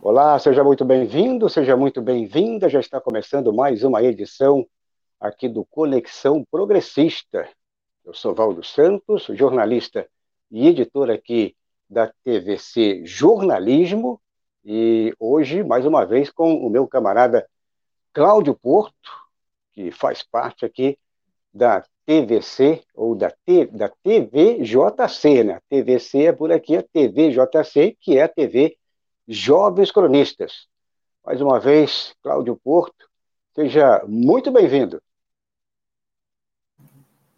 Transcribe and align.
Olá, 0.00 0.38
seja 0.38 0.64
muito 0.64 0.84
bem-vindo, 0.84 1.48
seja 1.48 1.76
muito 1.76 2.00
bem-vinda. 2.00 2.68
Já 2.68 2.80
está 2.80 3.00
começando 3.00 3.52
mais 3.52 3.84
uma 3.84 4.02
edição 4.02 4.66
aqui 5.20 5.48
do 5.48 5.64
Conexão 5.64 6.44
Progressista. 6.50 7.48
Eu 8.04 8.14
sou 8.14 8.34
Valdo 8.34 8.64
Santos, 8.64 9.26
jornalista 9.34 10.08
e 10.50 10.66
editor 10.68 11.10
aqui 11.10 11.54
da 11.90 12.12
TVC 12.24 13.02
Jornalismo, 13.04 14.20
e 14.64 15.14
hoje, 15.18 15.62
mais 15.62 15.86
uma 15.86 16.04
vez, 16.04 16.30
com 16.30 16.54
o 16.54 16.68
meu 16.68 16.86
camarada 16.86 17.48
Cláudio 18.12 18.54
Porto, 18.54 19.10
que 19.72 19.90
faz 19.90 20.22
parte 20.22 20.64
aqui 20.64 20.98
da 21.52 21.84
TVC, 22.08 22.82
ou 22.94 23.14
da, 23.14 23.30
T, 23.30 23.66
da 23.66 23.90
TVJC, 23.90 25.44
né? 25.44 25.60
TVC 25.68 26.28
é 26.28 26.32
por 26.32 26.50
aqui, 26.50 26.74
a 26.74 26.82
TVJC, 26.82 27.98
que 28.00 28.16
é 28.16 28.22
a 28.22 28.28
TV 28.28 28.78
Jovens 29.28 29.92
Cronistas. 29.92 30.68
Mais 31.22 31.42
uma 31.42 31.60
vez, 31.60 32.14
Cláudio 32.22 32.58
Porto, 32.64 33.06
seja 33.54 34.02
muito 34.08 34.50
bem-vindo. 34.50 35.02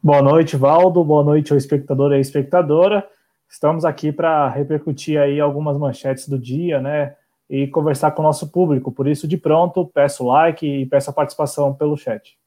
Boa 0.00 0.22
noite, 0.22 0.56
Valdo. 0.56 1.02
Boa 1.02 1.24
noite 1.24 1.50
ao 1.52 1.58
espectador 1.58 2.12
e 2.12 2.18
à 2.18 2.20
espectadora. 2.20 3.04
Estamos 3.48 3.84
aqui 3.84 4.12
para 4.12 4.48
repercutir 4.50 5.20
aí 5.20 5.40
algumas 5.40 5.76
manchetes 5.76 6.28
do 6.28 6.38
dia, 6.38 6.80
né? 6.80 7.16
E 7.48 7.66
conversar 7.66 8.12
com 8.12 8.22
o 8.22 8.24
nosso 8.24 8.52
público. 8.52 8.92
Por 8.92 9.08
isso, 9.08 9.26
de 9.26 9.36
pronto, 9.36 9.84
peço 9.92 10.24
like 10.24 10.64
e 10.64 10.86
peço 10.86 11.10
a 11.10 11.12
participação 11.12 11.74
pelo 11.74 11.96
chat. 11.96 12.38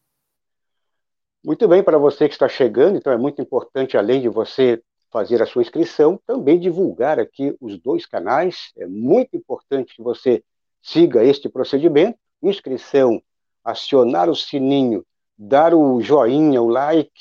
Muito 1.45 1.67
bem, 1.67 1.83
para 1.83 1.97
você 1.97 2.29
que 2.29 2.35
está 2.35 2.47
chegando, 2.47 2.97
então 2.97 3.11
é 3.11 3.17
muito 3.17 3.41
importante, 3.41 3.97
além 3.97 4.21
de 4.21 4.29
você 4.29 4.81
fazer 5.11 5.41
a 5.41 5.45
sua 5.45 5.61
inscrição, 5.61 6.17
também 6.25 6.57
divulgar 6.57 7.19
aqui 7.19 7.53
os 7.59 7.77
dois 7.77 8.05
canais. 8.05 8.71
É 8.77 8.87
muito 8.87 9.35
importante 9.35 9.93
que 9.93 10.01
você 10.01 10.41
siga 10.81 11.21
este 11.21 11.49
procedimento. 11.49 12.17
Inscrição, 12.41 13.21
acionar 13.61 14.29
o 14.29 14.35
sininho, 14.35 15.05
dar 15.37 15.73
o 15.73 16.01
joinha, 16.01 16.61
o 16.61 16.69
like 16.69 17.11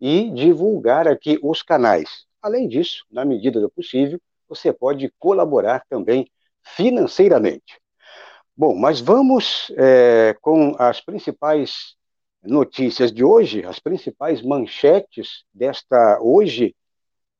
e 0.00 0.30
divulgar 0.30 1.08
aqui 1.08 1.36
os 1.42 1.60
canais. 1.60 2.24
Além 2.40 2.68
disso, 2.68 3.04
na 3.10 3.24
medida 3.24 3.60
do 3.60 3.68
possível, 3.68 4.20
você 4.48 4.72
pode 4.72 5.12
colaborar 5.18 5.82
também 5.90 6.30
financeiramente. 6.62 7.80
Bom, 8.56 8.76
mas 8.76 9.00
vamos 9.00 9.72
é, 9.76 10.36
com 10.40 10.76
as 10.78 11.00
principais 11.00 11.95
notícias 12.46 13.12
de 13.12 13.24
hoje, 13.24 13.64
as 13.64 13.78
principais 13.78 14.42
manchetes 14.42 15.44
desta 15.52 16.18
hoje, 16.20 16.74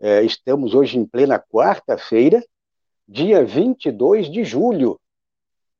é, 0.00 0.22
estamos 0.22 0.74
hoje 0.74 0.98
em 0.98 1.06
plena 1.06 1.38
quarta-feira, 1.38 2.44
dia 3.08 3.44
22 3.44 4.30
de 4.30 4.44
julho, 4.44 5.00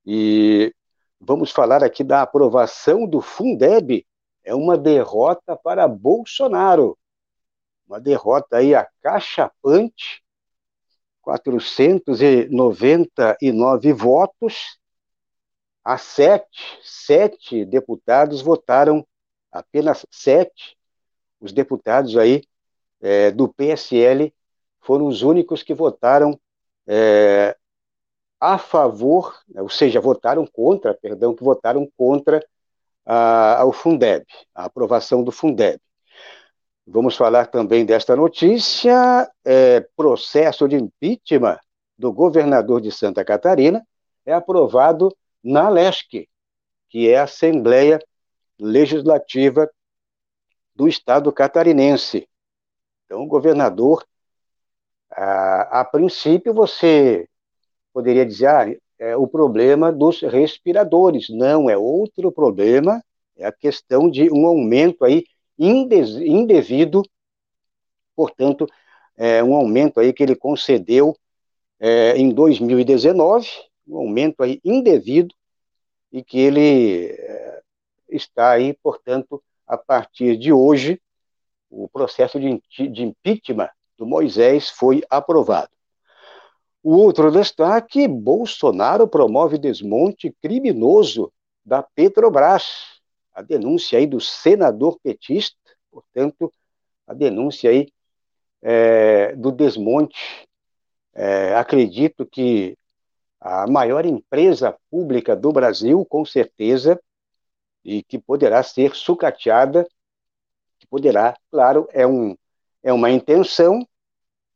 e 0.05 0.73
vamos 1.21 1.51
falar 1.51 1.83
aqui 1.83 2.05
da 2.05 2.23
aprovação 2.23 3.07
do 3.07 3.21
Fundeb. 3.21 4.07
É 4.45 4.55
uma 4.55 4.79
derrota 4.79 5.57
para 5.57 5.89
Bolsonaro. 5.89 6.97
Uma 7.89 8.01
derrota 8.01 8.59
aí 8.59 8.75
acachapante, 8.75 10.23
499 11.21 13.93
votos 13.93 14.79
a 15.87 15.97
sete, 15.97 16.81
sete 16.83 17.65
deputados 17.65 18.43
votaram, 18.43 19.07
apenas 19.59 20.07
sete, 20.11 20.77
os 21.41 21.53
deputados 21.53 22.17
aí 22.17 22.43
é, 23.01 23.31
do 23.31 23.49
PSL 23.49 24.33
foram 24.81 25.07
os 25.07 25.23
únicos 25.23 25.63
que 25.63 25.75
votaram 25.75 26.39
é, 26.87 27.57
a 28.41 28.59
favor, 28.59 29.35
né, 29.49 29.63
ou 29.63 29.69
seja, 29.69 30.01
votaram 30.01 30.47
contra, 30.47 30.95
perdão, 30.95 31.35
que 31.35 31.43
votaram 31.43 31.91
contra 31.97 32.45
o 33.65 33.73
Fundeb, 33.73 34.27
a 34.53 34.65
aprovação 34.65 35.23
do 35.23 35.31
Fundeb. 35.31 35.81
Vamos 36.85 37.17
falar 37.17 37.47
também 37.47 37.87
desta 37.87 38.17
notícia, 38.17 39.31
é, 39.45 39.81
processo 39.97 40.69
de 40.69 40.75
impeachment 40.77 41.59
do 41.97 42.13
governador 42.13 42.81
de 42.81 42.91
Santa 42.91 43.25
Catarina 43.25 43.87
é 44.25 44.33
aprovado 44.33 45.17
na 45.43 45.69
LESC, 45.69 46.29
que 46.89 47.09
é 47.09 47.19
a 47.19 47.25
Assembleia 47.25 47.99
Legislativa 48.59 49.69
do 50.75 50.89
Estado 50.89 51.33
catarinense. 51.33 52.29
Então, 53.05 53.23
o 53.23 53.27
governador, 53.27 54.05
a, 55.11 55.81
a 55.81 55.85
princípio, 55.85 56.53
você 56.53 57.29
poderia 57.93 58.27
dizer, 58.27 58.47
ah, 58.49 58.77
é 58.99 59.17
o 59.17 59.27
problema 59.27 59.93
dos 59.93 60.21
respiradores. 60.21 61.29
Não, 61.29 61.71
é 61.71 61.77
outro 61.77 62.33
problema, 62.33 63.03
é 63.37 63.47
a 63.47 63.53
questão 63.53 64.11
de 64.11 64.31
um 64.31 64.47
aumento 64.47 65.05
aí 65.05 65.25
indevido, 65.59 67.03
portanto, 68.15 68.67
é 69.17 69.43
um 69.43 69.55
aumento 69.55 70.01
aí 70.01 70.13
que 70.13 70.23
ele 70.23 70.37
concedeu 70.37 71.17
é, 71.81 72.17
em 72.17 72.31
2019, 72.31 73.49
um 73.89 73.97
aumento 73.97 74.43
aí 74.43 74.61
indevido, 74.65 75.35
e 76.13 76.23
que 76.23 76.39
ele 76.39 77.07
é, 77.07 77.56
está 78.09 78.51
aí, 78.51 78.75
portanto, 78.83 79.43
a 79.67 79.77
partir 79.77 80.37
de 80.37 80.53
hoje, 80.53 81.01
o 81.71 81.89
processo 81.89 82.39
de, 82.39 82.61
de 82.89 83.03
impeachment 83.03 83.71
do 83.99 84.07
Moisés 84.07 84.71
foi 84.71 85.03
aprovado. 85.11 85.71
O 86.83 86.97
outro 86.97 87.31
destaque: 87.33 88.07
Bolsonaro 88.07 89.09
promove 89.09 89.59
desmonte 89.59 90.35
criminoso 90.41 91.33
da 91.65 91.83
Petrobras. 91.83 93.01
A 93.35 93.43
denúncia 93.43 93.99
aí 93.99 94.07
do 94.07 94.21
senador 94.21 94.99
petista, 95.03 95.59
portanto, 95.91 96.51
a 97.07 97.13
denúncia 97.13 97.71
aí 97.71 97.89
é, 98.63 99.35
do 99.35 99.51
desmonte. 99.51 100.47
É, 101.13 101.55
acredito 101.55 102.25
que 102.25 102.77
a 103.41 103.67
maior 103.67 104.07
empresa 104.07 104.77
pública 104.91 105.35
do 105.37 105.53
Brasil, 105.53 106.05
com 106.05 106.25
certeza, 106.25 107.01
e 107.87 108.03
que 108.03 108.19
poderá 108.19 108.65
ser 108.65 108.97
sucateada 108.97 109.87
que 110.77 110.87
poderá, 110.89 111.37
claro, 111.53 111.89
é, 111.93 112.05
um, 112.05 112.37
é 112.83 112.93
uma 112.93 113.13
intenção, 113.13 113.87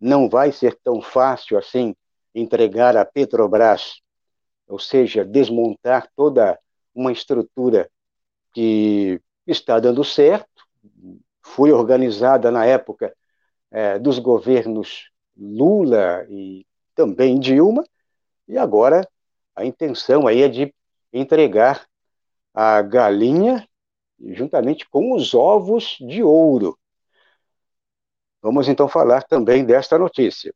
não 0.01 0.29
vai 0.29 0.51
ser 0.51 0.77
tão 0.83 1.01
fácil 1.01 1.57
assim 1.57 1.95
entregar 2.35 2.97
a 2.97 3.05
Petrobras, 3.05 4.01
ou 4.67 4.81
seja, 4.81 5.25
desmontar 5.25 6.11
toda 6.17 6.59
uma 6.93 7.13
estrutura 7.13 7.89
que 8.53 9.21
está 9.47 9.79
dando 9.79 10.03
certo, 10.03 10.65
foi 11.41 11.71
organizada 11.71 12.51
na 12.51 12.67
época 12.67 13.15
é, 13.71 13.97
dos 13.97 14.19
governos 14.19 15.09
Lula 15.37 16.27
e 16.29 16.67
também 16.97 17.39
Dilma, 17.39 17.85
e 18.49 18.59
agora 18.59 19.09
a 19.55 19.65
intenção 19.65 20.27
aí 20.27 20.43
é 20.43 20.49
de 20.49 20.75
entregar 21.13 21.89
a 22.55 22.83
galinha 22.83 23.67
juntamente 24.21 24.89
com 24.89 25.15
os 25.15 25.35
ovos 25.35 25.97
de 26.01 26.23
ouro. 26.23 26.79
Vamos 28.43 28.69
então 28.69 28.89
falar 28.89 29.23
também 29.23 29.65
desta 29.65 29.99
notícia. 29.99 30.55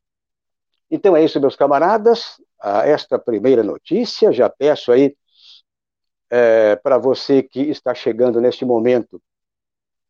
Então 0.91 1.17
é 1.17 1.25
isso, 1.25 1.41
meus 1.41 1.57
camaradas. 1.57 2.41
esta 2.85 3.19
primeira 3.19 3.63
notícia, 3.63 4.33
já 4.33 4.49
peço 4.49 4.93
aí 4.93 5.17
é, 6.31 6.77
para 6.77 6.99
você 6.99 7.43
que 7.43 7.61
está 7.61 7.95
chegando 7.95 8.41
neste 8.41 8.65
momento, 8.65 9.23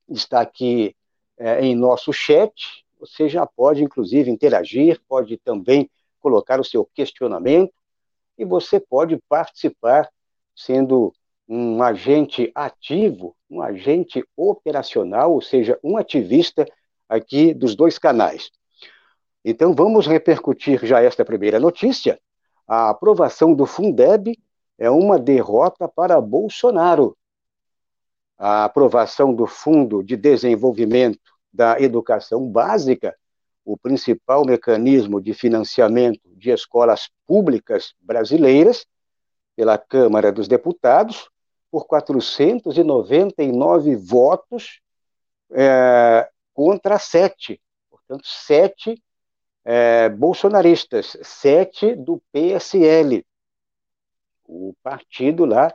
está 0.08 0.40
aqui 0.40 0.94
é, 1.36 1.64
em 1.64 1.74
nosso 1.74 2.12
chat, 2.12 2.84
você 2.98 3.28
já 3.28 3.44
pode, 3.46 3.82
inclusive, 3.82 4.30
interagir, 4.30 5.00
pode 5.08 5.36
também 5.38 5.90
colocar 6.20 6.60
o 6.60 6.64
seu 6.64 6.84
questionamento 6.94 7.74
e 8.38 8.44
você 8.44 8.80
pode 8.80 9.20
participar 9.28 10.08
sendo 10.54 11.12
um 11.48 11.82
agente 11.82 12.50
ativo, 12.54 13.36
um 13.50 13.60
agente 13.60 14.24
operacional, 14.36 15.32
ou 15.32 15.40
seja, 15.40 15.78
um 15.82 15.96
ativista 15.96 16.66
aqui 17.08 17.52
dos 17.52 17.76
dois 17.76 17.98
canais. 17.98 18.50
Então, 19.44 19.74
vamos 19.74 20.06
repercutir 20.06 20.84
já 20.86 21.02
esta 21.02 21.24
primeira 21.24 21.60
notícia. 21.60 22.18
A 22.66 22.88
aprovação 22.88 23.52
do 23.52 23.66
Fundeb 23.66 24.38
é 24.78 24.88
uma 24.90 25.18
derrota 25.18 25.86
para 25.86 26.20
Bolsonaro. 26.20 27.16
A 28.38 28.64
aprovação 28.64 29.34
do 29.34 29.46
Fundo 29.46 30.02
de 30.02 30.16
Desenvolvimento 30.16 31.20
da 31.52 31.80
Educação 31.80 32.48
Básica, 32.48 33.14
o 33.64 33.76
principal 33.76 34.44
mecanismo 34.44 35.20
de 35.20 35.32
financiamento 35.32 36.20
de 36.36 36.50
escolas 36.50 37.08
públicas 37.26 37.94
brasileiras, 38.00 38.86
pela 39.56 39.78
Câmara 39.78 40.32
dos 40.32 40.48
Deputados, 40.48 41.30
por 41.74 41.88
499 41.88 43.96
votos 43.96 44.80
é, 45.50 46.30
contra 46.52 47.00
sete. 47.00 47.60
Portanto, 47.90 48.22
sete 48.24 49.02
é, 49.64 50.08
bolsonaristas, 50.08 51.16
sete 51.20 51.96
do 51.96 52.22
PSL. 52.30 53.26
o 54.46 54.72
partido 54.84 55.44
lá, 55.44 55.74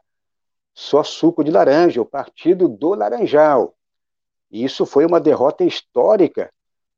só 0.73 1.03
suco 1.03 1.43
de 1.43 1.51
laranja, 1.51 2.01
o 2.01 2.05
partido 2.05 2.69
do 2.69 2.93
Laranjal. 2.93 3.75
E 4.49 4.63
isso 4.63 4.85
foi 4.85 5.05
uma 5.05 5.19
derrota 5.19 5.65
histórica 5.65 6.49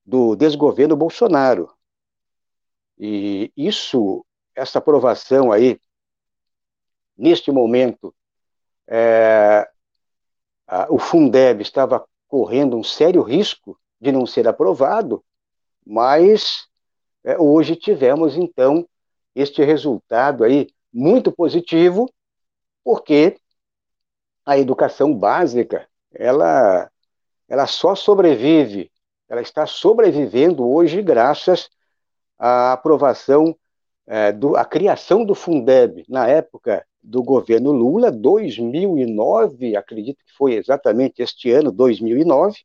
do 0.06 0.36
desgoverno 0.36 0.95
Bolsonaro. 0.95 1.74
E 3.00 3.51
isso, 3.57 4.24
essa 4.53 4.77
aprovação 4.77 5.51
aí, 5.51 5.81
neste 7.18 7.51
momento, 7.51 8.13
é, 8.93 9.69
a, 10.67 10.88
o 10.89 10.99
Fundeb 10.99 11.61
estava 11.61 12.05
correndo 12.27 12.77
um 12.77 12.83
sério 12.83 13.21
risco 13.21 13.79
de 13.99 14.11
não 14.11 14.25
ser 14.25 14.49
aprovado, 14.49 15.23
mas 15.85 16.67
é, 17.23 17.39
hoje 17.39 17.77
tivemos, 17.77 18.35
então, 18.35 18.85
este 19.33 19.63
resultado 19.63 20.43
aí 20.43 20.67
muito 20.93 21.31
positivo, 21.31 22.11
porque 22.83 23.38
a 24.45 24.57
educação 24.57 25.13
básica, 25.13 25.88
ela, 26.13 26.91
ela 27.47 27.67
só 27.67 27.95
sobrevive, 27.95 28.91
ela 29.29 29.41
está 29.41 29.65
sobrevivendo 29.65 30.67
hoje 30.67 31.01
graças 31.01 31.69
à 32.38 32.73
aprovação, 32.73 33.55
é, 34.05 34.33
do, 34.33 34.57
à 34.57 34.65
criação 34.65 35.23
do 35.23 35.33
Fundeb, 35.33 36.03
na 36.09 36.27
época 36.27 36.85
do 37.03 37.24
governo 37.24 37.71
Lula, 37.71 38.12
2009, 38.12 39.75
acredito 39.75 40.24
que 40.25 40.33
foi 40.33 40.53
exatamente 40.53 41.21
este 41.21 41.51
ano, 41.51 41.71
2009, 41.71 42.59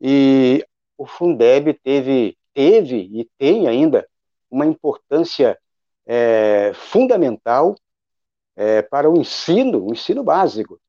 e 0.00 0.64
o 0.96 1.06
Fundeb 1.06 1.74
teve, 1.82 2.36
teve 2.52 2.96
e 3.12 3.28
tem 3.38 3.66
ainda 3.66 4.06
uma 4.50 4.66
importância 4.66 5.58
é, 6.06 6.72
fundamental 6.74 7.74
é, 8.56 8.82
para 8.82 9.10
o 9.10 9.16
ensino, 9.16 9.84
o 9.86 9.92
ensino 9.92 10.22
básico. 10.22 10.80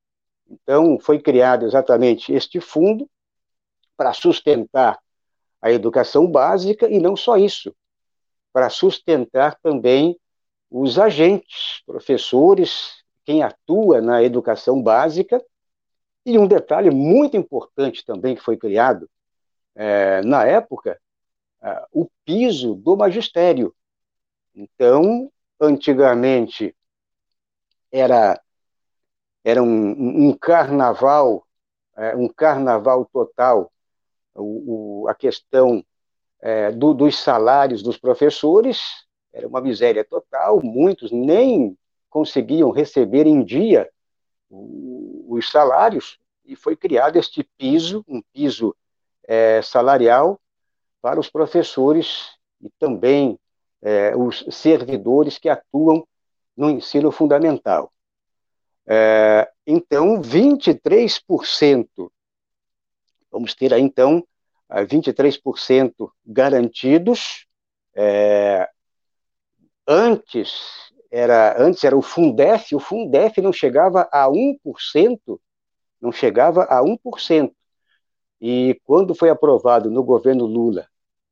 Então, 0.48 1.00
foi 1.00 1.20
criado 1.20 1.66
exatamente 1.66 2.32
este 2.32 2.60
fundo 2.60 3.10
para 3.98 4.14
sustentar 4.14 5.00
a 5.62 5.72
educação 5.72 6.30
básica 6.30 6.88
e 6.88 7.00
não 7.00 7.16
só 7.16 7.38
isso, 7.38 7.76
para 8.54 8.70
sustentar 8.70 9.56
também 9.62 10.20
os 10.70 11.00
agentes, 11.00 11.82
professores, 11.86 13.04
quem 13.24 13.44
atua 13.44 14.02
na 14.02 14.24
educação 14.24 14.82
básica. 14.82 15.44
E 16.26 16.38
um 16.38 16.48
detalhe 16.48 16.90
muito 16.90 17.38
importante 17.38 18.04
também 18.04 18.36
que 18.36 18.42
foi 18.42 18.58
criado 18.58 19.10
é, 19.76 20.22
na 20.24 20.46
época, 20.46 21.00
é, 21.62 21.86
o 21.92 22.10
piso 22.26 22.76
do 22.76 22.98
magistério. 22.98 23.76
Então, 24.56 25.32
antigamente 25.60 26.76
era 27.92 28.40
era 29.44 29.62
um, 29.62 30.30
um 30.30 30.36
carnaval, 30.36 31.46
é, 31.96 32.16
um 32.16 32.28
carnaval 32.28 33.06
total, 33.06 33.72
o, 34.34 35.04
o, 35.04 35.08
a 35.08 35.14
questão 35.14 35.86
é, 36.42 36.72
do, 36.72 36.96
dos 36.96 37.20
salários 37.20 37.84
dos 37.84 37.96
professores, 37.96 39.05
era 39.36 39.46
uma 39.46 39.60
miséria 39.60 40.04
total, 40.06 40.62
muitos 40.64 41.12
nem 41.12 41.78
conseguiam 42.10 42.72
receber 42.72 43.28
em 43.28 43.44
dia 43.44 43.90
os 44.50 45.52
salários, 45.52 46.18
e 46.46 46.56
foi 46.56 46.78
criado 46.78 47.18
este 47.18 47.44
piso, 47.58 48.06
um 48.08 48.22
piso 48.34 48.74
é, 49.28 49.62
salarial 49.62 50.40
para 51.02 51.20
os 51.20 51.30
professores 51.30 52.38
e 52.62 52.70
também 52.80 53.38
é, 53.82 54.16
os 54.16 54.46
servidores 54.52 55.38
que 55.38 55.50
atuam 55.50 56.08
no 56.56 56.70
ensino 56.70 57.12
fundamental. 57.12 57.92
É, 58.88 59.52
então, 59.68 60.22
23%, 60.22 61.88
vamos 63.30 63.54
ter 63.54 63.74
aí 63.74 63.82
então 63.82 64.26
23% 64.72 66.10
garantidos 66.26 67.46
é, 67.94 68.70
Antes 69.88 70.92
era, 71.12 71.62
antes 71.62 71.84
era 71.84 71.96
o 71.96 72.02
Fundef, 72.02 72.76
o 72.76 72.80
Fundef 72.80 73.40
não 73.42 73.54
chegava 73.54 74.10
a 74.12 74.28
1%, 74.28 75.40
não 76.02 76.12
chegava 76.12 76.64
a 76.64 76.82
1%. 76.82 77.54
E 78.42 78.80
quando 78.84 79.16
foi 79.16 79.30
aprovado 79.30 79.90
no 79.90 80.04
governo 80.04 80.46
Lula, 80.46 80.88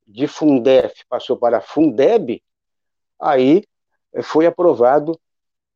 de 0.06 0.26
Fundef 0.26 1.04
passou 1.08 1.36
para 1.36 1.60
Fundeb, 1.60 2.42
aí 3.20 3.64
foi 4.22 4.46
aprovado 4.46 5.18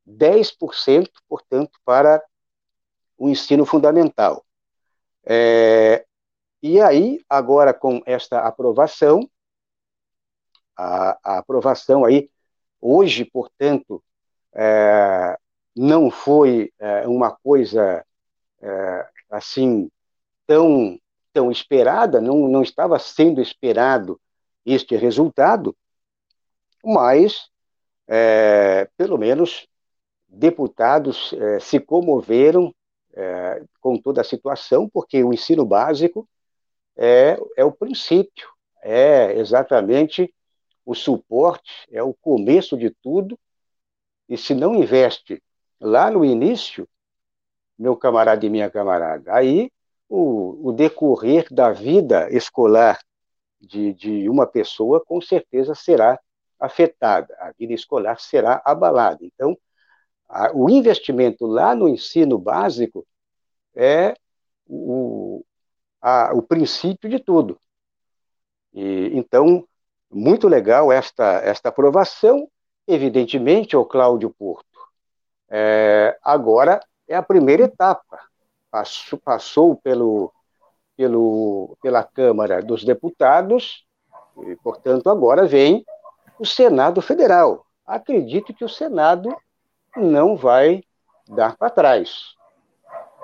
10%, 0.07 1.09
portanto, 1.27 1.79
para 1.83 2.23
o 3.17 3.29
ensino 3.29 3.65
fundamental. 3.65 4.45
É, 5.25 6.05
e 6.63 6.81
aí, 6.81 7.23
agora 7.29 7.73
com 7.73 8.01
esta 8.05 8.39
aprovação, 8.39 9.29
a, 10.75 11.17
a 11.23 11.37
aprovação 11.39 12.05
aí 12.05 12.29
Hoje, 12.81 13.25
portanto, 13.25 14.03
é, 14.53 15.37
não 15.75 16.09
foi 16.09 16.71
é, 16.79 17.07
uma 17.07 17.31
coisa 17.31 18.05
é, 18.61 19.07
assim 19.29 19.89
tão, 20.47 20.99
tão 21.33 21.51
esperada, 21.51 22.19
não, 22.19 22.47
não 22.47 22.61
estava 22.61 22.97
sendo 22.99 23.41
esperado 23.41 24.19
este 24.65 24.95
resultado, 24.95 25.75
mas, 26.83 27.49
é, 28.07 28.89
pelo 28.97 29.17
menos, 29.17 29.67
deputados 30.27 31.33
é, 31.33 31.59
se 31.59 31.79
comoveram 31.79 32.73
é, 33.13 33.63
com 33.81 33.97
toda 33.97 34.21
a 34.21 34.23
situação, 34.23 34.87
porque 34.87 35.23
o 35.23 35.33
ensino 35.33 35.65
básico 35.65 36.27
é, 36.95 37.39
é 37.57 37.65
o 37.65 37.71
princípio, 37.71 38.47
é 38.81 39.37
exatamente 39.37 40.33
o 40.89 40.95
suporte 40.95 41.87
é 41.91 42.01
o 42.01 42.15
começo 42.15 42.75
de 42.75 42.89
tudo, 42.89 43.37
e 44.27 44.35
se 44.35 44.55
não 44.55 44.73
investe 44.73 45.39
lá 45.79 46.09
no 46.09 46.25
início, 46.25 46.89
meu 47.77 47.95
camarada 47.95 48.43
e 48.43 48.49
minha 48.49 48.71
camarada, 48.71 49.31
aí 49.31 49.71
o, 50.09 50.69
o 50.69 50.71
decorrer 50.71 51.45
da 51.51 51.71
vida 51.71 52.27
escolar 52.35 52.99
de, 53.61 53.93
de 53.93 54.27
uma 54.27 54.47
pessoa 54.47 54.99
com 54.99 55.21
certeza 55.21 55.75
será 55.75 56.19
afetada, 56.59 57.37
a 57.39 57.51
vida 57.51 57.71
escolar 57.71 58.19
será 58.19 58.59
abalada. 58.65 59.23
Então, 59.23 59.55
a, 60.27 60.51
o 60.55 60.71
investimento 60.71 61.45
lá 61.45 61.75
no 61.75 61.87
ensino 61.87 62.39
básico 62.39 63.05
é 63.75 64.15
o, 64.65 65.45
a, 66.01 66.33
o 66.33 66.41
princípio 66.41 67.07
de 67.07 67.19
tudo. 67.19 67.61
E, 68.73 69.11
então, 69.13 69.67
muito 70.11 70.47
legal 70.47 70.91
esta, 70.91 71.39
esta 71.43 71.69
aprovação, 71.69 72.47
evidentemente, 72.87 73.75
o 73.75 73.85
Cláudio 73.85 74.29
Porto. 74.37 74.65
É, 75.49 76.17
agora 76.23 76.79
é 77.07 77.15
a 77.15 77.23
primeira 77.23 77.63
etapa. 77.63 78.19
Passou, 78.71 79.19
passou 79.19 79.75
pelo, 79.75 80.31
pelo, 80.95 81.77
pela 81.81 82.03
Câmara 82.03 82.61
dos 82.61 82.83
Deputados, 82.83 83.85
e, 84.47 84.55
portanto, 84.57 85.09
agora 85.09 85.45
vem 85.45 85.83
o 86.39 86.45
Senado 86.45 87.01
Federal. 87.01 87.65
Acredito 87.85 88.53
que 88.53 88.63
o 88.63 88.69
Senado 88.69 89.35
não 89.95 90.35
vai 90.35 90.83
dar 91.27 91.57
para 91.57 91.69
trás. 91.69 92.35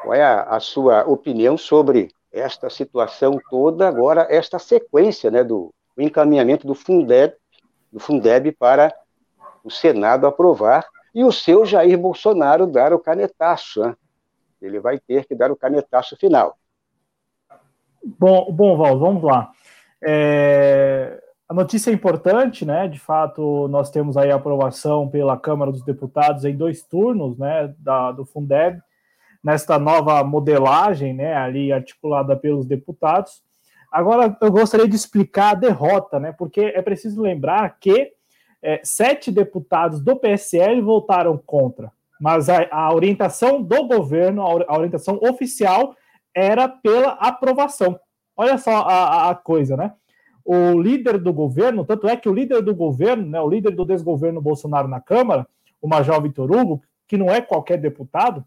Qual 0.01 0.13
é 0.13 0.23
a, 0.23 0.43
a, 0.43 0.59
sua 0.59 1.03
opinião 1.07 1.57
sobre 1.57 2.13
esta 2.31 2.69
situação 2.69 3.39
toda, 3.49 3.87
agora, 3.87 4.27
esta 4.29 4.59
sequência 4.59 5.31
né, 5.31 5.43
do, 5.43 5.73
o 5.97 6.01
encaminhamento 6.01 6.67
do 6.67 6.75
Fundeb, 6.75 7.33
do 7.91 7.99
Fundeb 7.99 8.51
para 8.51 8.93
o 9.63 9.71
Senado 9.71 10.27
aprovar 10.27 10.85
e 11.13 11.23
o 11.23 11.31
seu 11.31 11.65
Jair 11.65 11.97
Bolsonaro 11.97 12.67
dar 12.67 12.93
o 12.93 12.99
canetaço. 12.99 13.81
Né? 13.81 13.95
Ele 14.61 14.79
vai 14.79 14.99
ter 14.99 15.25
que 15.25 15.33
dar 15.33 15.51
o 15.51 15.55
canetaço 15.55 16.17
final. 16.17 16.57
Bom, 18.03 18.51
bom 18.51 18.77
Val, 18.77 18.99
vamos 18.99 19.23
lá. 19.23 19.51
É, 20.03 21.21
a 21.47 21.53
notícia 21.53 21.89
é 21.91 21.93
importante, 21.93 22.65
né? 22.65 22.87
De 22.87 22.99
fato, 22.99 23.67
nós 23.67 23.89
temos 23.89 24.17
aí 24.17 24.31
a 24.31 24.35
aprovação 24.35 25.07
pela 25.07 25.37
Câmara 25.37 25.71
dos 25.71 25.83
Deputados 25.83 26.43
em 26.43 26.55
dois 26.55 26.83
turnos, 26.83 27.37
né? 27.37 27.73
Da, 27.79 28.11
do 28.11 28.25
Fundeb, 28.25 28.81
nesta 29.43 29.79
nova 29.79 30.23
modelagem, 30.23 31.13
né? 31.13 31.35
Ali 31.35 31.71
articulada 31.71 32.35
pelos 32.35 32.65
deputados. 32.65 33.43
Agora, 33.95 34.35
eu 34.41 34.51
gostaria 34.51 34.89
de 34.89 34.95
explicar 34.97 35.51
a 35.51 35.55
derrota, 35.55 36.19
né? 36.19 36.33
Porque 36.33 36.59
é 36.59 36.81
preciso 36.81 37.21
lembrar 37.21 37.77
que 37.79 38.11
é, 38.61 38.81
sete 38.83 39.31
deputados 39.31 40.01
do 40.01 40.17
PSL 40.17 40.81
votaram 40.81 41.37
contra, 41.37 41.89
mas 42.19 42.49
a, 42.49 42.67
a 42.69 42.93
orientação 42.93 43.63
do 43.63 43.87
governo, 43.87 44.41
a, 44.41 44.65
a, 44.67 44.77
orientação 44.77 45.17
oficial, 45.23 45.95
era 46.35 46.67
pela 46.67 47.11
aprovação. 47.11 47.97
Olha 48.35 48.57
só 48.57 48.81
a, 48.81 49.29
a, 49.29 49.35
coisa, 49.35 49.77
né? 49.77 49.93
O 50.43 50.77
líder 50.77 51.17
do 51.17 51.31
governo, 51.31 51.85
tanto 51.85 52.05
é 52.09 52.17
que 52.17 52.27
o 52.27 52.33
líder 52.33 52.61
do 52.61 52.75
governo, 52.75 53.25
né, 53.25 53.39
o 53.39 53.47
líder 53.49 53.71
do 53.71 53.85
desgoverno 53.85 54.41
Bolsonaro 54.41 54.89
na 54.89 54.99
Câmara, 54.99 55.47
o 55.81 55.87
Major 55.87 56.21
Vitor 56.21 56.51
Hugo, 56.51 56.83
que 57.07 57.15
não 57.15 57.29
é 57.29 57.39
qualquer 57.39 57.77
deputado, 57.77 58.43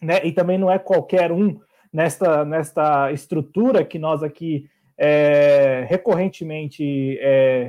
né, 0.00 0.26
e 0.26 0.32
também 0.32 0.58
não 0.58 0.68
é 0.68 0.76
qualquer 0.76 1.30
um 1.30 1.60
nesta, 1.92 2.44
nesta 2.44 3.12
estrutura 3.12 3.84
que 3.84 3.96
nós 3.96 4.24
aqui 4.24 4.68
é, 4.96 5.86
recorrentemente 5.88 7.18
é, 7.20 7.68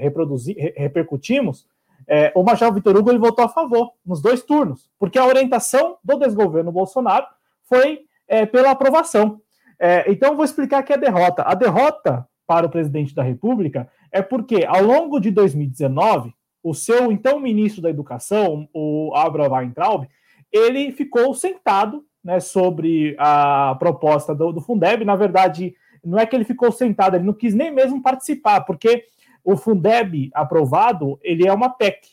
repercutimos, 0.75 1.67
é, 2.07 2.31
o 2.35 2.43
Major 2.43 2.73
Vitor 2.73 2.95
Hugo 2.97 3.11
ele 3.11 3.19
votou 3.19 3.45
a 3.45 3.49
favor 3.49 3.93
nos 4.05 4.21
dois 4.21 4.41
turnos, 4.41 4.89
porque 4.99 5.17
a 5.17 5.25
orientação 5.25 5.97
do 6.03 6.17
desgoverno 6.17 6.71
Bolsonaro 6.71 7.25
foi 7.63 8.01
é, 8.27 8.45
pela 8.45 8.71
aprovação. 8.71 9.41
É, 9.79 10.09
então, 10.11 10.35
vou 10.35 10.45
explicar 10.45 10.79
aqui 10.79 10.93
a 10.93 10.97
derrota. 10.97 11.43
A 11.43 11.53
derrota 11.53 12.27
para 12.45 12.65
o 12.65 12.69
presidente 12.69 13.15
da 13.15 13.23
República 13.23 13.89
é 14.11 14.21
porque, 14.21 14.65
ao 14.67 14.83
longo 14.83 15.19
de 15.19 15.31
2019, 15.31 16.33
o 16.61 16.73
seu 16.73 17.11
então 17.11 17.39
ministro 17.39 17.81
da 17.81 17.89
Educação, 17.89 18.67
o 18.73 19.11
Abraham 19.15 19.51
Weintraub, 19.51 20.07
ele 20.51 20.91
ficou 20.91 21.33
sentado 21.33 22.05
né, 22.23 22.39
sobre 22.39 23.15
a 23.19 23.75
proposta 23.79 24.33
do, 24.33 24.53
do 24.53 24.61
Fundeb. 24.61 25.03
Na 25.03 25.15
verdade, 25.15 25.75
não 26.03 26.19
é 26.19 26.25
que 26.25 26.35
ele 26.35 26.43
ficou 26.43 26.71
sentado, 26.71 27.15
ele 27.15 27.23
não 27.25 27.33
quis 27.33 27.53
nem 27.53 27.71
mesmo 27.71 28.01
participar, 28.01 28.61
porque 28.61 29.05
o 29.43 29.55
Fundeb 29.55 30.29
aprovado, 30.33 31.19
ele 31.21 31.47
é 31.47 31.53
uma 31.53 31.69
PEC. 31.69 32.11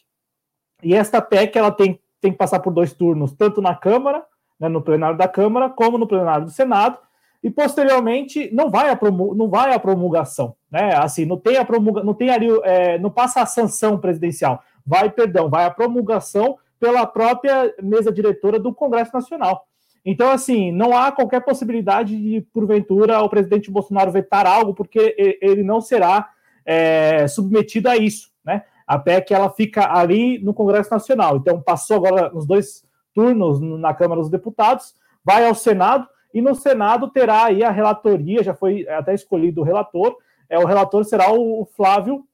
E 0.83 0.95
esta 0.95 1.21
PEC 1.21 1.57
ela 1.57 1.71
tem, 1.71 2.01
tem 2.21 2.33
que 2.33 2.39
passar 2.39 2.61
por 2.61 2.73
dois 2.73 2.93
turnos, 2.93 3.33
tanto 3.33 3.61
na 3.61 3.75
Câmara, 3.75 4.25
né, 4.59 4.69
no 4.69 4.83
plenário 4.83 5.17
da 5.17 5.29
Câmara, 5.29 5.71
como 5.71 5.99
no 5.99 6.07
plenário 6.07 6.45
do 6.45 6.51
Senado, 6.51 6.99
e 7.43 7.51
posteriormente 7.51 8.51
não 8.53 8.71
vai 8.71 8.91
a, 8.91 8.99
não 9.35 9.49
vai 9.49 9.73
a 9.73 9.79
promulgação, 9.79 10.55
né? 10.71 10.95
Assim, 10.95 11.25
não 11.25 11.39
tem 11.39 11.57
a 11.57 11.65
promulga, 11.65 12.03
não 12.03 12.13
tem 12.13 12.29
ali, 12.29 12.49
é, 12.65 12.99
não 12.99 13.11
passa 13.11 13.41
a 13.41 13.47
sanção 13.47 13.99
presidencial, 13.99 14.63
vai, 14.85 15.09
perdão, 15.09 15.49
vai 15.49 15.65
a 15.65 15.71
promulgação 15.71 16.59
pela 16.79 17.07
própria 17.07 17.75
mesa 17.83 18.13
diretora 18.13 18.59
do 18.59 18.75
Congresso 18.75 19.13
Nacional. 19.15 19.67
Então, 20.05 20.31
assim, 20.31 20.73
não 20.73 20.97
há 20.97 21.13
qualquer 21.13 21.41
possibilidade 21.41 22.17
de, 22.17 22.41
porventura, 22.53 23.21
o 23.21 23.29
presidente 23.29 23.71
Bolsonaro 23.71 24.11
vetar 24.11 24.47
algo, 24.47 24.75
porque 24.75 25.15
ele 25.41 25.63
não 25.63 25.81
será 25.81 26.31
é, 26.65 27.29
submetido 27.29 27.89
a 27.89 27.97
isso, 27.97 28.31
né? 28.45 28.65
A 28.87 28.99
PEC 28.99 29.33
ela 29.33 29.51
fica 29.51 29.93
ali 29.95 30.39
no 30.43 30.53
Congresso 30.53 30.91
Nacional. 30.91 31.37
Então, 31.37 31.61
passou 31.61 31.97
agora 31.97 32.31
nos 32.31 32.47
dois 32.47 32.85
turnos 33.15 33.61
na 33.61 33.95
Câmara 33.95 34.21
dos 34.21 34.31
Deputados, 34.31 34.95
vai 35.25 35.47
ao 35.47 35.55
Senado, 35.55 36.09
e 36.33 36.41
no 36.41 36.55
Senado 36.55 37.09
terá 37.09 37.47
aí 37.47 37.63
a 37.63 37.71
relatoria, 37.71 38.43
já 38.43 38.55
foi 38.55 38.89
até 38.89 39.15
escolhido 39.15 39.61
o 39.61 39.65
relator, 39.65 40.17
é, 40.49 40.59
o 40.59 40.65
relator 40.65 41.05
será 41.05 41.31
o 41.33 41.69
Flávio 41.77 42.25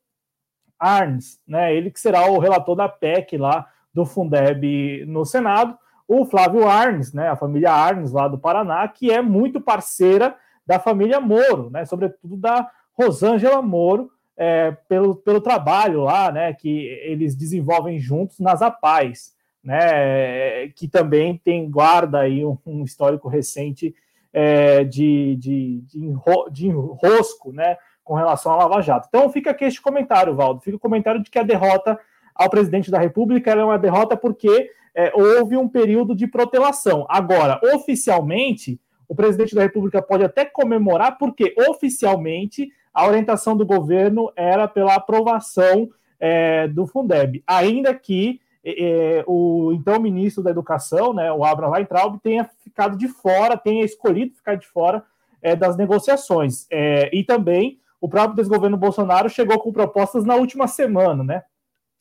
Arns, 0.78 1.40
né? 1.46 1.74
Ele 1.74 1.90
que 1.90 1.98
será 1.98 2.30
o 2.30 2.38
relator 2.38 2.76
da 2.76 2.88
PEC 2.88 3.36
lá 3.36 3.66
do 3.92 4.04
Fundeb 4.04 5.04
no 5.06 5.24
Senado 5.24 5.76
o 6.08 6.24
Flávio 6.24 6.68
Arnes, 6.68 7.12
né, 7.12 7.28
a 7.28 7.36
família 7.36 7.72
Arnes 7.72 8.12
lá 8.12 8.28
do 8.28 8.38
Paraná, 8.38 8.86
que 8.86 9.10
é 9.10 9.20
muito 9.20 9.60
parceira 9.60 10.36
da 10.66 10.78
família 10.78 11.20
Moro, 11.20 11.70
né, 11.70 11.84
sobretudo 11.84 12.36
da 12.36 12.70
Rosângela 12.92 13.60
Moro, 13.60 14.10
é, 14.36 14.72
pelo, 14.88 15.16
pelo 15.16 15.40
trabalho 15.40 16.02
lá, 16.02 16.30
né, 16.30 16.52
que 16.52 16.86
eles 17.02 17.34
desenvolvem 17.34 17.98
juntos 17.98 18.38
nas 18.38 18.62
APAES, 18.62 19.34
né, 19.62 20.68
que 20.68 20.86
também 20.86 21.36
tem 21.36 21.68
guarda 21.68 22.20
aí 22.20 22.44
um, 22.44 22.56
um 22.64 22.84
histórico 22.84 23.28
recente 23.28 23.94
é, 24.32 24.84
de, 24.84 25.36
de, 25.36 25.80
de, 25.86 26.04
enro, 26.04 26.50
de 26.50 26.68
enrosco, 26.68 27.52
né, 27.52 27.76
com 28.04 28.14
relação 28.14 28.52
à 28.52 28.56
Lava 28.56 28.80
Jato. 28.80 29.08
Então 29.08 29.28
fica 29.30 29.50
aqui 29.50 29.64
este 29.64 29.82
comentário, 29.82 30.34
Valdo, 30.34 30.60
fica 30.60 30.76
o 30.76 30.80
comentário 30.80 31.22
de 31.22 31.30
que 31.30 31.38
a 31.38 31.42
derrota 31.42 31.98
ao 32.34 32.50
presidente 32.50 32.90
da 32.90 32.98
República 32.98 33.50
é 33.50 33.64
uma 33.64 33.78
derrota 33.78 34.16
porque 34.16 34.70
é, 34.96 35.12
houve 35.14 35.58
um 35.58 35.68
período 35.68 36.16
de 36.16 36.26
protelação. 36.26 37.04
Agora, 37.10 37.60
oficialmente, 37.74 38.80
o 39.06 39.14
presidente 39.14 39.54
da 39.54 39.60
República 39.60 40.00
pode 40.00 40.24
até 40.24 40.46
comemorar, 40.46 41.18
porque 41.18 41.54
oficialmente 41.68 42.72
a 42.94 43.06
orientação 43.06 43.54
do 43.54 43.66
governo 43.66 44.32
era 44.34 44.66
pela 44.66 44.94
aprovação 44.94 45.90
é, 46.18 46.66
do 46.66 46.86
Fundeb, 46.86 47.44
ainda 47.46 47.94
que 47.94 48.40
é, 48.64 49.22
o 49.26 49.70
então 49.74 50.00
ministro 50.00 50.42
da 50.42 50.50
Educação, 50.50 51.12
né, 51.12 51.30
o 51.30 51.44
Abraham 51.44 51.72
Weintraub, 51.72 52.18
tenha 52.20 52.48
ficado 52.64 52.96
de 52.96 53.06
fora, 53.06 53.56
tenha 53.56 53.84
escolhido 53.84 54.34
ficar 54.34 54.56
de 54.56 54.66
fora 54.66 55.04
é, 55.42 55.54
das 55.54 55.76
negociações. 55.76 56.66
É, 56.70 57.14
e 57.14 57.22
também 57.22 57.78
o 58.00 58.08
próprio 58.08 58.34
desgoverno 58.34 58.78
Bolsonaro 58.78 59.28
chegou 59.28 59.58
com 59.58 59.70
propostas 59.70 60.24
na 60.24 60.36
última 60.36 60.66
semana, 60.66 61.22
né? 61.22 61.42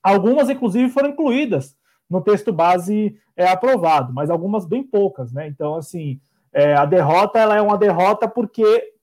Algumas, 0.01 0.49
inclusive, 0.49 0.89
foram 0.89 1.09
incluídas 1.09 1.75
no 2.15 2.21
texto 2.21 2.51
base 2.51 3.15
é 3.35 3.47
aprovado, 3.47 4.13
mas 4.13 4.29
algumas 4.29 4.65
bem 4.65 4.81
poucas, 4.83 5.31
né? 5.31 5.47
Então, 5.47 5.75
assim, 5.75 6.19
é, 6.53 6.73
a 6.73 6.85
derrota 6.85 7.37
ela 7.37 7.55
é 7.55 7.61
uma 7.61 7.77
derrota 7.77 8.27
porque 8.27 8.93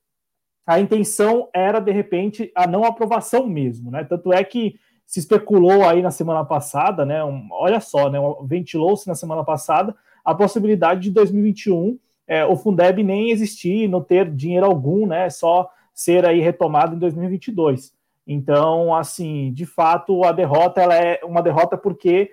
a 0.66 0.81
intenção 0.81 1.49
era, 1.52 1.81
de 1.81 1.92
repente, 1.92 2.50
a 2.54 2.66
não 2.66 2.85
aprovação 2.85 3.47
mesmo, 3.47 3.90
né? 3.90 4.04
Tanto 4.04 4.33
é 4.33 4.42
que 4.42 4.76
se 5.07 5.21
especulou 5.21 5.87
aí 5.87 6.00
na 6.00 6.11
semana 6.11 6.45
passada, 6.45 7.04
né? 7.04 7.23
Um, 7.23 7.49
olha 7.52 7.81
só, 7.81 8.09
né? 8.09 8.19
Ventilou-se 8.45 9.07
na 9.07 9.14
semana 9.14 9.45
passada 9.45 9.95
a 10.25 10.35
possibilidade 10.35 11.02
de 11.02 11.11
2021 11.11 11.99
é, 12.26 12.45
o 12.47 12.57
Fundeb 12.57 13.02
nem 13.02 13.31
existir, 13.31 13.88
não 13.88 14.00
ter 14.00 14.31
dinheiro 14.31 14.64
algum, 14.64 15.07
né? 15.07 15.28
Só 15.28 15.69
ser 15.92 16.25
aí 16.25 16.40
retomado 16.40 16.95
em 16.95 16.99
2022. 16.99 17.92
Então, 18.26 18.95
assim, 18.95 19.52
de 19.52 19.66
fato, 19.66 20.25
a 20.25 20.33
derrota 20.33 20.81
ela 20.81 20.95
é 20.95 21.21
uma 21.25 21.42
derrota 21.42 21.76
porque 21.76 22.31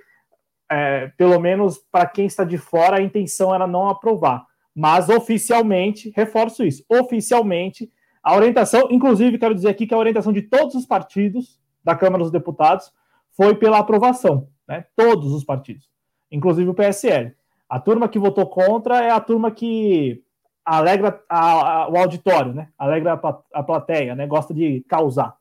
é, 0.70 1.08
pelo 1.18 1.40
menos 1.40 1.78
para 1.92 2.06
quem 2.06 2.26
está 2.26 2.44
de 2.44 2.58
fora, 2.58 2.98
a 2.98 3.02
intenção 3.02 3.54
era 3.54 3.66
não 3.66 3.90
aprovar. 3.90 4.46
Mas 4.76 5.10
oficialmente, 5.10 6.12
reforço 6.16 6.64
isso, 6.64 6.84
oficialmente, 6.88 7.92
a 8.24 8.36
orientação, 8.36 8.88
inclusive 8.92 9.38
quero 9.38 9.56
dizer 9.56 9.70
aqui 9.70 9.88
que 9.88 9.94
a 9.94 9.98
orientação 9.98 10.32
de 10.32 10.44
todos 10.44 10.76
os 10.76 10.86
partidos 10.86 11.60
da 11.84 11.96
Câmara 11.96 12.24
dos 12.24 12.32
Deputados 12.32 12.92
foi 13.32 13.56
pela 13.56 13.80
aprovação, 13.80 14.48
né? 14.68 14.86
Todos 14.96 15.34
os 15.34 15.44
partidos, 15.44 15.90
inclusive 16.32 16.70
o 16.70 16.74
PSL. 16.74 17.34
A 17.68 17.80
turma 17.80 18.10
que 18.10 18.20
votou 18.20 18.48
contra 18.48 19.02
é 19.02 19.10
a 19.10 19.20
turma 19.20 19.52
que 19.52 20.24
alegra 20.66 21.24
a, 21.28 21.84
a, 21.84 21.90
o 21.90 21.98
auditório, 21.98 22.54
né? 22.54 22.70
Alegra 22.78 23.14
a, 23.14 23.60
a 23.60 23.64
plateia, 23.64 24.16
né? 24.16 24.28
Gosta 24.28 24.54
de 24.54 24.84
causar. 24.88 25.36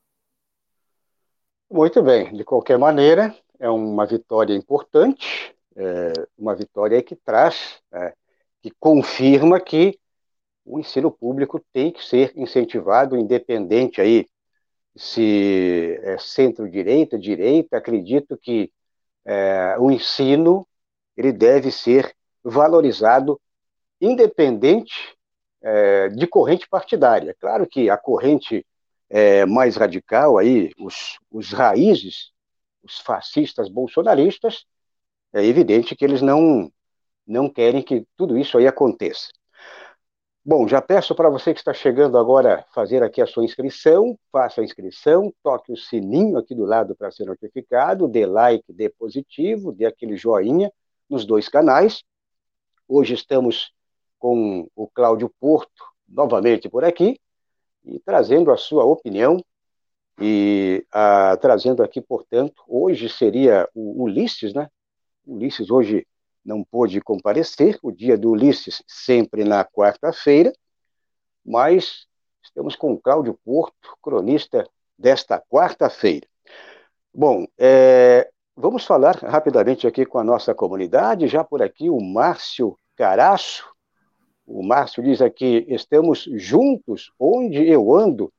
Muito 1.69 2.01
bem. 2.01 2.33
De 2.33 2.43
qualquer 2.43 2.79
maneira, 2.79 3.35
é 3.59 3.69
uma 3.69 4.05
vitória 4.05 4.55
importante, 4.55 5.53
é 5.75 6.13
uma 6.37 6.55
vitória 6.55 7.01
que 7.03 7.15
traz, 7.15 7.79
é, 7.91 8.13
que 8.61 8.71
confirma 8.79 9.59
que 9.59 9.99
o 10.65 10.79
ensino 10.79 11.11
público 11.11 11.63
tem 11.73 11.91
que 11.91 12.03
ser 12.03 12.31
incentivado, 12.35 13.17
independente 13.17 14.01
aí 14.01 14.27
se 14.95 15.99
é 16.03 16.17
centro-direita, 16.17 17.17
direita, 17.17 17.77
acredito 17.77 18.37
que 18.37 18.71
é, 19.25 19.75
o 19.79 19.91
ensino 19.91 20.67
ele 21.15 21.31
deve 21.31 21.71
ser 21.71 22.13
valorizado 22.43 23.39
independente 24.01 25.15
é, 25.61 26.09
de 26.09 26.25
corrente 26.27 26.67
partidária. 26.67 27.35
Claro 27.39 27.67
que 27.67 27.89
a 27.89 27.97
corrente 27.97 28.65
é, 29.09 29.45
mais 29.45 29.75
radical 29.75 30.37
aí, 30.37 30.71
os, 30.77 31.17
os 31.31 31.51
raízes 31.51 32.31
os 32.83 32.99
fascistas 32.99 33.69
bolsonaristas, 33.69 34.65
é 35.33 35.43
evidente 35.45 35.95
que 35.95 36.03
eles 36.03 36.21
não, 36.21 36.71
não 37.25 37.49
querem 37.49 37.81
que 37.81 38.05
tudo 38.17 38.37
isso 38.37 38.57
aí 38.57 38.67
aconteça. 38.67 39.29
Bom, 40.43 40.67
já 40.67 40.81
peço 40.81 41.13
para 41.13 41.29
você 41.29 41.53
que 41.53 41.59
está 41.59 41.73
chegando 41.73 42.17
agora 42.17 42.65
fazer 42.73 43.03
aqui 43.03 43.21
a 43.21 43.27
sua 43.27 43.43
inscrição, 43.43 44.17
faça 44.31 44.61
a 44.61 44.63
inscrição, 44.63 45.31
toque 45.43 45.71
o 45.71 45.77
sininho 45.77 46.37
aqui 46.37 46.55
do 46.55 46.65
lado 46.65 46.95
para 46.95 47.11
ser 47.11 47.25
notificado, 47.25 48.07
dê 48.07 48.25
like, 48.25 48.73
dê 48.73 48.89
positivo, 48.89 49.71
dê 49.71 49.85
aquele 49.85 50.17
joinha 50.17 50.71
nos 51.09 51.25
dois 51.25 51.47
canais. 51.47 52.03
Hoje 52.87 53.13
estamos 53.13 53.71
com 54.17 54.67
o 54.75 54.87
Cláudio 54.87 55.31
Porto 55.39 55.83
novamente 56.07 56.67
por 56.67 56.83
aqui 56.83 57.19
e 57.85 57.99
trazendo 57.99 58.51
a 58.51 58.57
sua 58.57 58.83
opinião 58.85 59.43
e 60.21 60.85
ah, 60.91 61.37
trazendo 61.41 61.81
aqui, 61.81 62.01
portanto, 62.01 62.61
hoje 62.67 63.09
seria 63.09 63.67
o 63.73 64.03
Ulisses, 64.03 64.53
né? 64.53 64.69
Ulisses 65.25 65.69
hoje 65.69 66.05
não 66.43 66.63
pôde 66.63 66.99
comparecer, 67.01 67.77
o 67.81 67.91
dia 67.91 68.17
do 68.17 68.31
Ulisses 68.31 68.83
sempre 68.87 69.43
na 69.43 69.63
quarta-feira, 69.63 70.51
mas 71.45 72.07
estamos 72.43 72.75
com 72.75 72.97
Cláudio 72.97 73.37
Porto, 73.45 73.95
cronista 74.01 74.67
desta 74.97 75.39
quarta-feira. 75.39 76.27
Bom, 77.13 77.45
é, 77.57 78.29
vamos 78.55 78.85
falar 78.85 79.15
rapidamente 79.17 79.87
aqui 79.87 80.05
com 80.05 80.19
a 80.19 80.23
nossa 80.23 80.53
comunidade, 80.53 81.27
já 81.27 81.43
por 81.43 81.61
aqui 81.61 81.89
o 81.89 81.99
Márcio 82.01 82.77
Caraço, 82.95 83.65
o 84.45 84.63
Márcio 84.63 85.03
diz 85.03 85.21
aqui, 85.21 85.65
estamos 85.69 86.27
juntos 86.33 87.11
onde 87.19 87.63
eu 87.69 87.93
ando, 87.93 88.33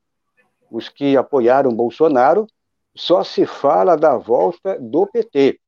os 0.70 0.88
que 0.88 1.16
apoiaram 1.16 1.74
Bolsonaro, 1.74 2.46
só 2.94 3.24
se 3.24 3.46
fala 3.46 3.96
da 3.96 4.16
volta 4.16 4.78
do 4.80 5.06
PT. 5.06 5.58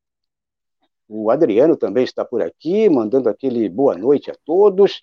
O 1.07 1.29
Adriano 1.29 1.75
também 1.75 2.03
está 2.03 2.23
por 2.23 2.41
aqui, 2.41 2.89
mandando 2.89 3.29
aquele 3.29 3.67
boa 3.69 3.95
noite 3.95 4.31
a 4.31 4.35
todos. 4.45 5.01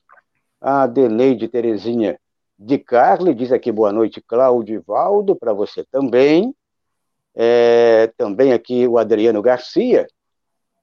A 0.61 0.87
Deneide 0.87 1.49
Terezinha 1.49 2.19
de 2.59 2.79
Carli 2.79 3.35
diz 3.35 3.53
aqui 3.53 3.73
boa 3.73 3.93
noite, 3.93 4.21
Cláudio 4.21 4.83
Valdo, 4.87 5.37
para 5.37 5.53
você 5.53 5.85
também. 5.85 6.55
É, 7.35 8.13
também 8.17 8.53
aqui 8.53 8.87
o 8.87 8.99
Adriano 8.99 9.41
Garcia. 9.41 10.07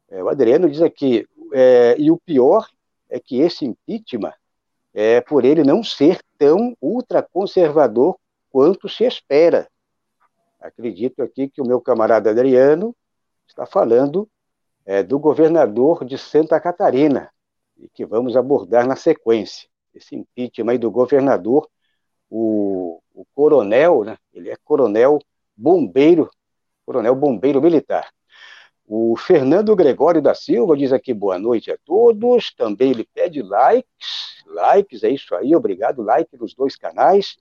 É, 0.10 0.24
o 0.24 0.30
Adriano 0.30 0.70
diz 0.70 0.82
aqui, 0.82 1.28
é, 1.54 1.96
e 2.00 2.10
o 2.10 2.18
pior 2.18 2.68
é 3.10 3.20
que 3.20 3.40
esse 3.40 3.66
impeachment, 3.66 4.34
é 4.94 5.22
por 5.22 5.46
ele 5.46 5.64
não 5.64 5.84
ser 5.84 6.20
tão 6.38 6.76
ultraconservador 6.82 8.18
quanto 8.52 8.88
se 8.90 9.04
espera. 9.04 9.70
Acredito 10.60 11.22
aqui 11.22 11.48
que 11.48 11.62
o 11.62 11.66
meu 11.66 11.80
camarada 11.80 12.30
Adriano 12.30 12.96
está 13.48 13.66
falando 13.66 14.30
é, 14.86 15.04
do 15.04 15.20
governador 15.20 16.04
de 16.06 16.18
Santa 16.18 16.60
Catarina, 16.60 17.32
e 17.78 17.88
que 17.90 18.06
vamos 18.06 18.36
abordar 18.36 18.88
na 18.88 18.96
sequência. 18.96 19.70
Esse 19.94 20.16
impeachment 20.16 20.72
aí 20.72 20.78
do 20.78 20.90
governador, 20.90 21.70
o, 22.30 23.02
o 23.14 23.26
coronel, 23.36 24.04
né, 24.04 24.18
ele 24.34 24.50
é 24.50 24.56
coronel 24.64 25.20
bombeiro, 25.56 26.30
coronel 26.86 27.16
bombeiro 27.16 27.62
militar. 27.62 28.10
O 28.90 29.18
Fernando 29.18 29.76
Gregório 29.76 30.22
da 30.22 30.34
Silva 30.34 30.78
diz 30.78 30.94
aqui 30.94 31.14
boa 31.14 31.38
noite 31.38 31.70
a 31.70 31.78
todos. 31.84 32.54
Também 32.56 32.92
ele 32.92 33.04
pede 33.04 33.42
likes. 33.42 34.42
Likes, 34.46 35.04
é 35.04 35.10
isso 35.10 35.36
aí, 35.36 35.54
obrigado. 35.54 36.02
Like 36.02 36.38
nos 36.38 36.54
dois 36.54 36.78
canais. 36.78 37.38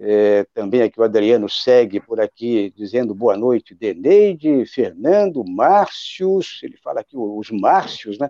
É, 0.00 0.44
também 0.54 0.82
aqui 0.82 1.00
o 1.00 1.02
Adriano 1.02 1.48
segue 1.48 1.98
por 1.98 2.20
aqui 2.20 2.72
dizendo 2.76 3.12
boa 3.12 3.36
noite, 3.36 3.74
Deneide, 3.74 4.64
Fernando, 4.64 5.44
Márcios, 5.44 6.60
ele 6.62 6.76
fala 6.76 7.00
aqui 7.00 7.16
os 7.16 7.50
Márcios, 7.50 8.16
né? 8.16 8.28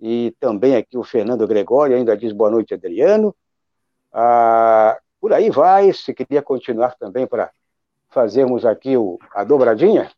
E 0.00 0.34
também 0.40 0.74
aqui 0.74 0.98
o 0.98 1.04
Fernando 1.04 1.46
Gregório 1.46 1.96
ainda 1.96 2.16
diz 2.16 2.32
boa 2.32 2.50
noite, 2.50 2.74
Adriano. 2.74 3.34
Ah, 4.12 4.98
por 5.20 5.32
aí 5.32 5.48
vai, 5.48 5.92
se 5.92 6.12
queria 6.12 6.42
continuar 6.42 6.96
também 6.96 7.24
para 7.24 7.50
fazermos 8.08 8.66
aqui 8.66 8.96
o, 8.96 9.16
a 9.32 9.44
dobradinha. 9.44 10.10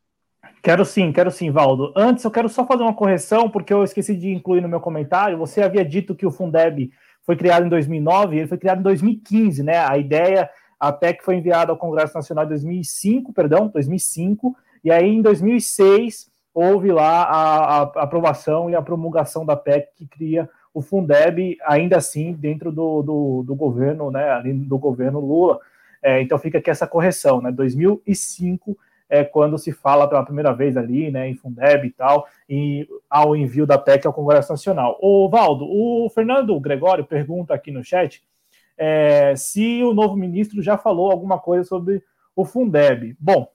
Quero 0.62 0.84
sim, 0.84 1.12
quero 1.12 1.30
sim, 1.30 1.50
Valdo. 1.50 1.92
Antes, 1.94 2.24
eu 2.24 2.30
quero 2.30 2.48
só 2.48 2.64
fazer 2.64 2.82
uma 2.82 2.94
correção, 2.94 3.50
porque 3.50 3.74
eu 3.74 3.82
esqueci 3.82 4.16
de 4.16 4.30
incluir 4.30 4.60
no 4.62 4.68
meu 4.68 4.80
comentário. 4.80 5.36
Você 5.36 5.60
havia 5.60 5.84
dito 5.84 6.14
que 6.14 6.24
o 6.24 6.30
Fundeb 6.30 6.90
foi 7.24 7.36
criado 7.36 7.66
em 7.66 7.68
2009, 7.68 8.38
ele 8.38 8.46
foi 8.46 8.58
criado 8.58 8.78
em 8.78 8.82
2015, 8.82 9.62
né? 9.62 9.78
A 9.78 9.98
ideia 9.98 10.48
a 10.82 10.90
PEC 10.90 11.22
foi 11.22 11.36
enviada 11.36 11.70
ao 11.70 11.78
Congresso 11.78 12.12
Nacional 12.12 12.44
em 12.44 12.48
2005, 12.48 13.32
perdão, 13.32 13.68
2005, 13.68 14.56
e 14.82 14.90
aí 14.90 15.08
em 15.08 15.22
2006 15.22 16.28
houve 16.52 16.90
lá 16.90 17.22
a, 17.22 17.82
a 17.82 17.82
aprovação 18.02 18.68
e 18.68 18.74
a 18.74 18.82
promulgação 18.82 19.46
da 19.46 19.54
PEC 19.54 19.90
que 19.94 20.06
cria 20.08 20.50
o 20.74 20.82
Fundeb, 20.82 21.56
ainda 21.62 21.98
assim, 21.98 22.32
dentro 22.32 22.72
do, 22.72 23.00
do, 23.00 23.44
do 23.46 23.54
governo, 23.54 24.10
né, 24.10 24.42
do 24.44 24.76
governo 24.76 25.20
Lula. 25.20 25.60
É, 26.02 26.20
então 26.20 26.36
fica 26.36 26.58
aqui 26.58 26.68
essa 26.68 26.86
correção, 26.86 27.40
né? 27.40 27.52
2005 27.52 28.76
é 29.08 29.22
quando 29.22 29.58
se 29.58 29.70
fala 29.70 30.08
pela 30.08 30.24
primeira 30.24 30.52
vez 30.52 30.76
ali, 30.76 31.12
né, 31.12 31.28
em 31.28 31.36
Fundeb 31.36 31.86
e 31.86 31.92
tal, 31.92 32.26
e 32.50 32.88
ao 33.08 33.36
envio 33.36 33.66
da 33.66 33.78
PEC 33.78 34.04
ao 34.04 34.12
Congresso 34.12 34.50
Nacional. 34.50 34.98
O 35.00 35.28
Valdo, 35.28 35.64
o 35.64 36.10
Fernando 36.10 36.58
Gregório 36.58 37.04
pergunta 37.04 37.54
aqui 37.54 37.70
no 37.70 37.84
chat 37.84 38.20
é, 38.76 39.34
se 39.36 39.82
o 39.82 39.92
novo 39.92 40.16
ministro 40.16 40.62
já 40.62 40.76
falou 40.78 41.10
alguma 41.10 41.38
coisa 41.38 41.64
sobre 41.64 42.02
o 42.34 42.44
Fundeb. 42.44 43.16
Bom, 43.18 43.48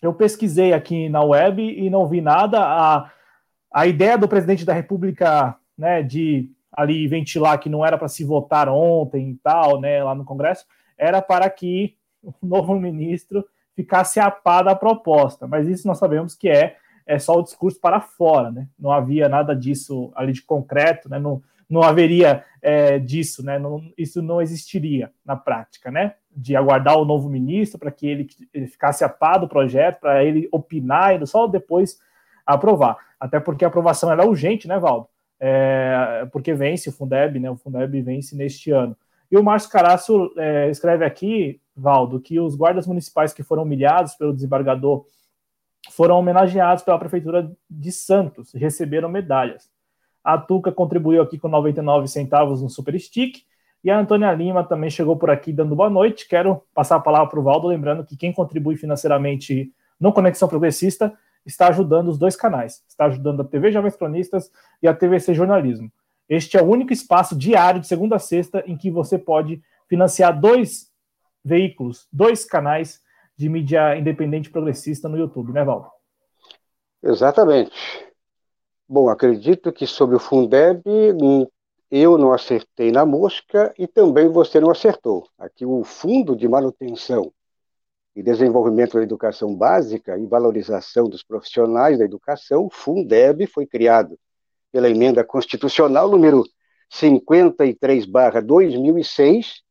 eu 0.00 0.12
pesquisei 0.12 0.72
aqui 0.72 1.08
na 1.08 1.22
web 1.22 1.62
e 1.62 1.88
não 1.90 2.06
vi 2.06 2.20
nada. 2.20 2.60
A, 2.60 3.10
a 3.72 3.86
ideia 3.86 4.16
do 4.16 4.28
presidente 4.28 4.64
da 4.64 4.72
República, 4.72 5.56
né, 5.76 6.02
de 6.02 6.50
ali 6.72 7.06
ventilar 7.06 7.58
que 7.58 7.68
não 7.68 7.84
era 7.84 7.96
para 7.96 8.08
se 8.08 8.24
votar 8.24 8.68
ontem 8.68 9.30
e 9.30 9.34
tal, 9.36 9.80
né, 9.80 10.02
lá 10.02 10.14
no 10.14 10.24
Congresso, 10.24 10.66
era 10.98 11.22
para 11.22 11.48
que 11.48 11.96
o 12.22 12.32
novo 12.42 12.78
ministro 12.78 13.44
ficasse 13.74 14.20
a 14.20 14.30
par 14.30 14.64
da 14.64 14.74
proposta. 14.74 15.46
Mas 15.46 15.66
isso 15.68 15.86
nós 15.86 15.98
sabemos 15.98 16.34
que 16.34 16.48
é, 16.48 16.76
é 17.06 17.18
só 17.18 17.34
o 17.34 17.42
discurso 17.42 17.80
para 17.80 18.00
fora, 18.00 18.50
né? 18.50 18.68
Não 18.78 18.90
havia 18.90 19.28
nada 19.28 19.54
disso 19.54 20.12
ali 20.14 20.32
de 20.32 20.42
concreto, 20.42 21.08
né? 21.08 21.18
Não, 21.18 21.42
não 21.68 21.82
haveria 21.82 22.44
é, 22.62 22.98
disso, 22.98 23.44
né? 23.44 23.58
Não, 23.58 23.80
isso 23.96 24.22
não 24.22 24.40
existiria 24.40 25.10
na 25.24 25.36
prática, 25.36 25.90
né? 25.90 26.14
De 26.34 26.56
aguardar 26.56 26.98
o 26.98 27.04
novo 27.04 27.28
ministro 27.28 27.78
para 27.78 27.90
que 27.90 28.06
ele, 28.06 28.26
ele, 28.52 28.66
ficasse 28.66 29.04
a 29.04 29.08
par 29.08 29.38
do 29.38 29.48
projeto, 29.48 30.00
para 30.00 30.24
ele 30.24 30.48
opinar 30.52 31.20
e 31.20 31.26
só 31.26 31.46
depois 31.46 31.98
aprovar. 32.46 32.96
Até 33.18 33.40
porque 33.40 33.64
a 33.64 33.68
aprovação 33.68 34.10
era 34.10 34.26
urgente, 34.26 34.68
né, 34.68 34.78
Valdo? 34.78 35.08
É, 35.40 36.26
porque 36.32 36.54
vence 36.54 36.88
o 36.88 36.92
Fundeb, 36.92 37.38
né? 37.38 37.50
O 37.50 37.56
Fundeb 37.56 38.00
vence 38.02 38.36
neste 38.36 38.70
ano. 38.70 38.96
E 39.30 39.36
o 39.36 39.42
Márcio 39.42 39.70
Caraço 39.70 40.32
é, 40.36 40.70
escreve 40.70 41.04
aqui, 41.04 41.60
Valdo, 41.76 42.20
que 42.20 42.38
os 42.38 42.54
guardas 42.54 42.86
municipais 42.86 43.32
que 43.32 43.42
foram 43.42 43.62
humilhados 43.62 44.14
pelo 44.14 44.32
desembargador 44.32 45.04
foram 45.90 46.18
homenageados 46.18 46.82
pela 46.82 46.98
Prefeitura 46.98 47.50
de 47.68 47.92
Santos 47.92 48.52
receberam 48.52 49.08
medalhas. 49.08 49.70
A 50.24 50.38
Tuca 50.38 50.72
contribuiu 50.72 51.20
aqui 51.20 51.38
com 51.38 51.48
99 51.48 52.08
centavos 52.08 52.62
no 52.62 52.70
Super 52.70 52.98
Stick. 52.98 53.42
E 53.84 53.90
a 53.90 53.98
Antônia 53.98 54.32
Lima 54.32 54.64
também 54.64 54.88
chegou 54.88 55.14
por 55.16 55.30
aqui 55.30 55.52
dando 55.52 55.76
boa 55.76 55.90
noite. 55.90 56.26
Quero 56.26 56.62
passar 56.72 56.96
a 56.96 57.00
palavra 57.00 57.28
para 57.28 57.38
o 57.38 57.42
Valdo, 57.42 57.68
lembrando 57.68 58.04
que 58.06 58.16
quem 58.16 58.32
contribui 58.32 58.76
financeiramente 58.76 59.70
no 60.00 60.10
Conexão 60.10 60.48
Progressista 60.48 61.12
está 61.44 61.68
ajudando 61.68 62.08
os 62.08 62.18
dois 62.18 62.34
canais. 62.34 62.82
Está 62.88 63.04
ajudando 63.04 63.42
a 63.42 63.44
TV 63.44 63.70
Jovens 63.70 63.94
Cronistas 63.94 64.50
e 64.82 64.88
a 64.88 64.94
TVC 64.94 65.34
Jornalismo. 65.34 65.92
Este 66.26 66.56
é 66.56 66.62
o 66.62 66.66
único 66.66 66.94
espaço 66.94 67.36
diário, 67.36 67.80
de 67.80 67.86
segunda 67.86 68.16
a 68.16 68.18
sexta, 68.18 68.64
em 68.66 68.76
que 68.76 68.90
você 68.90 69.18
pode 69.18 69.62
financiar 69.86 70.40
dois 70.40 70.90
veículos, 71.44 72.08
dois 72.10 72.46
canais 72.46 73.02
de 73.36 73.48
mídia 73.50 73.98
independente 73.98 74.48
progressista 74.48 75.08
no 75.08 75.18
YouTube, 75.18 75.52
né, 75.52 75.62
Valdo? 75.62 75.88
Exatamente. 77.02 77.72
Bom, 78.86 79.08
acredito 79.08 79.72
que 79.72 79.86
sobre 79.86 80.16
o 80.16 80.18
Fundeb 80.18 80.82
hum, 80.86 81.46
eu 81.90 82.18
não 82.18 82.34
acertei 82.34 82.92
na 82.92 83.06
mosca 83.06 83.72
e 83.78 83.86
também 83.86 84.28
você 84.28 84.60
não 84.60 84.70
acertou. 84.70 85.26
Aqui 85.38 85.64
o 85.64 85.82
Fundo 85.84 86.36
de 86.36 86.46
Manutenção 86.46 87.32
e 88.14 88.22
Desenvolvimento 88.22 88.98
da 88.98 89.02
Educação 89.02 89.56
Básica 89.56 90.18
e 90.18 90.26
Valorização 90.26 91.08
dos 91.08 91.22
Profissionais 91.22 91.98
da 91.98 92.04
Educação, 92.04 92.68
Fundeb, 92.70 93.46
foi 93.46 93.66
criado 93.66 94.18
pela 94.70 94.90
emenda 94.90 95.24
constitucional 95.24 96.10
número 96.10 96.44
53/2006 96.90 99.62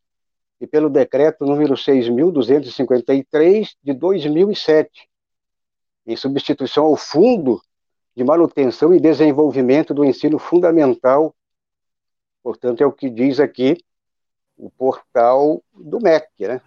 e 0.61 0.67
pelo 0.67 0.91
decreto 0.91 1.47
número 1.47 1.75
6.253 1.75 3.77
de 3.83 3.93
2007, 3.93 5.09
em 6.07 6.17
substituição 6.17 6.87
ao 6.87 6.97
Fundo 6.97 7.61
de 8.17 8.25
Manutenção 8.25 8.93
e 8.93 9.01
Desenvolvimento 9.01 9.95
do 9.95 10.05
Ensino 10.05 10.39
Fundamental. 10.39 11.35
Portanto, 12.43 12.83
é 12.83 12.87
o 12.87 12.93
que 12.93 13.09
diz 13.09 13.39
aqui 13.39 13.77
o 14.57 14.69
portal 14.71 15.63
do 15.73 16.01
MEC, 16.01 16.49
né? 16.49 16.61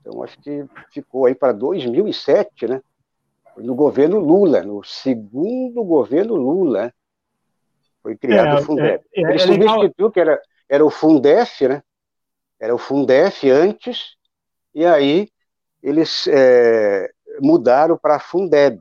Então, 0.00 0.22
acho 0.22 0.40
que 0.40 0.64
ficou 0.92 1.26
aí 1.26 1.34
para 1.34 1.52
2007, 1.52 2.68
né? 2.68 2.80
No 3.56 3.74
governo 3.74 4.18
Lula, 4.18 4.62
no 4.62 4.82
segundo 4.84 5.82
governo 5.84 6.36
Lula, 6.36 6.84
né? 6.84 6.92
foi 8.02 8.16
criado 8.16 8.58
é, 8.58 8.60
o 8.60 8.64
Fundef. 8.64 9.04
É, 9.14 9.20
é, 9.20 9.24
Ele 9.24 9.34
é 9.34 9.38
substituiu, 9.38 10.10
que 10.10 10.20
era, 10.20 10.42
era 10.68 10.84
o 10.84 10.90
Fundef, 10.90 11.68
né? 11.68 11.82
Era 12.62 12.72
o 12.72 12.78
Fundef 12.78 13.50
antes, 13.50 14.14
e 14.72 14.86
aí 14.86 15.26
eles 15.82 16.28
é, 16.28 17.10
mudaram 17.40 17.98
para 18.00 18.20
Fundeb. 18.20 18.78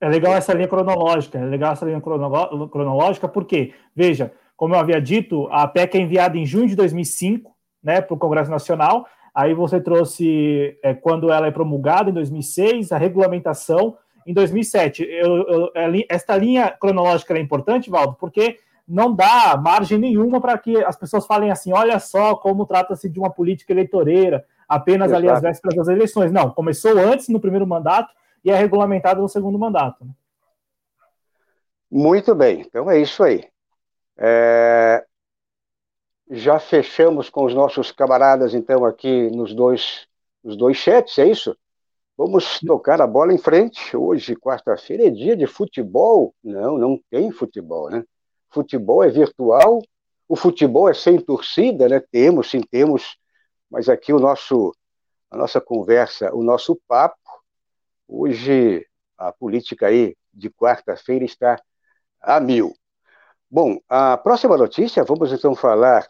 É 0.00 0.08
legal 0.08 0.32
essa 0.32 0.54
linha 0.54 0.68
cronológica, 0.68 1.40
é 1.40 1.44
legal 1.44 1.72
essa 1.72 1.84
linha 1.84 2.00
cronológica, 2.00 3.26
porque, 3.26 3.74
veja, 3.96 4.32
como 4.56 4.76
eu 4.76 4.78
havia 4.78 5.00
dito, 5.00 5.48
a 5.50 5.66
PEC 5.66 5.96
é 5.96 6.02
enviada 6.02 6.38
em 6.38 6.46
junho 6.46 6.68
de 6.68 6.76
2005 6.76 7.52
né, 7.82 8.00
para 8.00 8.14
o 8.14 8.18
Congresso 8.18 8.48
Nacional, 8.48 9.08
aí 9.34 9.54
você 9.54 9.80
trouxe, 9.80 10.78
é, 10.84 10.94
quando 10.94 11.32
ela 11.32 11.48
é 11.48 11.50
promulgada, 11.50 12.10
em 12.10 12.14
2006, 12.14 12.92
a 12.92 12.96
regulamentação 12.96 13.96
em 14.24 14.32
2007. 14.32 15.02
Eu, 15.02 15.48
eu, 15.48 15.72
esta 16.08 16.36
linha 16.36 16.70
cronológica 16.70 17.36
é 17.36 17.40
importante, 17.40 17.90
Valdo, 17.90 18.16
porque 18.20 18.60
não 18.86 19.14
dá 19.14 19.56
margem 19.56 19.98
nenhuma 19.98 20.40
para 20.40 20.58
que 20.58 20.76
as 20.84 20.96
pessoas 20.96 21.26
falem 21.26 21.50
assim: 21.50 21.72
olha 21.72 21.98
só 21.98 22.34
como 22.34 22.66
trata-se 22.66 23.08
de 23.08 23.18
uma 23.18 23.30
política 23.30 23.72
eleitoreira, 23.72 24.44
apenas 24.68 25.10
Exato. 25.10 25.18
ali 25.18 25.28
às 25.28 25.40
vésperas 25.40 25.76
das 25.76 25.88
eleições. 25.88 26.32
Não, 26.32 26.50
começou 26.50 26.98
antes 26.98 27.28
no 27.28 27.40
primeiro 27.40 27.66
mandato 27.66 28.12
e 28.44 28.50
é 28.50 28.56
regulamentado 28.56 29.20
no 29.20 29.28
segundo 29.28 29.58
mandato. 29.58 30.04
Né? 30.04 30.10
Muito 31.90 32.34
bem, 32.34 32.60
então 32.60 32.90
é 32.90 32.98
isso 32.98 33.22
aí. 33.22 33.46
É... 34.16 35.04
já 36.30 36.58
fechamos 36.58 37.30
com 37.30 37.44
os 37.44 37.54
nossos 37.54 37.90
camaradas, 37.90 38.54
então, 38.54 38.84
aqui 38.84 39.30
nos 39.30 39.54
dois, 39.54 40.06
nos 40.42 40.56
dois 40.56 40.76
chats, 40.76 41.18
é 41.18 41.26
isso? 41.26 41.56
Vamos 42.16 42.60
tocar 42.60 43.00
a 43.00 43.06
bola 43.06 43.32
em 43.32 43.38
frente. 43.38 43.96
Hoje, 43.96 44.36
quarta-feira, 44.36 45.06
é 45.06 45.10
dia 45.10 45.34
de 45.34 45.46
futebol. 45.46 46.34
Não, 46.44 46.78
não 46.78 47.00
tem 47.10 47.30
futebol, 47.30 47.90
né? 47.90 48.04
Futebol 48.52 49.02
é 49.02 49.08
virtual, 49.08 49.82
o 50.28 50.36
futebol 50.36 50.88
é 50.88 50.94
sem 50.94 51.18
torcida, 51.18 51.88
né? 51.88 52.00
Temos, 52.00 52.50
sim, 52.50 52.60
temos, 52.60 53.16
mas 53.70 53.88
aqui 53.88 54.12
o 54.12 54.18
nosso, 54.18 54.74
a 55.30 55.36
nossa 55.36 55.60
conversa, 55.60 56.34
o 56.34 56.42
nosso 56.42 56.80
papo, 56.86 57.16
hoje 58.06 58.86
a 59.16 59.32
política 59.32 59.86
aí 59.86 60.16
de 60.32 60.50
quarta-feira 60.50 61.24
está 61.24 61.60
a 62.20 62.40
mil. 62.40 62.74
Bom, 63.50 63.78
a 63.88 64.16
próxima 64.16 64.56
notícia, 64.56 65.04
vamos 65.04 65.32
então 65.32 65.54
falar, 65.54 66.08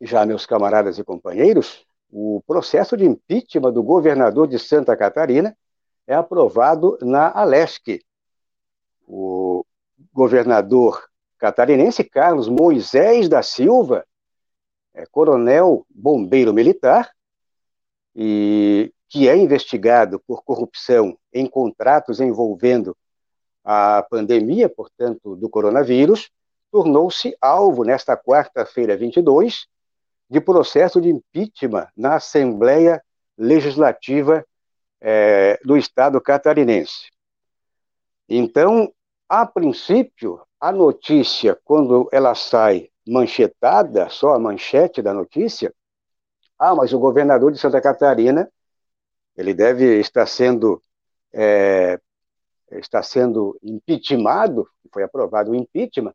já 0.00 0.24
meus 0.24 0.46
camaradas 0.46 0.98
e 0.98 1.04
companheiros, 1.04 1.86
o 2.10 2.42
processo 2.46 2.96
de 2.96 3.04
impeachment 3.04 3.72
do 3.72 3.82
governador 3.82 4.46
de 4.46 4.58
Santa 4.58 4.96
Catarina 4.96 5.56
é 6.06 6.14
aprovado 6.14 6.96
na 7.02 7.30
Alesc. 7.30 8.00
O 9.06 9.64
governador 10.12 11.02
catarinense 11.38 12.02
Carlos 12.04 12.48
Moisés 12.48 13.28
da 13.28 13.42
Silva 13.42 14.06
é 14.94 15.04
coronel 15.06 15.86
bombeiro 15.90 16.52
militar 16.52 17.10
e 18.14 18.92
que 19.08 19.28
é 19.28 19.36
investigado 19.36 20.20
por 20.26 20.42
corrupção 20.42 21.16
em 21.32 21.46
contratos 21.46 22.20
envolvendo 22.20 22.96
a 23.64 24.02
pandemia, 24.08 24.68
portanto, 24.68 25.36
do 25.36 25.48
coronavírus, 25.48 26.30
tornou-se 26.70 27.36
alvo 27.40 27.84
nesta 27.84 28.16
quarta-feira 28.16 28.96
22 28.96 29.66
de 30.28 30.40
processo 30.40 31.00
de 31.00 31.08
impeachment 31.08 31.88
na 31.96 32.16
Assembleia 32.16 33.02
Legislativa 33.36 34.44
é, 35.00 35.60
do 35.64 35.76
Estado 35.76 36.20
catarinense. 36.20 37.10
Então, 38.28 38.92
a 39.28 39.46
princípio, 39.46 40.40
a 40.60 40.72
notícia, 40.72 41.58
quando 41.64 42.08
ela 42.12 42.34
sai 42.34 42.90
manchetada, 43.06 44.08
só 44.08 44.34
a 44.34 44.38
manchete 44.38 45.02
da 45.02 45.12
notícia, 45.12 45.72
ah, 46.58 46.74
mas 46.74 46.92
o 46.92 46.98
governador 46.98 47.52
de 47.52 47.58
Santa 47.58 47.80
Catarina, 47.80 48.50
ele 49.36 49.52
deve 49.52 50.00
estar 50.00 50.26
sendo 50.26 50.80
é, 51.32 52.00
está 52.70 53.02
sendo 53.02 53.58
impeachmentado, 53.62 54.68
foi 54.92 55.02
aprovado 55.02 55.50
o 55.50 55.54
impeachment, 55.54 56.14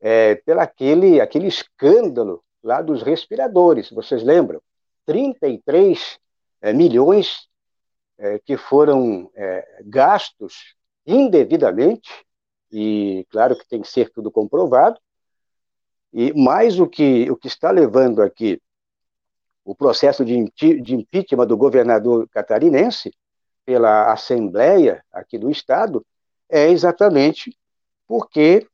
é, 0.00 0.34
pelo 0.36 0.60
aquele, 0.60 1.20
aquele 1.20 1.46
escândalo 1.46 2.42
lá 2.62 2.82
dos 2.82 3.02
respiradores, 3.02 3.90
vocês 3.90 4.22
lembram? 4.22 4.60
33 5.04 6.18
é, 6.60 6.72
milhões 6.72 7.48
é, 8.18 8.38
que 8.40 8.56
foram 8.56 9.30
é, 9.34 9.82
gastos 9.84 10.74
indevidamente, 11.06 12.25
e 12.78 13.26
claro 13.30 13.56
que 13.56 13.66
tem 13.66 13.80
que 13.80 13.88
ser 13.88 14.10
tudo 14.10 14.30
comprovado, 14.30 15.00
e 16.12 16.32
mais 16.34 16.78
o 16.78 16.86
que, 16.86 17.30
o 17.30 17.36
que 17.36 17.48
está 17.48 17.70
levando 17.70 18.22
aqui 18.22 18.60
o 19.64 19.74
processo 19.74 20.24
de, 20.24 20.44
de 20.54 20.94
impeachment 20.94 21.46
do 21.46 21.56
governador 21.56 22.28
catarinense 22.28 23.12
pela 23.64 24.12
Assembleia 24.12 25.02
aqui 25.10 25.38
do 25.38 25.50
Estado 25.50 26.04
é 26.48 26.68
exatamente 26.68 27.56
porque 28.06 28.66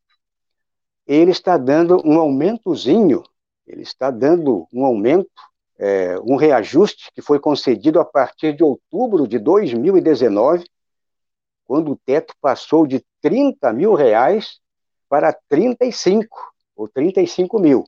ele 1.06 1.30
está 1.30 1.56
dando 1.56 2.02
um 2.04 2.18
aumentozinho 2.18 3.22
ele 3.66 3.82
está 3.82 4.10
dando 4.10 4.66
um 4.72 4.84
aumento, 4.84 5.30
é, 5.78 6.18
um 6.20 6.36
reajuste 6.36 7.10
que 7.14 7.22
foi 7.22 7.38
concedido 7.38 8.00
a 8.00 8.04
partir 8.04 8.54
de 8.54 8.62
outubro 8.62 9.26
de 9.26 9.38
2019, 9.38 10.64
quando 11.64 11.92
o 11.92 11.96
teto 11.96 12.34
passou 12.40 12.86
de 12.86 13.04
30 13.22 13.72
mil 13.72 13.94
reais 13.94 14.60
para 15.08 15.32
35 15.48 16.52
ou 16.76 16.86
35 16.88 17.58
mil, 17.58 17.86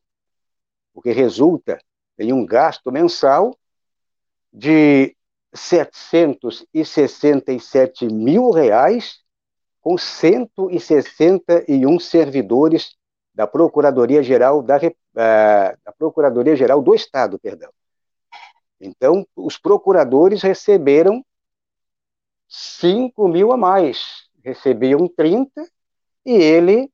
o 0.94 1.02
que 1.02 1.12
resulta 1.12 1.78
em 2.18 2.32
um 2.32 2.46
gasto 2.46 2.90
mensal 2.90 3.54
de 4.52 5.16
767 5.52 8.06
mil 8.06 8.50
reais 8.50 9.20
com 9.80 9.98
161 9.98 11.98
servidores 11.98 12.96
da 13.34 13.46
Procuradoria-Geral 13.46 14.62
da, 14.62 14.76
uh, 14.76 15.78
da 15.84 15.92
Procuradoria-Geral 15.98 16.80
do 16.80 16.94
Estado, 16.94 17.38
perdão. 17.38 17.70
Então, 18.80 19.26
os 19.34 19.58
procuradores 19.58 20.42
receberam 20.42 21.24
5 22.48 23.28
mil 23.28 23.52
a 23.52 23.56
mais, 23.56 24.23
recebiam 24.44 25.08
30, 25.08 25.66
e 26.26 26.32
ele 26.32 26.90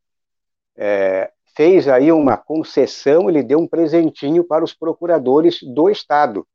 é, 0.76 1.32
fez 1.56 1.88
aí 1.88 2.12
uma 2.12 2.36
concessão, 2.36 3.28
ele 3.28 3.42
deu 3.42 3.58
um 3.58 3.66
presentinho 3.66 4.44
para 4.44 4.64
os 4.64 4.72
procuradores 4.72 5.60
do 5.62 5.90
Estado. 5.90 6.46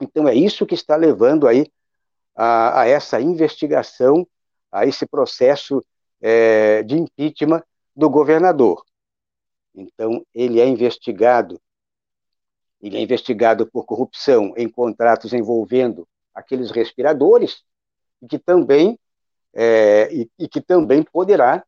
Então, 0.00 0.26
é 0.26 0.34
isso 0.34 0.66
que 0.66 0.74
está 0.74 0.96
levando 0.96 1.46
aí 1.46 1.70
a, 2.34 2.82
a 2.82 2.88
essa 2.88 3.20
investigação, 3.20 4.26
a 4.72 4.86
esse 4.86 5.06
processo 5.06 5.84
é, 6.20 6.82
de 6.82 6.98
impeachment 6.98 7.62
do 7.94 8.08
governador. 8.08 8.82
Então, 9.74 10.24
ele 10.34 10.60
é 10.60 10.66
investigado, 10.66 11.60
ele 12.80 12.96
é 12.96 13.00
investigado 13.00 13.66
por 13.66 13.84
corrupção 13.84 14.54
em 14.56 14.68
contratos 14.68 15.32
envolvendo 15.32 16.08
aqueles 16.34 16.70
respiradores, 16.70 17.62
que 18.28 18.38
também, 18.38 18.98
é, 19.52 20.08
e, 20.12 20.30
e, 20.38 20.48
que 20.48 20.60
também 20.60 21.02
poderá, 21.02 21.64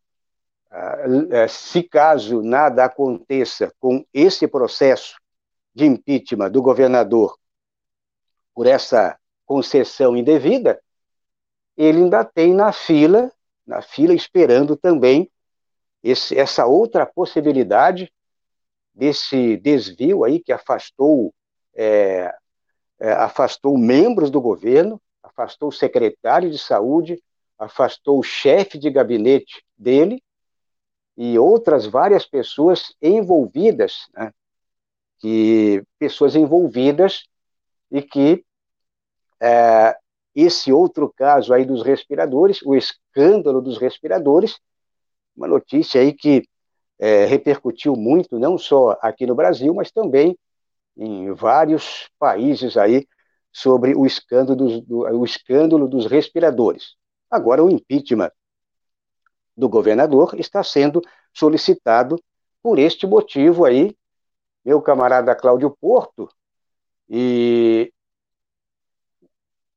é, 1.30 1.48
se 1.48 1.82
caso 1.82 2.42
nada 2.42 2.84
aconteça 2.84 3.72
com 3.78 4.04
esse 4.12 4.46
processo 4.46 5.16
de 5.74 5.84
impeachment 5.84 6.50
do 6.50 6.62
governador 6.62 7.36
por 8.54 8.66
essa 8.66 9.18
concessão 9.44 10.16
indevida, 10.16 10.80
ele 11.76 11.98
ainda 11.98 12.24
tem 12.24 12.54
na 12.54 12.72
fila, 12.72 13.30
na 13.66 13.82
fila 13.82 14.14
esperando 14.14 14.76
também 14.76 15.30
esse, 16.02 16.38
essa 16.38 16.66
outra 16.66 17.04
possibilidade 17.06 18.12
desse 18.94 19.56
desvio 19.56 20.24
aí 20.24 20.40
que 20.40 20.52
afastou 20.52 21.34
é, 21.74 22.34
é, 23.02 23.12
afastou 23.12 23.76
membros 23.76 24.30
do 24.30 24.40
governo, 24.40 25.00
afastou 25.22 25.72
secretário 25.72 26.50
de 26.50 26.58
saúde, 26.58 27.20
afastou 27.64 28.18
o 28.18 28.22
chefe 28.22 28.78
de 28.78 28.90
gabinete 28.90 29.64
dele 29.76 30.22
e 31.16 31.38
outras 31.38 31.86
várias 31.86 32.26
pessoas 32.26 32.94
envolvidas, 33.00 34.08
né? 34.14 34.32
que 35.18 35.84
pessoas 35.98 36.34
envolvidas 36.34 37.24
e 37.90 38.02
que 38.02 38.44
é, 39.40 39.96
esse 40.34 40.72
outro 40.72 41.12
caso 41.14 41.52
aí 41.52 41.64
dos 41.64 41.82
respiradores, 41.82 42.60
o 42.62 42.74
escândalo 42.74 43.60
dos 43.60 43.78
respiradores, 43.78 44.58
uma 45.36 45.46
notícia 45.46 46.00
aí 46.00 46.12
que 46.12 46.42
é, 46.98 47.24
repercutiu 47.26 47.94
muito, 47.94 48.38
não 48.38 48.58
só 48.58 48.98
aqui 49.00 49.26
no 49.26 49.34
Brasil, 49.34 49.72
mas 49.74 49.92
também 49.92 50.36
em 50.96 51.32
vários 51.32 52.08
países 52.18 52.76
aí, 52.76 53.06
sobre 53.52 53.94
o 53.94 54.06
escândalo 54.06 54.56
dos, 54.56 54.80
do, 54.82 55.00
o 55.00 55.24
escândalo 55.24 55.86
dos 55.86 56.06
respiradores. 56.06 56.96
Agora, 57.32 57.64
o 57.64 57.70
impeachment 57.70 58.30
do 59.56 59.66
governador 59.66 60.38
está 60.38 60.62
sendo 60.62 61.00
solicitado 61.32 62.22
por 62.62 62.78
este 62.78 63.06
motivo 63.06 63.64
aí, 63.64 63.96
meu 64.62 64.82
camarada 64.82 65.34
Cláudio 65.34 65.74
Porto, 65.80 66.28
e 67.08 67.90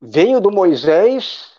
veio 0.02 0.42
do 0.42 0.52
Moisés 0.52 1.56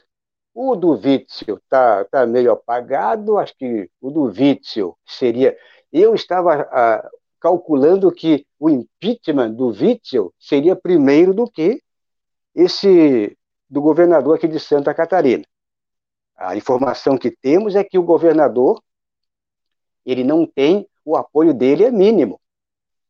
o 0.52 0.76
do 0.76 0.90
Witzel 0.90 1.56
está 1.56 2.04
tá 2.04 2.26
meio 2.26 2.52
apagado, 2.52 3.38
acho 3.38 3.56
que 3.56 3.90
o 3.98 4.11
do 4.11 4.24
Witzel 4.24 4.98
seria. 5.06 5.56
Eu 5.90 6.14
estava 6.14 6.68
ah, 6.72 7.11
calculando 7.40 8.12
que 8.12 8.46
o 8.59 8.68
impeachment 8.68 9.52
do 9.52 9.68
Witzel 9.68 10.30
seria 10.38 10.76
primeiro 10.76 11.32
do 11.32 11.50
que 11.50 11.82
esse 12.54 13.37
do 13.68 13.80
governador 13.80 14.37
aqui 14.37 14.46
de 14.46 14.61
Santa 14.61 14.92
Catarina. 14.92 15.44
A 16.37 16.57
informação 16.57 17.16
que 17.16 17.31
temos 17.31 17.75
é 17.75 17.83
que 17.83 17.99
o 17.99 18.03
governador 18.03 18.83
ele 20.05 20.22
não 20.22 20.46
tem 20.46 20.88
o 21.05 21.16
apoio 21.16 21.55
dele 21.55 21.85
é 21.85 21.90
mínimo, 21.90 22.40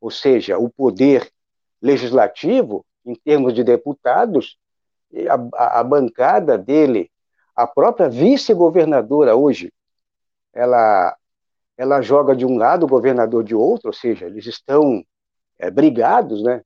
ou 0.01 0.11
seja, 0.11 0.59
o 0.59 0.69
poder 0.69 1.31
legislativo 1.81 2.85
em 3.05 3.15
termos 3.15 3.55
de 3.55 3.63
deputados, 3.63 4.59
a, 5.55 5.81
a, 5.81 5.85
bancada 5.85 6.59
dele 6.59 7.11
a 7.55 7.67
própria 7.67 8.09
vice-governadora 8.09 9.35
hoje, 9.35 9.73
ela, 10.53 11.17
ela 11.77 12.03
joga 12.03 12.37
de 12.37 12.45
um 12.45 12.59
lado, 12.59 12.85
o 12.85 12.89
governador 12.89 13.45
de 13.45 13.55
outro, 13.55 13.89
ou 13.89 13.95
seja, 13.95 14.27
eles 14.27 14.47
estão 14.47 15.03
é, 15.59 15.71
brigados, 15.71 16.43
né? 16.43 16.63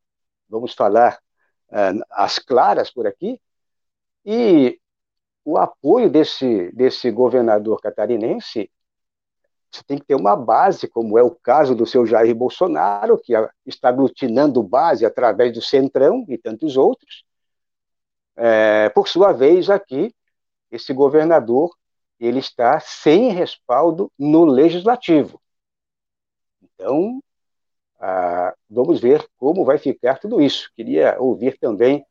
Vamos 0.49 0.75
falar 0.75 1.20
é, 1.70 1.92
as 2.11 2.38
claras 2.40 2.90
por 2.90 3.07
aqui. 3.07 3.40
E 4.25 4.80
o 5.51 5.59
apoio 5.59 6.09
desse, 6.09 6.71
desse 6.73 7.11
governador 7.11 7.81
catarinense, 7.81 8.71
você 9.71 9.83
tem 9.85 9.99
que 9.99 10.05
ter 10.05 10.15
uma 10.15 10.37
base, 10.37 10.89
como 10.89 11.19
é 11.19 11.23
o 11.23 11.31
caso 11.31 11.75
do 11.75 11.87
seu 11.87 12.07
Jair 12.07 12.35
Bolsonaro, 12.35 13.19
que 13.19 13.33
está 13.67 13.89
aglutinando 13.89 14.63
base 14.63 15.05
através 15.05 15.53
do 15.53 15.61
Centrão 15.61 16.25
e 16.29 16.39
tantos 16.39 16.77
outros. 16.77 17.25
É, 18.37 18.89
por 18.91 19.09
sua 19.09 19.33
vez, 19.33 19.69
aqui, 19.69 20.15
esse 20.71 20.93
governador 20.93 21.71
ele 22.19 22.39
está 22.39 22.79
sem 22.79 23.31
respaldo 23.31 24.11
no 24.19 24.45
legislativo. 24.45 25.41
Então, 26.63 27.21
ah, 27.99 28.55
vamos 28.69 29.01
ver 29.01 29.27
como 29.37 29.65
vai 29.65 29.79
ficar 29.79 30.19
tudo 30.19 30.41
isso. 30.41 30.71
Queria 30.77 31.17
ouvir 31.21 31.59
também 31.59 32.05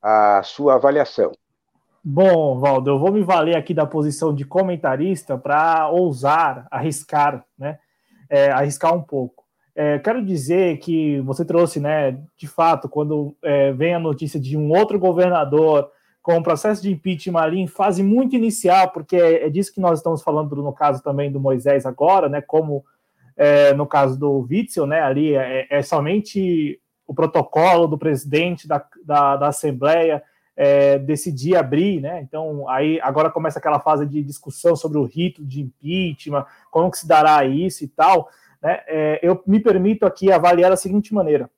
a 0.00 0.42
sua 0.42 0.74
avaliação. 0.74 1.32
Bom, 2.06 2.58
Valdo, 2.58 2.90
eu 2.90 2.98
vou 2.98 3.10
me 3.10 3.22
valer 3.22 3.56
aqui 3.56 3.72
da 3.72 3.86
posição 3.86 4.34
de 4.34 4.44
comentarista 4.44 5.38
para 5.38 5.88
ousar, 5.88 6.66
arriscar, 6.70 7.42
né? 7.58 7.78
É, 8.28 8.50
arriscar 8.50 8.94
um 8.94 9.00
pouco. 9.00 9.42
É, 9.74 9.98
quero 9.98 10.22
dizer 10.22 10.76
que 10.80 11.20
você 11.20 11.46
trouxe, 11.46 11.80
né, 11.80 12.20
de 12.36 12.46
fato, 12.46 12.90
quando 12.90 13.34
é, 13.42 13.72
vem 13.72 13.94
a 13.94 13.98
notícia 13.98 14.38
de 14.38 14.54
um 14.54 14.70
outro 14.70 14.98
governador 14.98 15.90
com 16.22 16.36
o 16.36 16.42
processo 16.42 16.82
de 16.82 16.92
impeachment 16.92 17.40
ali 17.40 17.58
em 17.58 17.66
fase 17.66 18.02
muito 18.02 18.36
inicial, 18.36 18.90
porque 18.90 19.16
é, 19.16 19.46
é 19.46 19.48
disso 19.48 19.72
que 19.72 19.80
nós 19.80 19.98
estamos 19.98 20.22
falando 20.22 20.54
no 20.56 20.74
caso 20.74 21.02
também 21.02 21.32
do 21.32 21.40
Moisés 21.40 21.86
agora, 21.86 22.28
né, 22.28 22.42
como 22.42 22.84
é, 23.34 23.72
no 23.72 23.86
caso 23.86 24.18
do 24.18 24.46
Witzel, 24.50 24.86
né, 24.86 25.00
ali 25.00 25.34
é, 25.34 25.66
é, 25.70 25.82
somente 25.82 26.78
o 27.06 27.14
protocolo 27.14 27.86
do 27.86 27.96
presidente 27.96 28.68
da, 28.68 28.84
da, 29.06 29.36
da 29.36 29.48
Assembleia 29.48 30.22
é, 30.56 30.98
decidir 30.98 31.56
abrir, 31.56 32.00
né, 32.00 32.22
então 32.22 32.68
aí 32.68 33.00
agora 33.00 33.30
começa 33.30 33.58
aquela 33.58 33.80
fase 33.80 34.06
de 34.06 34.22
discussão 34.22 34.76
sobre 34.76 34.98
o 34.98 35.04
rito 35.04 35.44
de 35.44 35.62
impeachment, 35.62 36.46
como 36.70 36.90
que 36.90 36.98
se 36.98 37.08
dará 37.08 37.44
isso 37.44 37.84
e 37.84 37.88
tal, 37.88 38.28
né, 38.62 38.80
é, 38.86 39.20
eu 39.22 39.42
me 39.46 39.60
permito 39.60 40.06
aqui 40.06 40.30
avaliar 40.30 40.70
da 40.70 40.76
seguinte 40.76 41.12
maneira, 41.12 41.50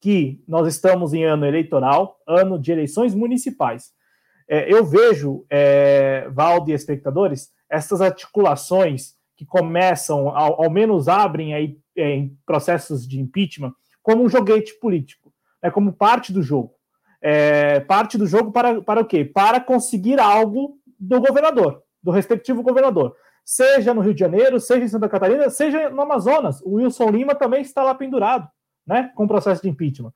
que 0.00 0.42
nós 0.48 0.66
estamos 0.66 1.14
em 1.14 1.24
ano 1.24 1.46
eleitoral, 1.46 2.20
ano 2.26 2.58
de 2.58 2.72
eleições 2.72 3.14
municipais. 3.14 3.92
É, 4.48 4.72
eu 4.72 4.84
vejo, 4.84 5.46
é, 5.48 6.28
Valde 6.30 6.72
e 6.72 6.74
espectadores, 6.74 7.52
essas 7.70 8.00
articulações 8.00 9.14
que 9.36 9.46
começam, 9.46 10.28
ao, 10.28 10.64
ao 10.64 10.70
menos 10.70 11.08
abrem 11.08 11.54
aí 11.54 11.78
é, 11.96 12.10
em 12.14 12.36
processos 12.44 13.06
de 13.06 13.20
impeachment, 13.20 13.72
como 14.02 14.22
um 14.22 14.28
joguete 14.28 14.74
político, 14.80 15.32
é 15.62 15.70
como 15.70 15.92
parte 15.92 16.32
do 16.32 16.42
jogo. 16.42 16.74
É, 17.22 17.80
parte 17.80 18.18
do 18.18 18.26
jogo 18.26 18.50
para, 18.50 18.82
para 18.82 19.00
o 19.00 19.04
quê? 19.04 19.24
Para 19.24 19.60
conseguir 19.60 20.18
algo 20.18 20.76
do 20.98 21.20
governador, 21.20 21.82
do 22.02 22.10
respectivo 22.10 22.62
governador. 22.62 23.14
Seja 23.44 23.94
no 23.94 24.00
Rio 24.00 24.14
de 24.14 24.20
Janeiro, 24.20 24.58
seja 24.60 24.84
em 24.84 24.88
Santa 24.88 25.08
Catarina, 25.08 25.48
seja 25.48 25.88
no 25.88 26.02
Amazonas. 26.02 26.60
O 26.62 26.74
Wilson 26.74 27.10
Lima 27.10 27.34
também 27.34 27.62
está 27.62 27.82
lá 27.82 27.94
pendurado 27.94 28.48
né, 28.86 29.10
com 29.14 29.24
o 29.24 29.28
processo 29.28 29.62
de 29.62 29.68
impeachment. 29.68 30.12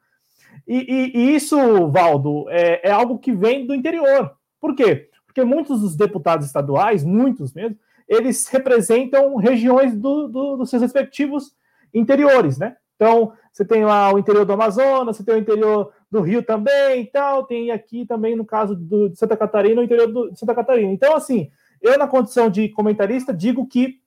E, 0.66 1.12
e, 1.14 1.18
e 1.18 1.36
isso, 1.36 1.56
Valdo, 1.88 2.48
é, 2.50 2.88
é, 2.88 2.90
algo 2.90 3.18
que 3.18 3.32
vem 3.32 3.66
do 3.66 3.74
interior. 3.74 4.32
Por 4.60 4.74
quê? 4.74 5.08
Porque 5.26 5.44
muitos 5.44 5.80
dos 5.80 5.96
deputados 5.96 6.46
estaduais, 6.46 7.04
muitos 7.04 7.52
mesmo, 7.52 7.78
eles 8.08 8.48
representam 8.48 9.36
regiões 9.36 9.94
do, 9.96 10.28
do, 10.28 10.56
dos 10.56 10.70
seus 10.70 10.82
respectivos 10.82 11.54
interiores, 11.92 12.58
né? 12.58 12.76
Então, 12.96 13.32
você 13.52 13.64
tem 13.64 13.84
lá 13.84 14.12
o 14.12 14.18
interior 14.18 14.44
do 14.44 14.52
Amazonas, 14.52 15.16
você 15.16 15.24
tem 15.24 15.34
o 15.34 15.38
interior 15.38 15.92
do 16.10 16.20
Rio 16.20 16.42
também 16.42 17.02
e 17.02 17.06
tal, 17.06 17.44
tem 17.44 17.70
aqui 17.70 18.04
também, 18.06 18.34
no 18.34 18.44
caso 18.44 18.74
do, 18.74 19.08
de 19.08 19.18
Santa 19.18 19.36
Catarina, 19.36 19.80
o 19.80 19.84
interior 19.84 20.10
do, 20.10 20.30
de 20.32 20.38
Santa 20.38 20.54
Catarina. 20.54 20.92
Então, 20.92 21.14
assim, 21.14 21.50
eu, 21.80 21.98
na 21.98 22.08
condição 22.08 22.50
de 22.50 22.68
comentarista, 22.70 23.32
digo 23.32 23.66
que 23.66 24.00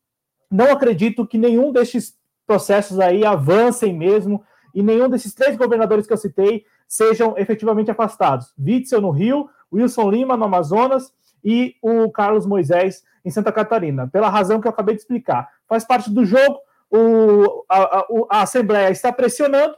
não 0.51 0.71
acredito 0.71 1.25
que 1.25 1.37
nenhum 1.37 1.71
destes 1.71 2.17
processos 2.45 2.99
aí 2.99 3.23
avancem 3.23 3.93
mesmo 3.93 4.43
e 4.73 4.81
nenhum 4.81 5.07
desses 5.07 5.33
três 5.33 5.55
governadores 5.55 6.07
que 6.07 6.13
eu 6.13 6.17
citei 6.17 6.65
sejam 6.87 7.37
efetivamente 7.37 7.91
afastados. 7.91 8.51
Witzel 8.57 9.01
no 9.01 9.11
Rio, 9.11 9.49
Wilson 9.71 10.09
Lima 10.09 10.35
no 10.35 10.45
Amazonas 10.45 11.13
e 11.43 11.75
o 11.81 12.09
Carlos 12.11 12.45
Moisés 12.45 13.03
em 13.23 13.29
Santa 13.29 13.51
Catarina, 13.51 14.07
pela 14.07 14.29
razão 14.29 14.59
que 14.59 14.67
eu 14.67 14.71
acabei 14.71 14.95
de 14.95 15.01
explicar. 15.01 15.47
Faz 15.67 15.85
parte 15.85 16.09
do 16.09 16.25
jogo, 16.25 16.59
o, 16.91 17.63
a, 17.69 18.05
a, 18.29 18.41
Assembleia 18.41 18.89
está 18.89 19.11
pressionando, 19.11 19.75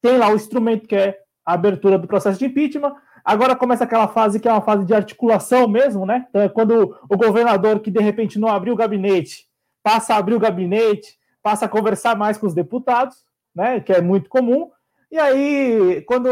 tem 0.00 0.18
lá 0.18 0.28
o 0.30 0.36
instrumento 0.36 0.86
que 0.86 0.96
é 0.96 1.18
a 1.44 1.54
abertura 1.54 1.98
do 1.98 2.08
processo 2.08 2.38
de 2.38 2.46
impeachment, 2.46 2.94
Agora 3.24 3.56
começa 3.56 3.82
aquela 3.82 4.06
fase 4.06 4.38
que 4.38 4.46
é 4.46 4.52
uma 4.52 4.62
fase 4.62 4.84
de 4.84 4.94
articulação 4.94 5.66
mesmo, 5.66 6.06
né? 6.06 6.26
Então, 6.28 6.42
é 6.42 6.48
quando 6.48 6.96
o 7.10 7.16
governador 7.16 7.80
que 7.80 7.90
de 7.90 8.00
repente 8.00 8.38
não 8.38 8.46
abriu 8.46 8.72
o 8.72 8.76
gabinete 8.76 9.48
passa 9.86 10.14
a 10.14 10.16
abrir 10.16 10.34
o 10.34 10.40
gabinete, 10.40 11.16
passa 11.40 11.66
a 11.66 11.68
conversar 11.68 12.16
mais 12.16 12.36
com 12.36 12.44
os 12.44 12.54
deputados, 12.54 13.24
né, 13.54 13.78
que 13.78 13.92
é 13.92 14.00
muito 14.00 14.28
comum. 14.28 14.68
E 15.08 15.16
aí, 15.16 16.02
quando 16.08 16.28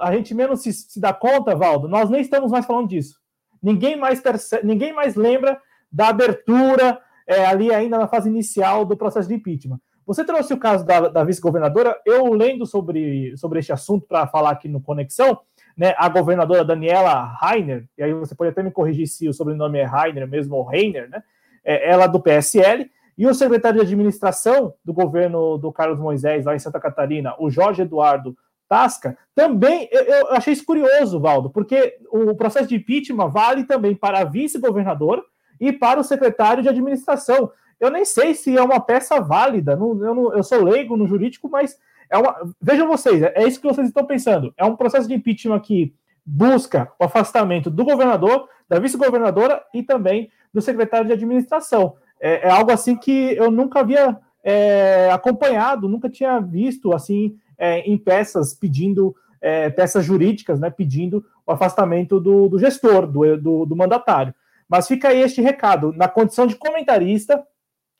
a 0.00 0.12
gente 0.12 0.34
menos 0.34 0.62
se, 0.62 0.72
se 0.72 0.98
dá 0.98 1.12
conta, 1.12 1.54
Valdo, 1.54 1.86
nós 1.86 2.10
nem 2.10 2.20
estamos 2.20 2.50
mais 2.50 2.66
falando 2.66 2.88
disso. 2.88 3.20
Ninguém 3.62 3.94
mais 3.96 4.20
percebe, 4.20 4.66
ninguém 4.66 4.92
mais 4.92 5.14
lembra 5.14 5.60
da 5.90 6.08
abertura 6.08 7.00
é, 7.26 7.44
ali 7.44 7.72
ainda 7.72 7.98
na 7.98 8.06
fase 8.06 8.28
inicial 8.28 8.84
do 8.84 8.96
processo 8.96 9.28
de 9.28 9.34
impeachment. 9.34 9.80
Você 10.06 10.24
trouxe 10.24 10.54
o 10.54 10.58
caso 10.58 10.86
da, 10.86 11.08
da 11.08 11.24
vice-governadora, 11.24 12.00
eu 12.06 12.32
lendo 12.32 12.64
sobre, 12.64 13.36
sobre 13.36 13.58
este 13.58 13.72
assunto 13.72 14.06
para 14.06 14.26
falar 14.28 14.50
aqui 14.50 14.68
no 14.68 14.80
Conexão, 14.80 15.40
né, 15.76 15.94
a 15.98 16.08
governadora 16.08 16.64
Daniela 16.64 17.24
Rainer, 17.40 17.86
e 17.98 18.02
aí 18.04 18.14
você 18.14 18.34
pode 18.34 18.50
até 18.50 18.62
me 18.62 18.70
corrigir 18.70 19.08
se 19.08 19.28
o 19.28 19.32
sobrenome 19.32 19.78
é 19.78 19.84
Rainer 19.84 20.26
mesmo 20.28 20.54
ou 20.54 20.64
Reiner, 20.64 21.10
né, 21.10 21.22
é, 21.64 21.90
ela 21.90 22.06
do 22.06 22.20
PSL, 22.20 22.88
e 23.18 23.26
o 23.26 23.34
secretário 23.34 23.80
de 23.80 23.84
administração 23.84 24.74
do 24.84 24.92
governo 24.92 25.58
do 25.58 25.72
Carlos 25.72 25.98
Moisés, 25.98 26.44
lá 26.44 26.54
em 26.54 26.60
Santa 26.60 26.78
Catarina, 26.78 27.34
o 27.38 27.50
Jorge 27.50 27.82
Eduardo 27.82 28.36
Tasca, 28.68 29.16
também 29.34 29.88
eu, 29.90 30.02
eu 30.02 30.32
achei 30.32 30.52
isso 30.52 30.64
curioso, 30.64 31.18
Valdo, 31.18 31.50
porque 31.50 31.96
o 32.10 32.34
processo 32.36 32.68
de 32.68 32.76
impeachment 32.76 33.28
vale 33.28 33.64
também 33.64 33.94
para 33.94 34.20
a 34.20 34.24
vice-governadora 34.24 35.22
e 35.60 35.72
para 35.72 36.00
o 36.00 36.04
secretário 36.04 36.62
de 36.62 36.68
administração. 36.68 37.50
Eu 37.78 37.90
nem 37.90 38.04
sei 38.04 38.34
se 38.34 38.56
é 38.56 38.62
uma 38.62 38.80
peça 38.80 39.20
válida, 39.20 39.76
não, 39.76 40.02
eu, 40.02 40.14
não, 40.14 40.34
eu 40.34 40.42
sou 40.42 40.62
leigo 40.62 40.96
no 40.96 41.06
jurídico, 41.06 41.48
mas 41.48 41.78
é 42.10 42.16
uma. 42.16 42.34
Vejam 42.60 42.86
vocês, 42.86 43.22
é 43.22 43.46
isso 43.46 43.60
que 43.60 43.66
vocês 43.66 43.88
estão 43.88 44.06
pensando. 44.06 44.52
É 44.56 44.64
um 44.64 44.76
processo 44.76 45.06
de 45.06 45.14
impeachment 45.14 45.60
que 45.60 45.94
busca 46.24 46.90
o 46.98 47.04
afastamento 47.04 47.70
do 47.70 47.84
governador, 47.84 48.48
da 48.68 48.78
vice-governadora 48.78 49.62
e 49.74 49.82
também 49.82 50.30
do 50.52 50.60
secretário 50.62 51.06
de 51.06 51.12
administração 51.12 51.96
é, 52.20 52.48
é 52.48 52.50
algo 52.50 52.70
assim 52.70 52.96
que 52.96 53.34
eu 53.36 53.50
nunca 53.50 53.80
havia 53.80 54.18
é, 54.42 55.10
acompanhado, 55.12 55.88
nunca 55.88 56.08
tinha 56.08 56.38
visto 56.40 56.92
assim 56.92 57.36
é, 57.58 57.80
em 57.80 57.96
peças 57.96 58.54
pedindo 58.54 59.14
é, 59.40 59.70
peças 59.70 60.04
jurídicas, 60.04 60.58
né, 60.58 60.70
pedindo 60.70 61.24
o 61.46 61.52
afastamento 61.52 62.18
do, 62.18 62.48
do 62.48 62.58
gestor, 62.58 63.06
do, 63.06 63.36
do, 63.36 63.66
do, 63.66 63.76
mandatário. 63.76 64.34
Mas 64.68 64.88
fica 64.88 65.08
aí 65.08 65.20
este 65.20 65.40
recado. 65.40 65.92
Na 65.92 66.08
condição 66.08 66.46
de 66.46 66.56
comentarista, 66.56 67.46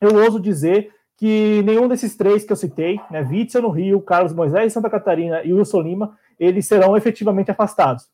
eu 0.01 0.15
ouso 0.15 0.41
dizer 0.41 0.93
que 1.17 1.63
nenhum 1.63 1.89
desses 1.89 2.17
três 2.17 2.45
que 2.45 2.53
eu 2.53 2.57
citei, 2.57 3.01
né, 3.11 3.23
Witzel 3.23 3.63
no 3.63 3.71
Rio, 3.71 4.03
Carlos 4.03 4.35
Moisés 4.35 4.67
em 4.67 4.71
Santa 4.71 4.91
Catarina 4.91 5.43
e 5.43 5.53
Wilson 5.53 5.81
Lima, 5.81 6.19
eles 6.39 6.67
serão 6.67 6.97
efetivamente 6.97 7.51
afastados. 7.51 8.09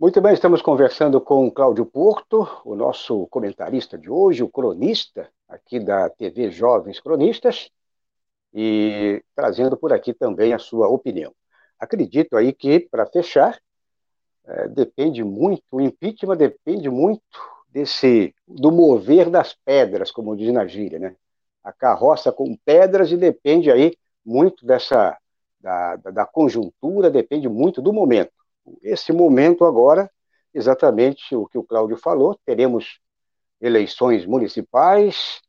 Muito 0.00 0.20
bem, 0.20 0.32
estamos 0.32 0.62
conversando 0.62 1.20
com 1.20 1.50
Cláudio 1.50 1.84
Porto, 1.84 2.48
o 2.64 2.76
nosso 2.76 3.26
comentarista 3.28 3.98
de 3.98 4.08
hoje, 4.08 4.44
o 4.44 4.48
cronista 4.48 5.28
aqui 5.48 5.80
da 5.80 6.08
TV 6.08 6.50
Jovens 6.52 7.00
Cronistas, 7.00 7.68
e 8.54 9.22
trazendo 9.34 9.76
por 9.76 9.92
aqui 9.92 10.14
também 10.14 10.52
a 10.52 10.58
sua 10.58 10.88
opinião. 10.88 11.32
Acredito 11.78 12.36
aí 12.36 12.52
que, 12.52 12.80
para 12.80 13.06
fechar, 13.06 13.60
é, 14.48 14.68
depende 14.68 15.22
muito, 15.22 15.62
o 15.72 15.80
impeachment 15.80 16.36
depende 16.36 16.88
muito 16.90 17.22
desse, 17.70 18.34
do 18.46 18.72
mover 18.72 19.30
das 19.30 19.54
pedras, 19.64 20.10
como 20.10 20.36
diz 20.36 20.52
na 20.52 20.66
gíria, 20.66 20.98
né? 20.98 21.16
A 21.62 21.72
carroça 21.72 22.32
com 22.32 22.56
pedras 22.64 23.12
e 23.12 23.16
depende 23.16 23.70
aí 23.70 23.96
muito 24.24 24.64
dessa, 24.64 25.16
da, 25.60 25.96
da 25.96 26.26
conjuntura, 26.26 27.10
depende 27.10 27.48
muito 27.48 27.82
do 27.82 27.92
momento 27.92 28.32
esse 28.82 29.12
momento 29.12 29.64
agora, 29.64 30.10
exatamente 30.52 31.34
o 31.34 31.46
que 31.46 31.58
o 31.58 31.64
Cláudio 31.64 31.96
falou, 31.96 32.38
teremos 32.44 33.00
eleições 33.60 34.26
municipais 34.26 35.40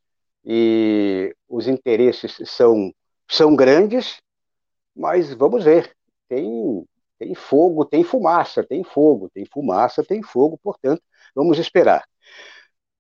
e 0.43 1.35
os 1.47 1.67
interesses 1.67 2.37
são, 2.45 2.93
são 3.27 3.55
grandes, 3.55 4.21
mas 4.95 5.33
vamos 5.33 5.63
ver, 5.63 5.95
tem, 6.27 6.85
tem 7.19 7.35
fogo, 7.35 7.85
tem 7.85 8.03
fumaça, 8.03 8.63
tem 8.63 8.83
fogo, 8.83 9.29
tem 9.29 9.45
fumaça, 9.45 10.03
tem 10.03 10.23
fogo, 10.23 10.57
portanto, 10.63 11.03
vamos 11.35 11.59
esperar. 11.59 12.07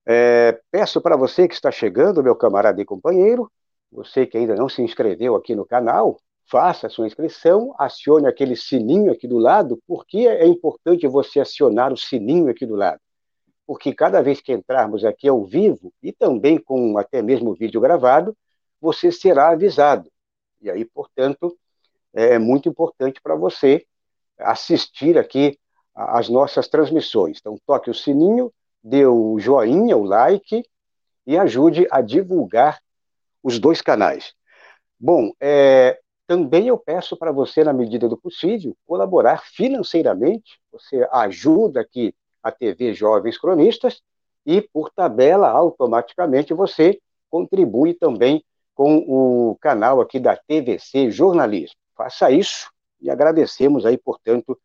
É, 0.05 0.59
peço 0.69 0.99
para 1.01 1.15
você 1.15 1.47
que 1.47 1.53
está 1.53 1.71
chegando, 1.71 2.21
meu 2.21 2.35
camarada 2.35 2.81
e 2.81 2.85
companheiro, 2.85 3.49
você 3.91 4.25
que 4.25 4.37
ainda 4.37 4.55
não 4.55 4.67
se 4.67 4.81
inscreveu 4.81 5.35
aqui 5.35 5.55
no 5.55 5.65
canal, 5.65 6.19
faça 6.45 6.87
a 6.87 6.89
sua 6.89 7.07
inscrição, 7.07 7.73
acione 7.77 8.27
aquele 8.27 8.55
sininho 8.55 9.11
aqui 9.11 9.27
do 9.27 9.37
lado. 9.37 9.79
Por 9.87 10.05
que 10.05 10.27
é 10.27 10.45
importante 10.45 11.07
você 11.07 11.39
acionar 11.39 11.93
o 11.93 11.97
sininho 11.97 12.49
aqui 12.49 12.65
do 12.65 12.75
lado? 12.75 12.99
Porque 13.65 13.93
cada 13.93 14.21
vez 14.21 14.41
que 14.41 14.51
entrarmos 14.51 15.05
aqui 15.05 15.27
ao 15.27 15.45
vivo, 15.45 15.93
e 16.01 16.11
também 16.11 16.57
com 16.57 16.97
até 16.97 17.21
mesmo 17.21 17.53
vídeo 17.53 17.79
gravado, 17.79 18.35
você 18.81 19.11
será 19.11 19.49
avisado. 19.51 20.11
E 20.61 20.69
aí, 20.71 20.83
portanto, 20.83 21.55
é 22.13 22.39
muito 22.39 22.67
importante 22.67 23.21
para 23.21 23.35
você 23.35 23.85
assistir 24.39 25.17
aqui 25.17 25.57
às 25.95 26.29
nossas 26.29 26.67
transmissões. 26.67 27.37
Então, 27.39 27.57
toque 27.65 27.89
o 27.89 27.93
sininho, 27.93 28.51
dê 28.83 29.05
o 29.05 29.37
joinha, 29.39 29.97
o 29.97 30.03
like 30.03 30.63
e 31.27 31.37
ajude 31.37 31.87
a 31.91 32.01
divulgar 32.01 32.79
os 33.43 33.59
dois 33.59 33.81
canais. 33.81 34.33
Bom, 34.99 35.31
é, 35.39 35.99
também 36.27 36.67
eu 36.67 36.77
peço 36.77 37.17
para 37.17 37.31
você, 37.31 37.63
na 37.63 37.73
medida 37.73 38.07
do 38.07 38.17
possível, 38.17 38.75
colaborar 38.85 39.43
financeiramente. 39.43 40.59
Você 40.71 41.07
ajuda 41.11 41.81
aqui 41.81 42.13
a 42.41 42.51
TV 42.51 42.93
Jovens 42.93 43.37
Cronistas 43.37 44.01
e, 44.45 44.61
por 44.61 44.89
tabela, 44.91 45.49
automaticamente 45.49 46.53
você 46.53 46.99
contribui 47.29 47.93
também 47.93 48.43
com 48.73 48.97
o 49.07 49.57
canal 49.59 49.99
aqui 49.99 50.19
da 50.19 50.35
TVC 50.35 51.11
Jornalismo. 51.11 51.75
Faça 51.95 52.31
isso 52.31 52.69
e 53.01 53.09
agradecemos 53.09 53.85
aí, 53.85 53.97
portanto, 53.97 54.57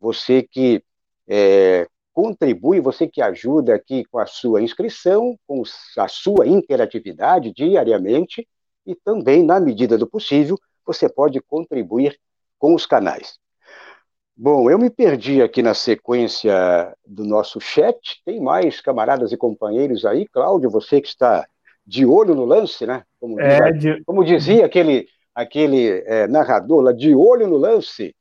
você 0.00 0.42
que 0.42 0.82
é, 1.28 1.86
contribui, 2.12 2.80
você 2.80 3.06
que 3.06 3.22
ajuda 3.22 3.74
aqui 3.74 4.04
com 4.04 4.18
a 4.18 4.26
sua 4.26 4.60
inscrição, 4.60 5.38
com 5.46 5.62
a 5.98 6.08
sua 6.08 6.46
interatividade 6.46 7.52
diariamente 7.52 8.46
e 8.86 8.94
também, 8.94 9.42
na 9.42 9.60
medida 9.60 9.96
do 9.96 10.06
possível, 10.06 10.58
você 10.84 11.08
pode 11.08 11.40
contribuir 11.40 12.18
com 12.58 12.74
os 12.74 12.84
canais. 12.84 13.38
Bom, 14.36 14.70
eu 14.70 14.78
me 14.78 14.90
perdi 14.90 15.42
aqui 15.42 15.62
na 15.62 15.74
sequência 15.74 16.96
do 17.06 17.24
nosso 17.24 17.60
chat. 17.60 18.20
Tem 18.24 18.40
mais 18.40 18.80
camaradas 18.80 19.30
e 19.30 19.36
companheiros 19.36 20.04
aí. 20.04 20.26
Cláudio, 20.26 20.70
você 20.70 21.00
que 21.00 21.08
está 21.08 21.46
de 21.86 22.06
olho 22.06 22.34
no 22.34 22.44
lance, 22.44 22.86
né? 22.86 23.04
Como, 23.20 23.40
é, 23.40 23.72
de... 23.72 24.02
como 24.04 24.24
dizia 24.24 24.64
aquele, 24.64 25.06
aquele 25.34 26.02
é, 26.06 26.26
narrador 26.26 26.82
lá, 26.82 26.92
de 26.92 27.14
olho 27.14 27.46
no 27.46 27.56
lance. 27.56 28.14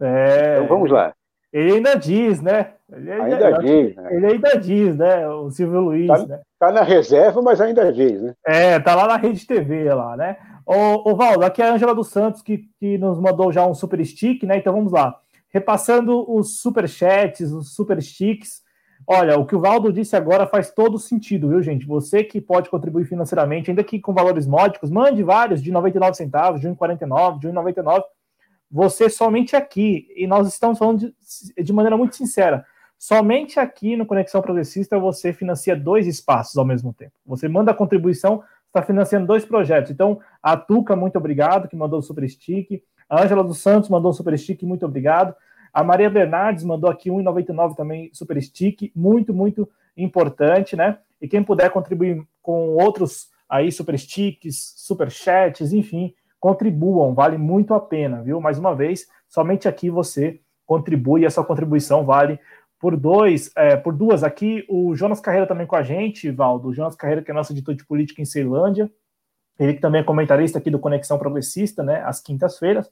É... 0.00 0.54
Então 0.56 0.68
vamos 0.68 0.90
lá. 0.90 1.12
Ele 1.52 1.72
ainda 1.72 1.94
diz, 1.94 2.42
né? 2.42 2.74
Ele 2.92 3.10
ainda, 3.10 3.46
ainda 3.46 3.58
diz, 3.58 3.96
né? 3.96 4.14
Ele 4.14 4.26
ainda 4.26 4.58
diz, 4.58 4.96
né? 4.96 5.28
O 5.28 5.50
Silvio 5.50 5.80
Luiz, 5.80 6.06
tá, 6.06 6.26
né? 6.26 6.40
Tá 6.58 6.72
na 6.72 6.82
reserva, 6.82 7.40
mas 7.40 7.60
ainda 7.60 7.90
diz, 7.92 8.20
né? 8.20 8.34
É, 8.46 8.78
tá 8.78 8.94
lá 8.94 9.06
na 9.06 9.16
Rede 9.16 9.46
TV, 9.46 9.92
lá, 9.94 10.16
né? 10.16 10.36
Ô, 10.66 11.10
ô 11.10 11.16
Valdo, 11.16 11.44
aqui 11.44 11.62
é 11.62 11.66
a 11.66 11.72
Ângela 11.72 11.94
dos 11.94 12.08
Santos, 12.08 12.42
que, 12.42 12.64
que 12.78 12.98
nos 12.98 13.18
mandou 13.18 13.50
já 13.50 13.66
um 13.66 13.74
super 13.74 14.04
stick, 14.04 14.42
né? 14.44 14.58
Então 14.58 14.74
vamos 14.74 14.92
lá. 14.92 15.16
Repassando 15.50 16.30
os 16.30 16.60
super 16.60 16.86
chats, 16.86 17.50
os 17.50 17.74
super 17.74 18.00
sticks. 18.02 18.62
Olha, 19.10 19.38
o 19.38 19.46
que 19.46 19.56
o 19.56 19.60
Valdo 19.60 19.90
disse 19.90 20.14
agora 20.14 20.46
faz 20.46 20.70
todo 20.70 20.98
sentido, 20.98 21.48
viu, 21.48 21.62
gente? 21.62 21.86
Você 21.86 22.22
que 22.22 22.42
pode 22.42 22.68
contribuir 22.68 23.06
financeiramente, 23.06 23.70
ainda 23.70 23.82
que 23.82 23.98
com 23.98 24.12
valores 24.12 24.46
módicos, 24.46 24.90
mande 24.90 25.22
vários 25.22 25.62
de 25.62 25.72
99 25.72 26.14
centavos, 26.14 26.60
de 26.60 26.68
1,49, 26.68 27.38
de 27.38 27.48
1,99 27.48 28.02
você 28.70 29.08
somente 29.08 29.56
aqui, 29.56 30.06
e 30.14 30.26
nós 30.26 30.46
estamos 30.46 30.78
falando 30.78 30.98
de, 30.98 31.14
de 31.64 31.72
maneira 31.72 31.96
muito 31.96 32.16
sincera, 32.16 32.66
somente 32.98 33.58
aqui 33.58 33.96
no 33.96 34.04
Conexão 34.04 34.42
Progressista 34.42 34.98
você 34.98 35.32
financia 35.32 35.74
dois 35.74 36.06
espaços 36.06 36.58
ao 36.58 36.64
mesmo 36.66 36.92
tempo. 36.92 37.12
Você 37.24 37.48
manda 37.48 37.70
a 37.70 37.74
contribuição, 37.74 38.42
está 38.66 38.82
financiando 38.82 39.26
dois 39.26 39.42
projetos. 39.42 39.90
Então, 39.90 40.20
a 40.42 40.54
Tuca, 40.54 40.94
muito 40.94 41.16
obrigado, 41.16 41.66
que 41.66 41.76
mandou 41.76 42.00
o 42.00 42.02
super 42.02 42.28
stick. 42.28 42.82
A 43.08 43.22
Ângela 43.22 43.42
dos 43.42 43.62
Santos 43.62 43.88
mandou 43.88 44.10
o 44.10 44.14
super 44.14 44.38
stick, 44.38 44.62
muito 44.64 44.84
obrigado. 44.84 45.34
A 45.72 45.82
Maria 45.84 46.10
Bernardes 46.10 46.64
mandou 46.64 46.90
aqui 46.90 47.10
1,99 47.10 47.74
também 47.74 48.10
super 48.12 48.40
stick, 48.42 48.90
muito, 48.94 49.32
muito 49.34 49.68
importante, 49.96 50.76
né? 50.76 50.98
E 51.20 51.26
quem 51.26 51.42
puder 51.42 51.70
contribuir 51.70 52.22
com 52.40 52.76
outros 52.76 53.28
aí 53.48 53.72
super 53.72 53.98
sticks, 53.98 54.74
super 54.76 55.10
chats, 55.10 55.72
enfim, 55.72 56.14
contribuam, 56.38 57.14
vale 57.14 57.38
muito 57.38 57.74
a 57.74 57.80
pena, 57.80 58.22
viu? 58.22 58.40
Mais 58.40 58.58
uma 58.58 58.74
vez, 58.74 59.06
somente 59.28 59.66
aqui 59.66 59.90
você 59.90 60.40
contribui, 60.66 61.24
essa 61.24 61.42
contribuição 61.42 62.04
vale 62.04 62.38
por 62.78 62.96
dois, 62.96 63.50
é, 63.56 63.76
por 63.76 63.94
duas 63.94 64.22
aqui. 64.22 64.64
O 64.68 64.94
Jonas 64.94 65.20
Carreira 65.20 65.46
também 65.46 65.66
com 65.66 65.76
a 65.76 65.82
gente, 65.82 66.30
Valdo. 66.30 66.68
O 66.68 66.74
Jonas 66.74 66.94
Carreira, 66.94 67.22
que 67.22 67.30
é 67.30 67.34
nosso 67.34 67.52
editor 67.52 67.74
de 67.74 67.84
política 67.84 68.22
em 68.22 68.24
Ceilândia. 68.24 68.90
Ele 69.58 69.74
que 69.74 69.80
também 69.80 70.00
é 70.00 70.04
comentarista 70.04 70.58
aqui 70.58 70.70
do 70.70 70.78
Conexão 70.78 71.18
Progressista, 71.18 71.82
né? 71.82 72.02
Às 72.04 72.20
quintas-feiras. 72.20 72.88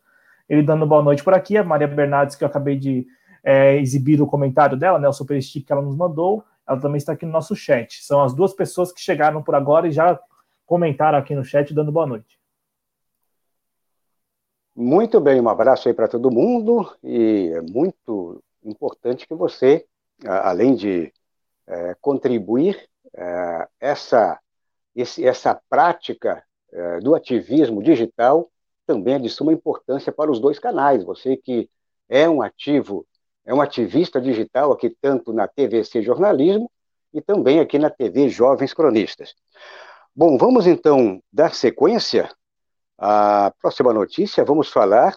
Ele 0.49 0.63
dando 0.63 0.87
boa 0.87 1.03
noite 1.03 1.25
por 1.25 1.35
aqui. 1.35 1.57
A 1.57 1.65
Maria 1.65 1.89
Bernardes, 1.89 2.37
que 2.37 2.45
eu 2.45 2.49
acabei 2.49 2.77
de 2.77 3.07
é, 3.43 3.77
exibir 3.77 4.21
o 4.21 4.27
comentário 4.27 4.77
dela, 4.77 4.99
né? 4.99 5.09
O 5.09 5.13
super 5.13 5.41
stick 5.43 5.67
que 5.67 5.73
ela 5.73 5.83
nos 5.83 5.97
mandou. 5.97 6.45
Ela 6.67 6.81
também 6.81 6.99
está 6.99 7.13
aqui 7.13 7.25
no 7.25 7.33
nosso 7.33 7.55
chat. 7.55 8.05
São 8.05 8.23
as 8.23 8.35
duas 8.35 8.53
pessoas 8.53 8.93
que 8.93 9.01
chegaram 9.01 9.43
por 9.43 9.55
agora 9.55 9.87
e 9.89 9.93
já 9.93 10.19
comentaram 10.65 11.19
aqui 11.19 11.35
no 11.35 11.45
chat, 11.45 11.73
dando 11.73 11.93
boa 11.93 12.07
noite. 12.07 12.39
Muito 14.75 15.21
bem, 15.21 15.41
um 15.41 15.49
abraço 15.49 15.89
aí 15.89 15.95
para 15.95 16.07
todo 16.07 16.31
mundo 16.31 16.95
e 17.03 17.51
é 17.55 17.63
muito 17.63 18.43
importante 18.63 19.27
que 19.27 19.35
você, 19.35 19.87
além 20.27 20.75
de 20.75 21.11
é, 21.67 21.97
contribuir, 21.99 22.87
é, 23.15 23.69
essa, 23.81 24.39
esse, 24.95 25.27
essa 25.27 25.59
prática 25.71 26.45
é, 26.71 27.01
do 27.01 27.15
ativismo 27.15 27.83
digital 27.83 28.51
também 28.87 29.15
é 29.15 29.19
de 29.19 29.29
suma 29.29 29.53
importância 29.53 30.13
para 30.13 30.31
os 30.31 30.41
dois 30.41 30.59
canais. 30.59 31.05
Você 31.05 31.37
que 31.37 31.69
é 32.09 32.29
um 32.29 32.41
ativo, 32.41 33.07
é 33.45 33.53
um 33.53 33.61
ativista 33.61 34.21
digital 34.21 34.73
aqui 34.73 34.91
tanto 35.01 35.33
na 35.33 35.49
TVC 35.49 36.03
Jornalismo 36.03 36.71
e 37.13 37.21
também 37.21 37.61
aqui 37.61 37.79
na 37.79 37.91
TV 37.91 38.29
Jovens 38.29 38.73
Cronistas. 38.73 39.35
Bom, 40.15 40.39
vamos 40.39 40.67
então 40.67 41.23
dar 41.33 41.55
sequência 41.55 42.31
a 42.99 43.53
próxima 43.61 43.93
notícia, 43.93 44.45
vamos 44.45 44.71
falar 44.71 45.17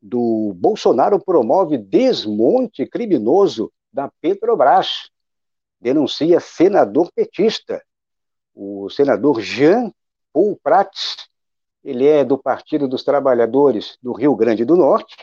do 0.00 0.52
Bolsonaro 0.54 1.18
promove 1.18 1.76
desmonte 1.76 2.86
criminoso 2.86 3.72
da 3.92 4.10
Petrobras. 4.20 5.10
Denuncia 5.80 6.38
senador 6.40 7.10
petista. 7.12 7.82
O 8.54 8.88
senador 8.90 9.40
Jean 9.40 9.92
Paul 10.32 10.58
Prats, 10.62 11.28
ele 11.88 12.06
é 12.06 12.22
do 12.22 12.36
Partido 12.36 12.86
dos 12.86 13.02
Trabalhadores 13.02 13.96
do 14.02 14.12
Rio 14.12 14.36
Grande 14.36 14.62
do 14.62 14.76
Norte. 14.76 15.16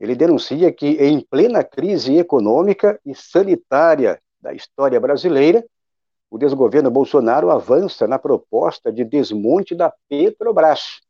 Ele 0.00 0.16
denuncia 0.16 0.72
que, 0.72 0.96
em 0.98 1.20
plena 1.20 1.62
crise 1.62 2.16
econômica 2.16 3.00
e 3.06 3.14
sanitária 3.14 4.20
da 4.40 4.52
história 4.52 4.98
brasileira, 4.98 5.64
o 6.28 6.36
desgoverno 6.36 6.90
Bolsonaro 6.90 7.52
avança 7.52 8.08
na 8.08 8.18
proposta 8.18 8.92
de 8.92 9.04
desmonte 9.04 9.72
da 9.72 9.94
Petrobras, 10.08 11.02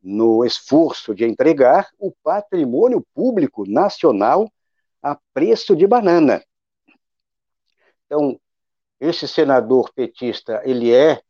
no 0.00 0.44
esforço 0.44 1.12
de 1.12 1.24
entregar 1.24 1.88
o 1.98 2.12
patrimônio 2.22 3.04
público 3.12 3.68
nacional 3.68 4.48
a 5.02 5.18
preço 5.34 5.74
de 5.74 5.88
banana. 5.88 6.40
Então, 8.04 8.38
esse 9.00 9.26
senador 9.26 9.90
petista, 9.92 10.62
ele 10.64 10.94
é, 10.94 11.20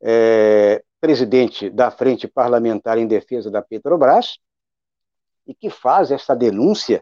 é 0.00 0.82
presidente 1.06 1.70
da 1.70 1.88
Frente 1.88 2.26
Parlamentar 2.26 2.98
em 2.98 3.06
Defesa 3.06 3.48
da 3.48 3.62
Petrobras 3.62 4.40
e 5.46 5.54
que 5.54 5.70
faz 5.70 6.10
essa 6.10 6.34
denúncia, 6.34 7.00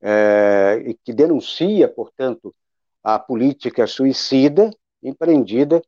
é, 0.00 0.82
e 0.86 0.94
que 0.94 1.12
denuncia, 1.12 1.86
portanto, 1.88 2.54
a 3.04 3.18
política 3.18 3.86
suicida 3.86 4.70
empreendida 5.02 5.82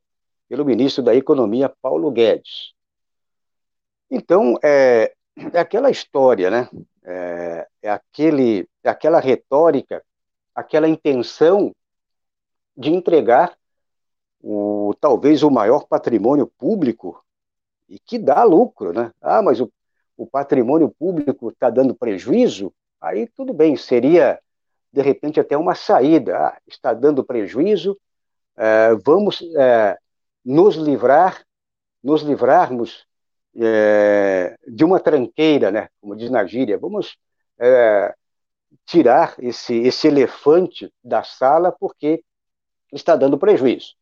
pelo 0.47 0.63
ministro 0.63 1.01
da 1.01 1.15
Economia, 1.15 1.67
Paulo 1.81 2.11
Guedes. 2.11 2.75
Então, 4.11 4.59
é, 4.63 5.11
é 5.51 5.59
aquela 5.59 5.89
história, 5.89 6.51
né? 6.51 6.69
É, 7.03 7.67
é, 7.81 7.89
aquele, 7.89 8.69
é 8.83 8.89
aquela 8.91 9.19
retórica, 9.19 10.05
aquela 10.53 10.87
intenção 10.87 11.73
de 12.77 12.91
entregar 12.91 13.57
o, 14.47 14.93
talvez 15.01 15.41
o 15.41 15.49
maior 15.49 15.87
patrimônio 15.87 16.45
público 16.45 17.19
e 17.89 17.97
que 17.97 18.19
dá 18.19 18.43
lucro, 18.43 18.93
né? 18.93 19.11
Ah, 19.19 19.41
mas 19.41 19.59
o, 19.59 19.71
o 20.15 20.27
patrimônio 20.27 20.87
público 20.87 21.49
está 21.49 21.71
dando 21.71 21.95
prejuízo? 21.95 22.71
Aí 23.01 23.25
tudo 23.27 23.55
bem, 23.55 23.75
seria 23.75 24.39
de 24.93 25.01
repente 25.01 25.39
até 25.39 25.57
uma 25.57 25.73
saída. 25.73 26.37
Ah, 26.37 26.57
está 26.67 26.93
dando 26.93 27.23
prejuízo, 27.23 27.99
é, 28.55 28.93
vamos 29.03 29.41
é, 29.57 29.97
nos 30.45 30.75
livrar, 30.75 31.43
nos 32.03 32.21
livrarmos 32.21 33.07
é, 33.55 34.55
de 34.67 34.85
uma 34.85 34.99
tranqueira, 34.99 35.71
né? 35.71 35.89
Como 35.99 36.15
diz 36.15 36.29
na 36.29 36.45
gíria, 36.45 36.77
vamos 36.77 37.17
é, 37.59 38.13
tirar 38.85 39.33
esse, 39.39 39.75
esse 39.75 40.07
elefante 40.07 40.93
da 41.03 41.23
sala 41.23 41.71
porque 41.71 42.23
está 42.93 43.15
dando 43.15 43.39
prejuízo. 43.39 43.95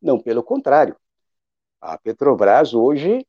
Não, 0.00 0.18
pelo 0.18 0.42
contrário. 0.42 0.96
A 1.80 1.96
Petrobras 1.96 2.74
hoje, 2.74 3.26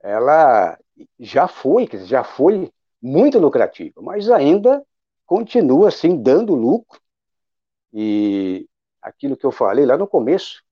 ela 0.00 0.78
já 1.18 1.48
foi, 1.48 1.88
já 2.04 2.22
foi 2.22 2.70
muito 3.00 3.38
lucrativa, 3.38 4.00
mas 4.02 4.30
ainda 4.30 4.84
continua 5.26 5.88
assim 5.88 6.20
dando 6.20 6.54
lucro. 6.54 7.00
E 7.92 8.66
aquilo 9.00 9.36
que 9.36 9.46
eu 9.46 9.52
falei 9.52 9.86
lá 9.86 9.96
no 9.96 10.06
começo, 10.06 10.62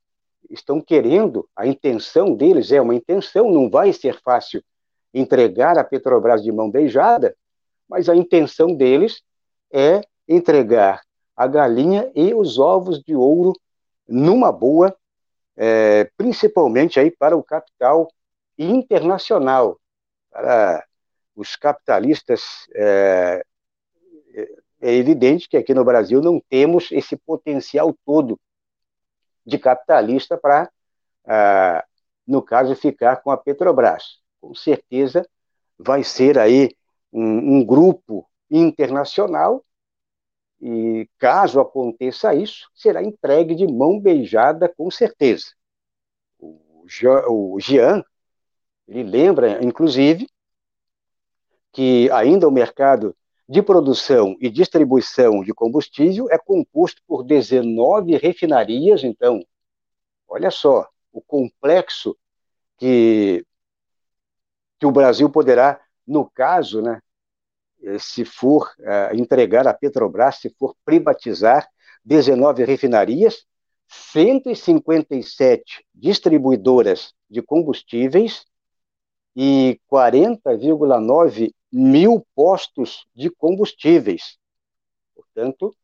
estão 0.50 0.80
querendo, 0.80 1.48
a 1.56 1.66
intenção 1.66 2.34
deles 2.34 2.70
é 2.70 2.80
uma 2.80 2.94
intenção, 2.94 3.50
não 3.50 3.68
vai 3.68 3.92
ser 3.92 4.20
fácil 4.20 4.62
entregar 5.12 5.78
a 5.78 5.84
Petrobras 5.84 6.42
de 6.42 6.52
mão 6.52 6.70
beijada, 6.70 7.36
mas 7.88 8.08
a 8.08 8.16
intenção 8.16 8.74
deles 8.74 9.22
é 9.72 10.02
entregar 10.28 11.02
a 11.36 11.46
galinha 11.46 12.10
e 12.14 12.34
os 12.34 12.58
ovos 12.58 13.02
de 13.02 13.14
ouro 13.14 13.52
numa 14.08 14.52
boa, 14.52 14.96
é, 15.56 16.10
principalmente 16.16 17.00
aí 17.00 17.10
para 17.10 17.36
o 17.36 17.42
capital 17.42 18.08
internacional, 18.58 19.80
para 20.30 20.84
os 21.34 21.56
capitalistas. 21.56 22.42
É, 22.74 23.42
é 24.80 24.92
evidente 24.94 25.48
que 25.48 25.56
aqui 25.56 25.74
no 25.74 25.84
Brasil 25.84 26.20
não 26.20 26.40
temos 26.48 26.92
esse 26.92 27.16
potencial 27.16 27.96
todo 28.04 28.38
de 29.44 29.58
capitalista 29.58 30.36
para, 30.36 30.70
ah, 31.26 31.84
no 32.26 32.42
caso, 32.42 32.76
ficar 32.76 33.16
com 33.16 33.30
a 33.30 33.36
Petrobras. 33.36 34.20
Com 34.40 34.54
certeza 34.54 35.26
vai 35.78 36.04
ser 36.04 36.38
aí 36.38 36.70
um, 37.12 37.56
um 37.56 37.64
grupo 37.64 38.28
internacional 38.50 39.64
e 40.60 41.08
caso 41.18 41.60
aconteça 41.60 42.34
isso, 42.34 42.68
será 42.74 43.02
entregue 43.02 43.54
de 43.54 43.66
mão 43.66 44.00
beijada, 44.00 44.68
com 44.68 44.90
certeza. 44.90 45.46
O 47.28 47.58
Jean, 47.58 48.02
ele 48.86 49.02
lembra, 49.02 49.62
inclusive, 49.64 50.28
que 51.72 52.10
ainda 52.10 52.48
o 52.48 52.52
mercado 52.52 53.14
de 53.48 53.62
produção 53.62 54.36
e 54.40 54.50
distribuição 54.50 55.42
de 55.42 55.52
combustível 55.52 56.26
é 56.30 56.38
composto 56.38 57.02
por 57.06 57.22
19 57.22 58.16
refinarias, 58.16 59.04
então, 59.04 59.44
olha 60.26 60.50
só, 60.50 60.88
o 61.12 61.20
complexo 61.20 62.16
que, 62.78 63.44
que 64.78 64.86
o 64.86 64.92
Brasil 64.92 65.30
poderá, 65.30 65.80
no 66.06 66.28
caso, 66.28 66.82
né, 66.82 67.00
se 67.98 68.24
for 68.24 68.72
uh, 68.80 69.14
entregar 69.14 69.66
a 69.66 69.74
Petrobras, 69.74 70.36
se 70.36 70.50
for 70.58 70.74
privatizar 70.84 71.68
19 72.04 72.64
refinarias, 72.64 73.46
157 73.88 75.84
distribuidoras 75.94 77.14
de 77.30 77.42
combustíveis 77.42 78.44
e 79.34 79.80
40,9 79.90 81.52
mil 81.70 82.26
postos 82.34 83.06
de 83.14 83.30
combustíveis. 83.30 84.38
Portanto, 85.14 85.76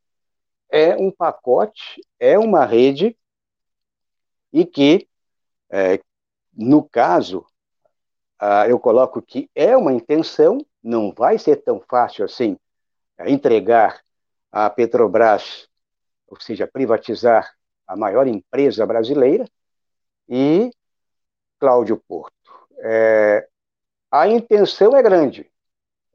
é 0.71 0.97
um 0.97 1.11
pacote, 1.11 2.01
é 2.19 2.39
uma 2.39 2.65
rede 2.65 3.17
e 4.53 4.65
que, 4.65 5.07
é, 5.71 6.01
no 6.53 6.83
caso, 6.83 7.45
ah, 8.39 8.67
eu 8.69 8.79
coloco 8.79 9.21
que 9.23 9.51
é 9.55 9.77
uma 9.77 9.93
intenção, 9.93 10.65
não 10.83 11.13
vai 11.13 11.39
ser 11.39 11.57
tão 11.57 11.81
fácil 11.89 12.25
assim 12.25 12.57
é, 13.19 13.31
entregar 13.31 14.01
a 14.51 14.69
Petrobras, 14.69 15.69
ou 16.27 16.41
seja, 16.41 16.67
privatizar 16.67 17.53
a 17.87 17.97
maior 17.97 18.27
empresa 18.27 18.85
brasileira, 18.87 19.47
e 20.29 20.71
Cláudio 21.59 22.03
Porto. 22.09 22.33
É, 22.79 23.47
a 24.11 24.29
intenção 24.29 24.97
é 24.97 25.03
grande, 25.03 25.51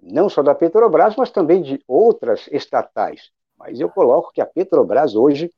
não 0.02 0.30
só 0.30 0.44
da 0.44 0.54
Petrobras, 0.54 1.16
mas 1.16 1.32
também 1.32 1.62
de 1.62 1.84
outras 1.88 2.48
estatais. 2.52 3.32
Mas 3.58 3.80
eu 3.80 3.90
coloco 3.90 4.32
que 4.32 4.42
a 4.42 4.46
Petrobras 4.46 5.16
hoje 5.16 5.52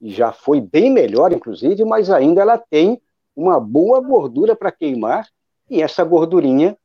já 0.00 0.32
foi 0.32 0.60
bem 0.60 0.90
melhor, 0.90 1.32
inclusive, 1.32 1.84
mas 1.84 2.10
ainda 2.10 2.42
ela 2.42 2.58
tem 2.58 3.00
uma 3.34 3.58
boa 3.58 4.00
gordura 4.00 4.54
para 4.54 4.72
queimar, 4.72 5.28
e 5.70 5.82
essa 5.82 6.02
gordurinha 6.02 6.76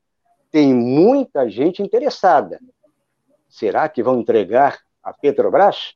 tem 0.53 0.71
muita 0.71 1.49
gente 1.49 1.81
interessada. 1.81 2.59
Será 3.49 3.89
que 3.89 4.03
vão 4.03 4.19
entregar 4.19 4.77
a 5.03 5.11
Petrobras? 5.11 5.95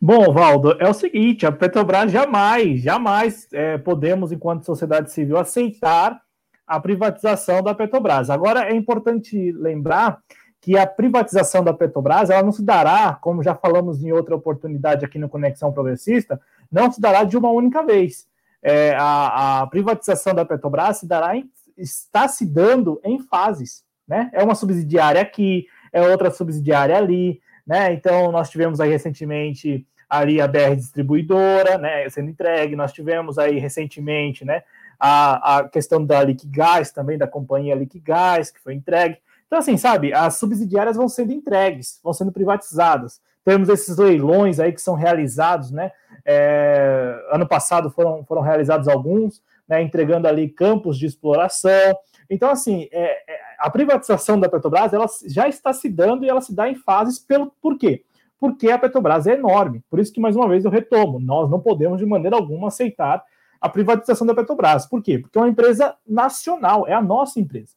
Bom, 0.00 0.32
Valdo, 0.32 0.72
é 0.80 0.88
o 0.88 0.94
seguinte: 0.94 1.44
a 1.44 1.52
Petrobras 1.52 2.10
jamais, 2.10 2.80
jamais 2.80 3.46
é, 3.52 3.76
podemos, 3.76 4.32
enquanto 4.32 4.64
sociedade 4.64 5.12
civil, 5.12 5.36
aceitar 5.36 6.18
a 6.66 6.80
privatização 6.80 7.62
da 7.62 7.74
Petrobras. 7.74 8.30
Agora, 8.30 8.64
é 8.64 8.74
importante 8.74 9.52
lembrar 9.52 10.20
que 10.58 10.78
a 10.78 10.86
privatização 10.86 11.62
da 11.62 11.74
Petrobras 11.74 12.30
ela 12.30 12.42
não 12.42 12.52
se 12.52 12.62
dará, 12.62 13.18
como 13.20 13.42
já 13.42 13.54
falamos 13.54 14.02
em 14.02 14.10
outra 14.10 14.34
oportunidade 14.34 15.04
aqui 15.04 15.18
no 15.18 15.28
Conexão 15.28 15.70
Progressista, 15.70 16.40
não 16.72 16.90
se 16.90 16.98
dará 16.98 17.24
de 17.24 17.36
uma 17.36 17.50
única 17.50 17.82
vez. 17.82 18.26
É, 18.62 18.96
a, 18.98 19.60
a, 19.60 19.66
privatização 19.66 20.34
da 20.34 20.46
Petrobras 20.46 20.96
se 20.96 21.06
dará 21.06 21.36
em, 21.36 21.48
está 21.76 22.28
se 22.28 22.46
dando 22.46 23.00
em 23.04 23.18
fases. 23.20 23.84
Né? 24.06 24.30
É 24.32 24.42
uma 24.42 24.54
subsidiária 24.54 25.20
aqui, 25.20 25.66
é 25.92 26.02
outra 26.02 26.30
subsidiária 26.30 26.96
ali. 26.96 27.40
Né? 27.66 27.92
Então, 27.92 28.30
nós 28.30 28.48
tivemos 28.50 28.80
aí 28.80 28.90
recentemente 28.90 29.86
ali 30.08 30.40
a 30.40 30.46
BR 30.46 30.76
Distribuidora 30.76 31.78
né, 31.78 32.08
sendo 32.08 32.30
entregue, 32.30 32.76
nós 32.76 32.92
tivemos 32.92 33.38
aí 33.38 33.58
recentemente 33.58 34.44
né, 34.44 34.62
a, 34.98 35.58
a 35.58 35.68
questão 35.68 36.04
da 36.04 36.22
Liquigás 36.22 36.92
também, 36.92 37.18
da 37.18 37.26
companhia 37.26 37.74
Liquigás, 37.74 38.50
que 38.50 38.60
foi 38.60 38.74
entregue. 38.74 39.18
Então, 39.46 39.58
assim, 39.58 39.76
sabe, 39.76 40.12
as 40.12 40.38
subsidiárias 40.38 40.96
vão 40.96 41.08
sendo 41.08 41.32
entregues, 41.32 42.00
vão 42.02 42.12
sendo 42.12 42.32
privatizadas. 42.32 43.20
Temos 43.44 43.68
esses 43.68 43.96
leilões 43.96 44.58
aí 44.58 44.72
que 44.72 44.80
são 44.80 44.94
realizados, 44.94 45.70
né? 45.70 45.92
É, 46.24 47.16
ano 47.30 47.46
passado 47.46 47.90
foram, 47.90 48.24
foram 48.24 48.42
realizados 48.42 48.88
alguns, 48.88 49.40
né, 49.68 49.82
entregando 49.82 50.28
ali 50.28 50.48
campos 50.48 50.98
de 50.98 51.06
exploração. 51.06 51.96
Então, 52.30 52.50
assim, 52.50 52.88
é, 52.90 53.32
é, 53.32 53.40
a 53.58 53.70
privatização 53.70 54.38
da 54.38 54.48
Petrobras 54.48 54.92
ela 54.92 55.06
já 55.26 55.48
está 55.48 55.72
se 55.72 55.88
dando 55.88 56.24
e 56.24 56.28
ela 56.28 56.40
se 56.40 56.54
dá 56.54 56.68
em 56.68 56.74
fases. 56.74 57.18
Pelo, 57.18 57.52
por 57.60 57.78
quê? 57.78 58.04
Porque 58.38 58.70
a 58.70 58.78
Petrobras 58.78 59.26
é 59.26 59.34
enorme. 59.34 59.82
Por 59.88 59.98
isso 59.98 60.12
que, 60.12 60.20
mais 60.20 60.36
uma 60.36 60.48
vez, 60.48 60.64
eu 60.64 60.70
retomo: 60.70 61.18
nós 61.18 61.50
não 61.50 61.60
podemos, 61.60 61.98
de 61.98 62.06
maneira 62.06 62.36
alguma, 62.36 62.68
aceitar 62.68 63.24
a 63.60 63.68
privatização 63.68 64.26
da 64.26 64.34
Petrobras. 64.34 64.86
Por 64.86 65.02
quê? 65.02 65.18
Porque 65.18 65.38
é 65.38 65.40
uma 65.40 65.48
empresa 65.48 65.96
nacional, 66.06 66.86
é 66.86 66.92
a 66.92 67.02
nossa 67.02 67.40
empresa. 67.40 67.72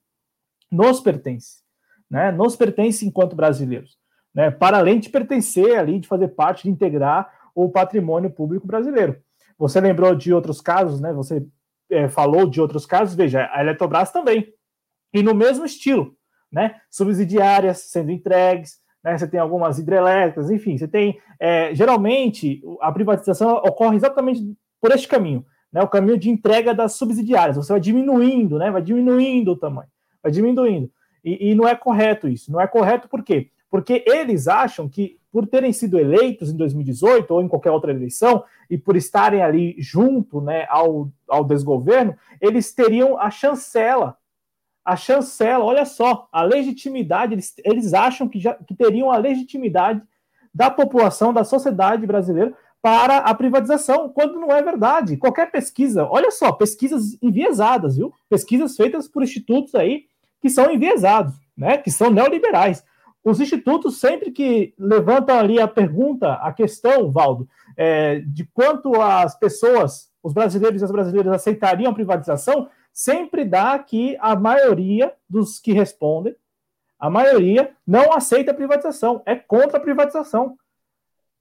Nos 0.72 1.00
pertence. 1.00 1.64
Né? 2.10 2.32
Nos 2.32 2.56
pertence 2.56 3.06
enquanto 3.06 3.36
brasileiros. 3.36 3.98
Né? 4.34 4.52
Para 4.52 4.78
além 4.78 5.00
de 5.00 5.10
pertencer 5.10 5.78
ali, 5.78 6.00
de 6.00 6.08
fazer 6.08 6.30
parte, 6.30 6.64
de 6.64 6.70
integrar 6.70 7.32
o 7.56 7.70
patrimônio 7.70 8.30
público 8.30 8.68
brasileiro. 8.68 9.18
Você 9.58 9.82
lembrou 9.82 10.16
de 10.16 10.34
outros 10.34 10.62
casos, 10.62 11.02
né? 11.02 11.12
Você 11.12 11.46
é, 11.90 12.08
falou 12.08 12.50
de 12.50 12.62
outros 12.62 12.86
casos, 12.86 13.16
veja, 13.16 13.50
a 13.52 13.62
Eletrobras 13.62 14.12
também. 14.12 14.54
E 15.14 15.24
no 15.24 15.34
mesmo 15.34 15.66
estilo, 15.66 16.16
né? 16.52 16.76
Subsidiárias 16.90 17.90
sendo 17.90 18.12
entregues, 18.12 18.80
né? 19.04 19.18
Você 19.18 19.28
tem 19.28 19.40
algumas 19.40 19.80
hidrelétricas, 19.80 20.52
enfim, 20.52 20.78
você 20.78 20.88
tem. 20.88 21.20
É, 21.40 21.74
geralmente, 21.74 22.62
a 22.82 22.92
privatização 22.92 23.50
ocorre 23.58 23.96
exatamente 23.96 24.42
por 24.82 24.92
este 24.92 25.08
caminho 25.08 25.46
né, 25.72 25.82
o 25.82 25.88
caminho 25.88 26.18
de 26.18 26.30
entrega 26.30 26.74
das 26.74 26.94
subsidiárias. 26.94 27.56
Você 27.56 27.72
vai 27.72 27.80
diminuindo, 27.80 28.58
né, 28.58 28.72
vai 28.72 28.82
diminuindo 28.82 29.52
o 29.52 29.58
tamanho, 29.58 29.90
vai 30.22 30.32
diminuindo. 30.32 30.92
E, 31.24 31.52
e 31.52 31.56
não 31.56 31.68
é 31.68 31.76
correto 31.76 32.28
isso. 32.28 32.52
Não 32.52 32.60
é 32.60 32.68
correto 32.68 33.08
por 33.08 33.24
quê? 33.24 33.50
Porque 33.70 34.04
eles 34.08 34.48
acham 34.48 34.90
que, 34.90 35.20
por 35.32 35.46
terem 35.48 35.72
sido 35.72 36.00
eleitos 36.00 36.50
em 36.52 36.58
2018 36.58 37.32
ou 37.32 37.42
em 37.42 37.48
qualquer 37.48 37.72
outra 37.72 37.92
eleição, 37.92 38.44
e 38.70 38.78
por 38.78 38.96
estarem 38.96 39.42
ali 39.42 39.76
junto 39.78 40.42
né, 40.42 40.66
ao, 40.70 41.12
ao 41.28 41.44
desgoverno, 41.44 42.16
eles 42.42 42.74
teriam 42.74 43.20
a 43.20 43.30
chancela. 43.30 44.18
A 44.84 44.96
chancela, 44.96 45.64
olha 45.64 45.86
só, 45.86 46.28
a 46.32 46.42
legitimidade, 46.42 47.34
eles, 47.34 47.54
eles 47.64 47.94
acham 47.94 48.28
que, 48.28 48.40
já, 48.40 48.56
que 48.56 48.74
teriam 48.74 49.12
a 49.12 49.18
legitimidade 49.18 50.02
da 50.54 50.70
população, 50.72 51.32
da 51.32 51.44
sociedade 51.44 52.08
brasileira, 52.08 52.56
para 52.82 53.18
a 53.18 53.34
privatização, 53.36 54.10
quando 54.10 54.40
não 54.40 54.52
é 54.52 54.62
verdade. 54.62 55.18
Qualquer 55.18 55.52
pesquisa, 55.52 56.08
olha 56.10 56.32
só, 56.32 56.52
pesquisas 56.52 57.18
enviesadas, 57.22 57.98
viu? 57.98 58.14
Pesquisas 58.30 58.76
feitas 58.76 59.08
por 59.08 59.22
institutos 59.22 59.76
aí 59.76 60.06
que 60.42 60.50
são 60.50 60.72
enviesados, 60.72 61.34
né? 61.58 61.78
Que 61.78 61.92
são 61.92 62.10
neoliberais. 62.10 62.84
Os 63.30 63.40
institutos, 63.40 64.00
sempre 64.00 64.32
que 64.32 64.74
levantam 64.78 65.38
ali 65.38 65.60
a 65.60 65.68
pergunta, 65.68 66.34
a 66.34 66.52
questão, 66.52 67.12
Valdo, 67.12 67.48
é, 67.78 68.20
de 68.20 68.46
quanto 68.54 69.00
as 69.02 69.38
pessoas, 69.38 70.10
os 70.22 70.34
brasileiros 70.34 70.82
e 70.82 70.86
as 70.86 70.92
brasileiras 70.92 71.34
aceitariam 71.34 71.92
a 71.92 71.96
privatização, 71.96 72.70
sempre 72.92 73.46
dá 73.46 73.78
que 73.80 74.18
a 74.20 74.36
maioria 74.36 75.14
dos 75.30 75.60
que 75.60 75.72
respondem, 75.72 76.36
a 77.00 77.10
maioria 77.10 77.72
não 77.86 78.12
aceita 78.12 78.52
a 78.52 78.56
privatização, 78.56 79.22
é 79.26 79.36
contra 79.36 79.78
a 79.78 79.82
privatização. 79.82 80.58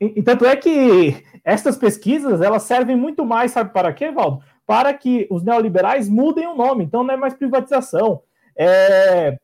E, 0.00 0.20
e, 0.20 0.22
tanto 0.22 0.44
é 0.44 0.54
que 0.54 1.24
essas 1.42 1.76
pesquisas 1.76 2.40
elas 2.40 2.62
servem 2.62 2.96
muito 2.96 3.24
mais, 3.26 3.50
sabe 3.50 3.72
para 3.72 3.92
quê, 3.92 4.12
Valdo? 4.12 4.42
para 4.68 4.92
que 4.92 5.26
os 5.30 5.42
neoliberais 5.42 6.10
mudem 6.10 6.46
o 6.46 6.54
nome. 6.54 6.84
Então 6.84 7.02
não 7.02 7.14
é 7.14 7.16
mais 7.16 7.32
privatização, 7.32 8.22
é 8.54 9.38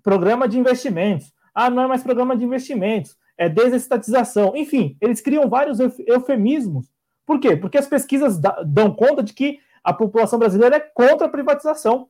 programa 0.00 0.46
de 0.46 0.60
investimentos. 0.60 1.34
Ah, 1.54 1.70
não 1.70 1.82
é 1.82 1.86
mais 1.86 2.02
programa 2.02 2.36
de 2.36 2.44
investimentos, 2.44 3.16
é 3.36 3.48
desestatização. 3.48 4.52
Enfim, 4.56 4.96
eles 5.00 5.20
criam 5.20 5.48
vários 5.48 5.78
eufemismos. 6.06 6.86
Por 7.26 7.38
quê? 7.40 7.56
Porque 7.56 7.78
as 7.78 7.86
pesquisas 7.86 8.38
dão 8.66 8.92
conta 8.92 9.22
de 9.22 9.32
que 9.32 9.58
a 9.82 9.92
população 9.92 10.38
brasileira 10.38 10.76
é 10.76 10.80
contra 10.80 11.26
a 11.26 11.30
privatização. 11.30 12.08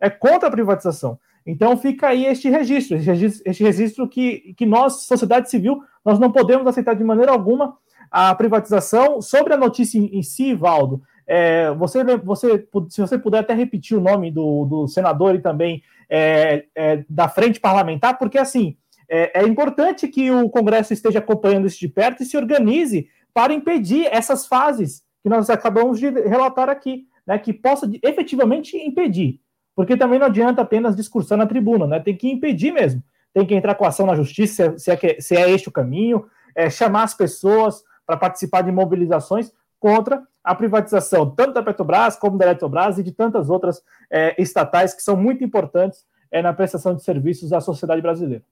É 0.00 0.10
contra 0.10 0.48
a 0.48 0.50
privatização. 0.50 1.18
Então 1.46 1.76
fica 1.76 2.08
aí 2.08 2.24
este 2.24 2.48
registro, 2.48 2.96
este 2.96 3.62
registro, 3.62 4.08
que, 4.08 4.54
que 4.56 4.64
nós, 4.64 5.04
sociedade 5.04 5.50
civil, 5.50 5.82
nós 6.04 6.18
não 6.18 6.32
podemos 6.32 6.66
aceitar 6.66 6.94
de 6.94 7.04
maneira 7.04 7.32
alguma 7.32 7.76
a 8.10 8.34
privatização. 8.34 9.20
Sobre 9.20 9.52
a 9.52 9.56
notícia 9.56 9.98
em, 9.98 10.18
em 10.18 10.22
si, 10.22 10.54
Valdo, 10.54 11.02
é, 11.26 11.70
você, 11.72 12.02
você, 12.18 12.66
se 12.88 13.00
você 13.00 13.18
puder 13.18 13.40
até 13.40 13.54
repetir 13.54 13.96
o 13.96 14.00
nome 14.00 14.30
do, 14.30 14.64
do 14.64 14.88
senador 14.88 15.34
e 15.34 15.40
também 15.40 15.82
é, 16.08 16.64
é, 16.74 17.04
da 17.08 17.28
frente 17.28 17.60
parlamentar, 17.60 18.18
porque 18.18 18.38
assim 18.38 18.76
é, 19.08 19.40
é, 19.40 19.46
importante 19.46 20.08
que 20.08 20.30
o 20.30 20.48
Congresso 20.48 20.92
esteja 20.92 21.18
acompanhando 21.18 21.66
isso 21.66 21.78
de 21.78 21.88
perto 21.88 22.22
e 22.22 22.26
se 22.26 22.36
organize 22.36 23.08
para 23.32 23.52
impedir 23.52 24.06
essas 24.10 24.46
fases 24.46 25.02
que 25.22 25.28
nós 25.28 25.50
acabamos 25.50 25.98
de 25.98 26.08
relatar 26.08 26.68
aqui, 26.68 27.06
né, 27.26 27.38
que 27.38 27.52
possa 27.52 27.90
efetivamente 28.02 28.76
impedir. 28.76 29.40
Porque 29.74 29.96
também 29.96 30.18
não 30.18 30.26
adianta 30.26 30.62
apenas 30.62 30.94
discursar 30.94 31.36
na 31.36 31.46
tribuna, 31.46 31.86
né? 31.86 31.98
Tem 31.98 32.16
que 32.16 32.30
impedir 32.30 32.72
mesmo. 32.72 33.02
Tem 33.32 33.44
que 33.44 33.54
entrar 33.54 33.74
com 33.74 33.84
ação 33.84 34.06
na 34.06 34.14
justiça, 34.14 34.78
se 34.78 34.90
é, 34.90 35.20
se 35.20 35.36
é 35.36 35.50
este 35.50 35.68
o 35.68 35.72
caminho, 35.72 36.24
é, 36.54 36.70
chamar 36.70 37.02
as 37.02 37.14
pessoas 37.14 37.82
para 38.06 38.16
participar 38.16 38.62
de 38.62 38.70
mobilizações 38.70 39.50
contra 39.80 40.22
a 40.44 40.54
privatização, 40.54 41.30
tanto 41.30 41.54
da 41.54 41.62
Petrobras 41.62 42.16
como 42.16 42.36
da 42.36 42.44
Eletrobras 42.44 42.98
e 42.98 43.02
de 43.02 43.10
tantas 43.10 43.48
outras 43.48 43.82
é, 44.10 44.40
estatais 44.40 44.92
que 44.92 45.02
são 45.02 45.16
muito 45.16 45.42
importantes 45.42 46.06
é, 46.30 46.42
na 46.42 46.52
prestação 46.52 46.94
de 46.94 47.02
serviços 47.02 47.52
à 47.52 47.60
sociedade 47.62 48.02
brasileira. 48.02 48.44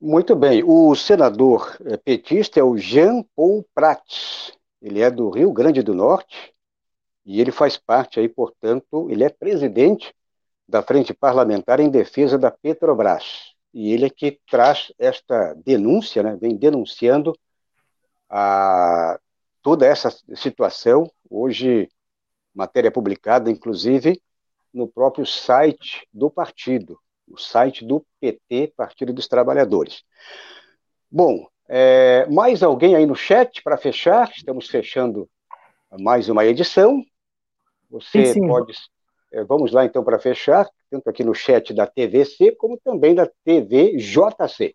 Muito 0.00 0.34
bem. 0.34 0.64
O 0.66 0.94
senador 0.96 1.76
é, 1.84 1.96
petista 1.96 2.58
é 2.58 2.62
o 2.64 2.76
Jean 2.76 3.24
Paul 3.36 3.64
Prats. 3.72 4.52
Ele 4.82 5.00
é 5.00 5.10
do 5.10 5.30
Rio 5.30 5.52
Grande 5.52 5.82
do 5.82 5.94
Norte 5.94 6.52
e 7.24 7.40
ele 7.40 7.52
faz 7.52 7.76
parte 7.76 8.18
aí, 8.18 8.28
portanto, 8.28 9.08
ele 9.08 9.22
é 9.22 9.30
presidente 9.30 10.12
da 10.68 10.82
Frente 10.82 11.14
Parlamentar 11.14 11.78
em 11.78 11.88
Defesa 11.88 12.36
da 12.36 12.50
Petrobras. 12.50 13.54
E 13.72 13.92
ele 13.92 14.06
é 14.06 14.10
que 14.10 14.38
traz 14.50 14.92
esta 14.98 15.54
denúncia, 15.54 16.22
né, 16.22 16.36
vem 16.40 16.56
denunciando 16.56 17.32
a, 18.28 19.18
toda 19.64 19.86
essa 19.86 20.14
situação. 20.36 21.10
Hoje, 21.28 21.88
matéria 22.54 22.92
publicada, 22.92 23.50
inclusive, 23.50 24.22
no 24.72 24.86
próprio 24.86 25.24
site 25.24 26.06
do 26.12 26.30
partido, 26.30 27.00
o 27.26 27.38
site 27.38 27.84
do 27.84 28.04
PT, 28.20 28.74
Partido 28.76 29.12
dos 29.12 29.26
Trabalhadores. 29.26 30.04
Bom, 31.10 31.48
é, 31.66 32.26
mais 32.26 32.62
alguém 32.62 32.94
aí 32.94 33.06
no 33.06 33.16
chat 33.16 33.62
para 33.62 33.78
fechar? 33.78 34.30
Estamos 34.36 34.68
fechando 34.68 35.28
mais 35.98 36.28
uma 36.28 36.44
edição. 36.44 37.02
Você 37.88 38.26
sim, 38.26 38.32
sim. 38.34 38.46
pode. 38.46 38.74
É, 39.32 39.42
vamos 39.44 39.72
lá 39.72 39.86
então 39.86 40.04
para 40.04 40.18
fechar, 40.18 40.68
tanto 40.90 41.08
aqui 41.08 41.24
no 41.24 41.34
chat 41.34 41.72
da 41.72 41.86
TVC, 41.86 42.54
como 42.56 42.76
também 42.76 43.14
da 43.14 43.26
TVJC. 43.44 44.74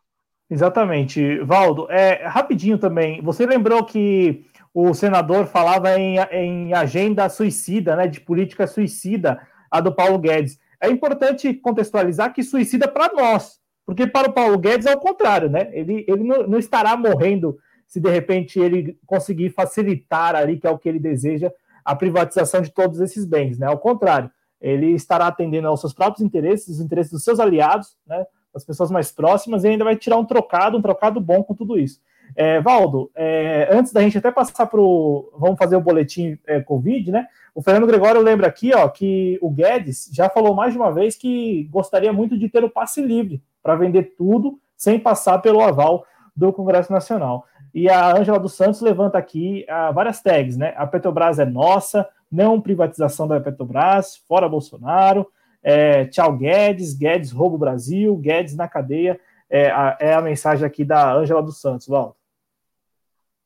Exatamente. 0.50 1.40
Valdo, 1.40 1.88
é, 1.92 2.26
rapidinho 2.26 2.78
também, 2.78 3.22
você 3.22 3.46
lembrou 3.46 3.86
que 3.86 4.46
o 4.74 4.94
senador 4.94 5.46
falava 5.46 5.98
em, 6.00 6.18
em 6.32 6.74
agenda 6.74 7.30
suicida, 7.30 7.96
né, 7.96 8.08
de 8.08 8.22
política 8.22 8.66
suicida, 8.66 9.40
a 9.70 9.80
do 9.80 9.94
Paulo 9.94 10.18
Guedes. 10.18 10.60
É 10.82 10.90
importante 10.90 11.54
contextualizar 11.54 12.34
que 12.34 12.42
suicida 12.42 12.88
para 12.88 13.14
nós, 13.14 13.60
porque 13.86 14.08
para 14.08 14.30
o 14.30 14.34
Paulo 14.34 14.58
Guedes 14.58 14.86
é 14.86 14.94
o 14.94 15.00
contrário, 15.00 15.50
né? 15.50 15.70
Ele, 15.72 16.06
ele 16.08 16.24
não, 16.24 16.48
não 16.48 16.60
estará 16.60 16.96
morrendo 16.96 17.58
se 17.88 18.00
de 18.00 18.10
repente 18.10 18.60
ele 18.60 18.98
conseguir 19.06 19.50
facilitar 19.50 20.36
ali, 20.36 20.58
que 20.58 20.68
é 20.68 20.70
o 20.70 20.78
que 20.78 20.88
ele 20.88 21.00
deseja, 21.00 21.52
a 21.84 21.96
privatização 21.96 22.62
de 22.62 22.72
todos 22.72 23.00
esses 23.02 23.26
bens, 23.26 23.58
né? 23.58 23.68
Ao 23.68 23.78
contrário, 23.78 24.32
ele 24.62 24.92
estará 24.92 25.28
atendendo 25.28 25.68
aos 25.68 25.82
seus 25.82 25.94
próprios 25.94 26.26
interesses, 26.26 26.76
os 26.76 26.80
interesses 26.80 27.12
dos 27.12 27.24
seus 27.24 27.40
aliados, 27.40 27.98
né? 28.08 28.26
Das 28.54 28.66
pessoas 28.66 28.90
mais 28.90 29.12
próximas, 29.12 29.64
e 29.64 29.68
ainda 29.68 29.84
vai 29.84 29.96
tirar 29.96 30.18
um 30.18 30.26
trocado, 30.26 30.78
um 30.78 30.82
trocado 30.82 31.20
bom 31.20 31.44
com 31.44 31.54
tudo 31.54 31.78
isso. 31.78 32.02
É, 32.36 32.60
Valdo, 32.62 33.10
é, 33.16 33.68
antes 33.72 33.92
da 33.92 34.02
gente 34.02 34.18
até 34.18 34.32
passar 34.32 34.68
para 34.68 34.80
o. 34.80 35.32
Vamos 35.38 35.58
fazer 35.58 35.76
o 35.76 35.82
boletim 35.82 36.38
é, 36.46 36.60
Covid, 36.62 37.12
né? 37.12 37.28
O 37.56 37.62
Fernando 37.62 37.88
Gregório 37.88 38.22
lembra 38.22 38.48
aqui 38.48 38.72
ó, 38.74 38.88
que 38.88 39.38
o 39.42 39.50
Guedes 39.50 40.10
já 40.14 40.30
falou 40.30 40.54
mais 40.54 40.74
de 40.74 40.80
uma 40.80 40.92
vez 40.92 41.16
que 41.16 41.68
gostaria 41.72 42.14
muito 42.14 42.38
de 42.38 42.48
ter 42.48 42.64
o 42.64 42.70
passe 42.70 43.02
livre 43.02 43.42
para 43.62 43.76
vender 43.76 44.16
tudo 44.18 44.60
sem 44.78 45.00
passar 45.00 45.40
pelo 45.40 45.62
aval 45.62 46.06
do 46.36 46.54
Congresso 46.54 46.92
Nacional. 46.92 47.46
E 47.74 47.90
a 47.90 48.16
Ângela 48.18 48.40
dos 48.40 48.54
Santos 48.54 48.82
levanta 48.82 49.18
aqui 49.18 49.66
uh, 49.70 49.94
várias 49.94 50.22
tags, 50.22 50.58
né? 50.58 50.74
A 50.78 50.88
Petrobras 50.88 51.38
é 51.40 51.46
nossa, 51.46 52.08
não 52.32 52.62
privatização 52.62 53.28
da 53.28 53.40
Petrobras, 53.40 54.18
fora 54.28 54.48
Bolsonaro, 54.48 55.28
é, 55.62 56.06
tchau 56.06 56.38
Guedes, 56.38 56.94
Guedes 56.94 57.32
rouba 57.32 57.56
o 57.56 57.60
Brasil, 57.60 58.16
Guedes 58.18 58.56
na 58.56 58.68
cadeia. 58.68 59.20
É 59.50 59.70
a, 59.72 59.98
é 60.00 60.14
a 60.14 60.22
mensagem 60.22 60.66
aqui 60.66 60.86
da 60.86 61.14
Ângela 61.14 61.42
dos 61.42 61.60
Santos, 61.60 61.88
Valdo. 61.88 62.16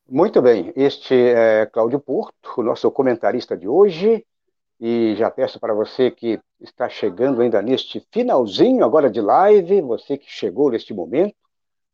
Muito 0.06 0.42
bem, 0.42 0.70
este 0.76 1.14
é 1.14 1.64
Cláudio 1.64 1.98
Porto, 1.98 2.62
nosso 2.62 2.90
comentarista 2.90 3.56
de 3.56 3.66
hoje, 3.66 4.24
e 4.78 5.14
já 5.16 5.30
peço 5.30 5.58
para 5.58 5.72
você 5.72 6.10
que 6.10 6.38
está 6.60 6.90
chegando 6.90 7.40
ainda 7.40 7.62
neste 7.62 8.06
finalzinho 8.12 8.84
agora 8.84 9.08
de 9.08 9.22
live, 9.22 9.80
você 9.80 10.18
que 10.18 10.30
chegou 10.30 10.70
neste 10.70 10.92
momento, 10.92 11.34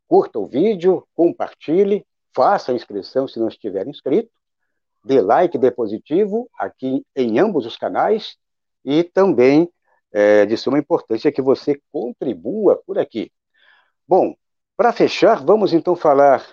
curta 0.08 0.40
o 0.40 0.46
vídeo, 0.46 1.06
compartilhe, 1.14 2.04
faça 2.34 2.72
a 2.72 2.74
inscrição 2.74 3.28
se 3.28 3.38
não 3.38 3.46
estiver 3.46 3.86
inscrito, 3.86 4.32
dê 5.04 5.20
like, 5.20 5.56
dê 5.56 5.70
positivo 5.70 6.50
aqui 6.58 7.06
em 7.14 7.38
ambos 7.38 7.64
os 7.64 7.76
canais 7.76 8.36
e 8.84 9.04
também 9.04 9.70
é, 10.12 10.46
de 10.46 10.56
suma 10.56 10.78
importância 10.78 11.32
que 11.32 11.42
você 11.42 11.80
contribua 11.92 12.76
por 12.86 12.98
aqui. 12.98 13.32
Bom, 14.06 14.34
para 14.76 14.92
fechar, 14.92 15.44
vamos 15.44 15.72
então 15.72 15.94
falar 15.94 16.44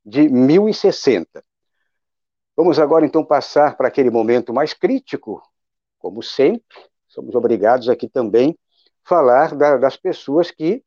de 0.05 0.23
1.060. 0.23 1.43
Vamos 2.55 2.79
agora 2.79 3.05
então 3.05 3.23
passar 3.23 3.77
para 3.77 3.88
aquele 3.88 4.09
momento 4.09 4.53
mais 4.53 4.73
crítico, 4.73 5.41
como 5.99 6.21
sempre, 6.21 6.77
somos 7.07 7.34
obrigados 7.36 7.88
aqui 7.89 8.07
também 8.07 8.57
falar 9.03 9.55
da, 9.55 9.77
das 9.77 9.97
pessoas 9.97 10.51
que 10.51 10.84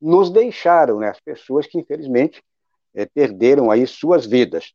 nos 0.00 0.30
deixaram, 0.30 0.98
né? 0.98 1.08
as 1.08 1.20
pessoas 1.20 1.66
que 1.66 1.78
infelizmente 1.78 2.42
é, 2.94 3.06
perderam 3.06 3.70
aí 3.70 3.86
suas 3.86 4.26
vidas. 4.26 4.72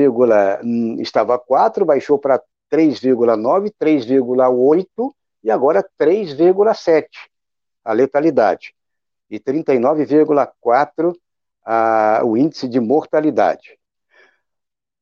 hum, 0.64 1.00
estava 1.00 1.38
4, 1.38 1.84
baixou 1.84 2.18
para 2.18 2.42
3,9, 2.70 3.72
3,8 3.78 5.14
e 5.44 5.50
agora 5.50 5.86
3,7 5.98 7.06
a 7.84 7.92
letalidade 7.92 8.74
e 9.28 9.40
39,4 9.40 11.14
o 12.24 12.36
índice 12.36 12.68
de 12.68 12.80
mortalidade. 12.80 13.78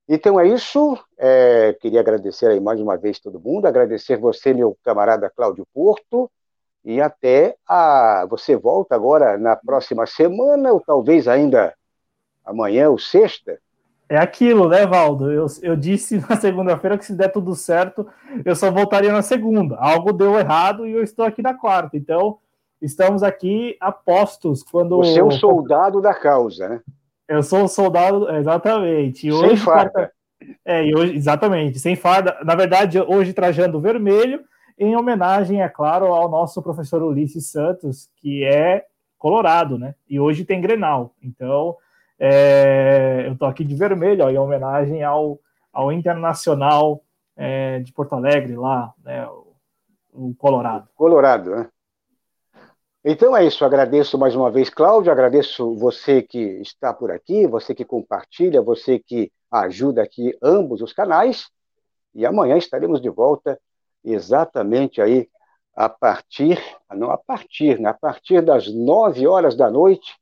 Então 0.08 0.40
é 0.40 0.48
isso. 0.48 0.98
É, 1.16 1.76
queria 1.80 2.00
agradecer 2.00 2.46
aí 2.46 2.60
mais 2.60 2.80
uma 2.80 2.96
vez 2.96 3.20
todo 3.20 3.40
mundo, 3.40 3.66
agradecer 3.66 4.16
você, 4.16 4.52
meu 4.52 4.76
camarada 4.82 5.30
Cláudio 5.30 5.66
Porto, 5.72 6.30
e 6.84 7.00
até 7.00 7.56
a. 7.68 8.26
Você 8.28 8.56
volta 8.56 8.94
agora 8.94 9.38
na 9.38 9.56
próxima 9.56 10.06
semana, 10.06 10.72
ou 10.72 10.80
talvez 10.80 11.28
ainda 11.28 11.74
amanhã 12.44 12.90
ou 12.90 12.98
sexta. 12.98 13.58
É 14.08 14.16
aquilo, 14.16 14.68
né, 14.68 14.84
Valdo? 14.86 15.30
Eu, 15.30 15.46
eu 15.62 15.76
disse 15.76 16.18
na 16.28 16.36
segunda-feira 16.36 16.98
que 16.98 17.04
se 17.04 17.14
der 17.14 17.28
tudo 17.28 17.54
certo, 17.54 18.08
eu 18.44 18.56
só 18.56 18.70
voltaria 18.70 19.12
na 19.12 19.22
segunda. 19.22 19.76
Algo 19.76 20.12
deu 20.12 20.36
errado 20.36 20.84
e 20.86 20.92
eu 20.92 21.02
estou 21.02 21.24
aqui 21.24 21.40
na 21.40 21.54
quarta. 21.54 21.96
Então, 21.96 22.38
estamos 22.82 23.22
aqui 23.22 23.76
apostos 23.80 24.64
quando. 24.64 24.96
Você 24.96 25.20
é 25.20 25.24
um 25.24 25.30
soldado 25.30 26.00
da 26.00 26.12
causa, 26.12 26.68
né? 26.68 26.80
Eu 27.28 27.44
sou 27.44 27.60
um 27.60 27.68
soldado, 27.68 28.28
exatamente. 28.34 29.28
E 29.28 29.32
hoje, 29.32 29.48
sem 29.48 29.56
farda. 29.58 30.12
É, 30.64 30.84
e 30.84 30.92
hoje, 30.92 31.14
exatamente, 31.14 31.78
sem 31.78 31.94
farda. 31.94 32.36
Na 32.44 32.56
verdade, 32.56 33.00
hoje 33.00 33.32
trajando 33.32 33.80
vermelho, 33.80 34.40
em 34.80 34.96
homenagem, 34.96 35.60
é 35.60 35.68
claro, 35.68 36.06
ao 36.06 36.30
nosso 36.30 36.62
professor 36.62 37.02
Ulisses 37.02 37.50
Santos, 37.50 38.08
que 38.16 38.42
é 38.44 38.86
colorado, 39.18 39.78
né? 39.78 39.94
E 40.08 40.18
hoje 40.18 40.42
tem 40.42 40.58
Grenal. 40.58 41.14
Então, 41.22 41.76
é, 42.18 43.26
eu 43.26 43.36
tô 43.36 43.44
aqui 43.44 43.62
de 43.62 43.74
vermelho, 43.74 44.24
ó, 44.24 44.30
em 44.30 44.38
homenagem 44.38 45.02
ao, 45.02 45.38
ao 45.70 45.92
Internacional 45.92 47.04
é, 47.36 47.80
de 47.80 47.92
Porto 47.92 48.14
Alegre, 48.14 48.56
lá, 48.56 48.94
né? 49.04 49.28
O, 49.28 50.28
o 50.30 50.34
Colorado. 50.34 50.88
Colorado, 50.96 51.50
né? 51.50 51.68
Então 53.04 53.36
é 53.36 53.44
isso, 53.44 53.64
agradeço 53.66 54.18
mais 54.18 54.34
uma 54.34 54.50
vez, 54.50 54.70
Cláudio, 54.70 55.12
agradeço 55.12 55.74
você 55.74 56.22
que 56.22 56.38
está 56.38 56.92
por 56.92 57.10
aqui, 57.10 57.46
você 57.46 57.74
que 57.74 57.84
compartilha, 57.84 58.62
você 58.62 58.98
que 58.98 59.30
ajuda 59.50 60.02
aqui 60.02 60.36
ambos 60.42 60.80
os 60.80 60.92
canais, 60.92 61.50
e 62.14 62.24
amanhã 62.24 62.56
estaremos 62.56 63.00
de 63.00 63.08
volta 63.10 63.58
exatamente 64.04 65.00
aí 65.00 65.28
a 65.74 65.88
partir, 65.88 66.58
não 66.90 67.10
a 67.10 67.18
partir, 67.18 67.78
né, 67.80 67.90
a 67.90 67.94
partir 67.94 68.42
das 68.42 68.68
nove 68.68 69.26
horas 69.26 69.56
da 69.56 69.70
noite, 69.70 70.14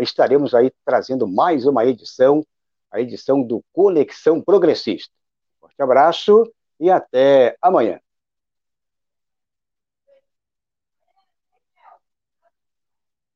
estaremos 0.00 0.54
aí 0.54 0.72
trazendo 0.84 1.26
mais 1.26 1.66
uma 1.66 1.84
edição, 1.84 2.44
a 2.90 3.00
edição 3.00 3.42
do 3.42 3.62
Conexão 3.72 4.40
Progressista. 4.40 5.12
Forte 5.60 5.80
abraço 5.82 6.50
e 6.80 6.90
até 6.90 7.56
amanhã. 7.60 8.00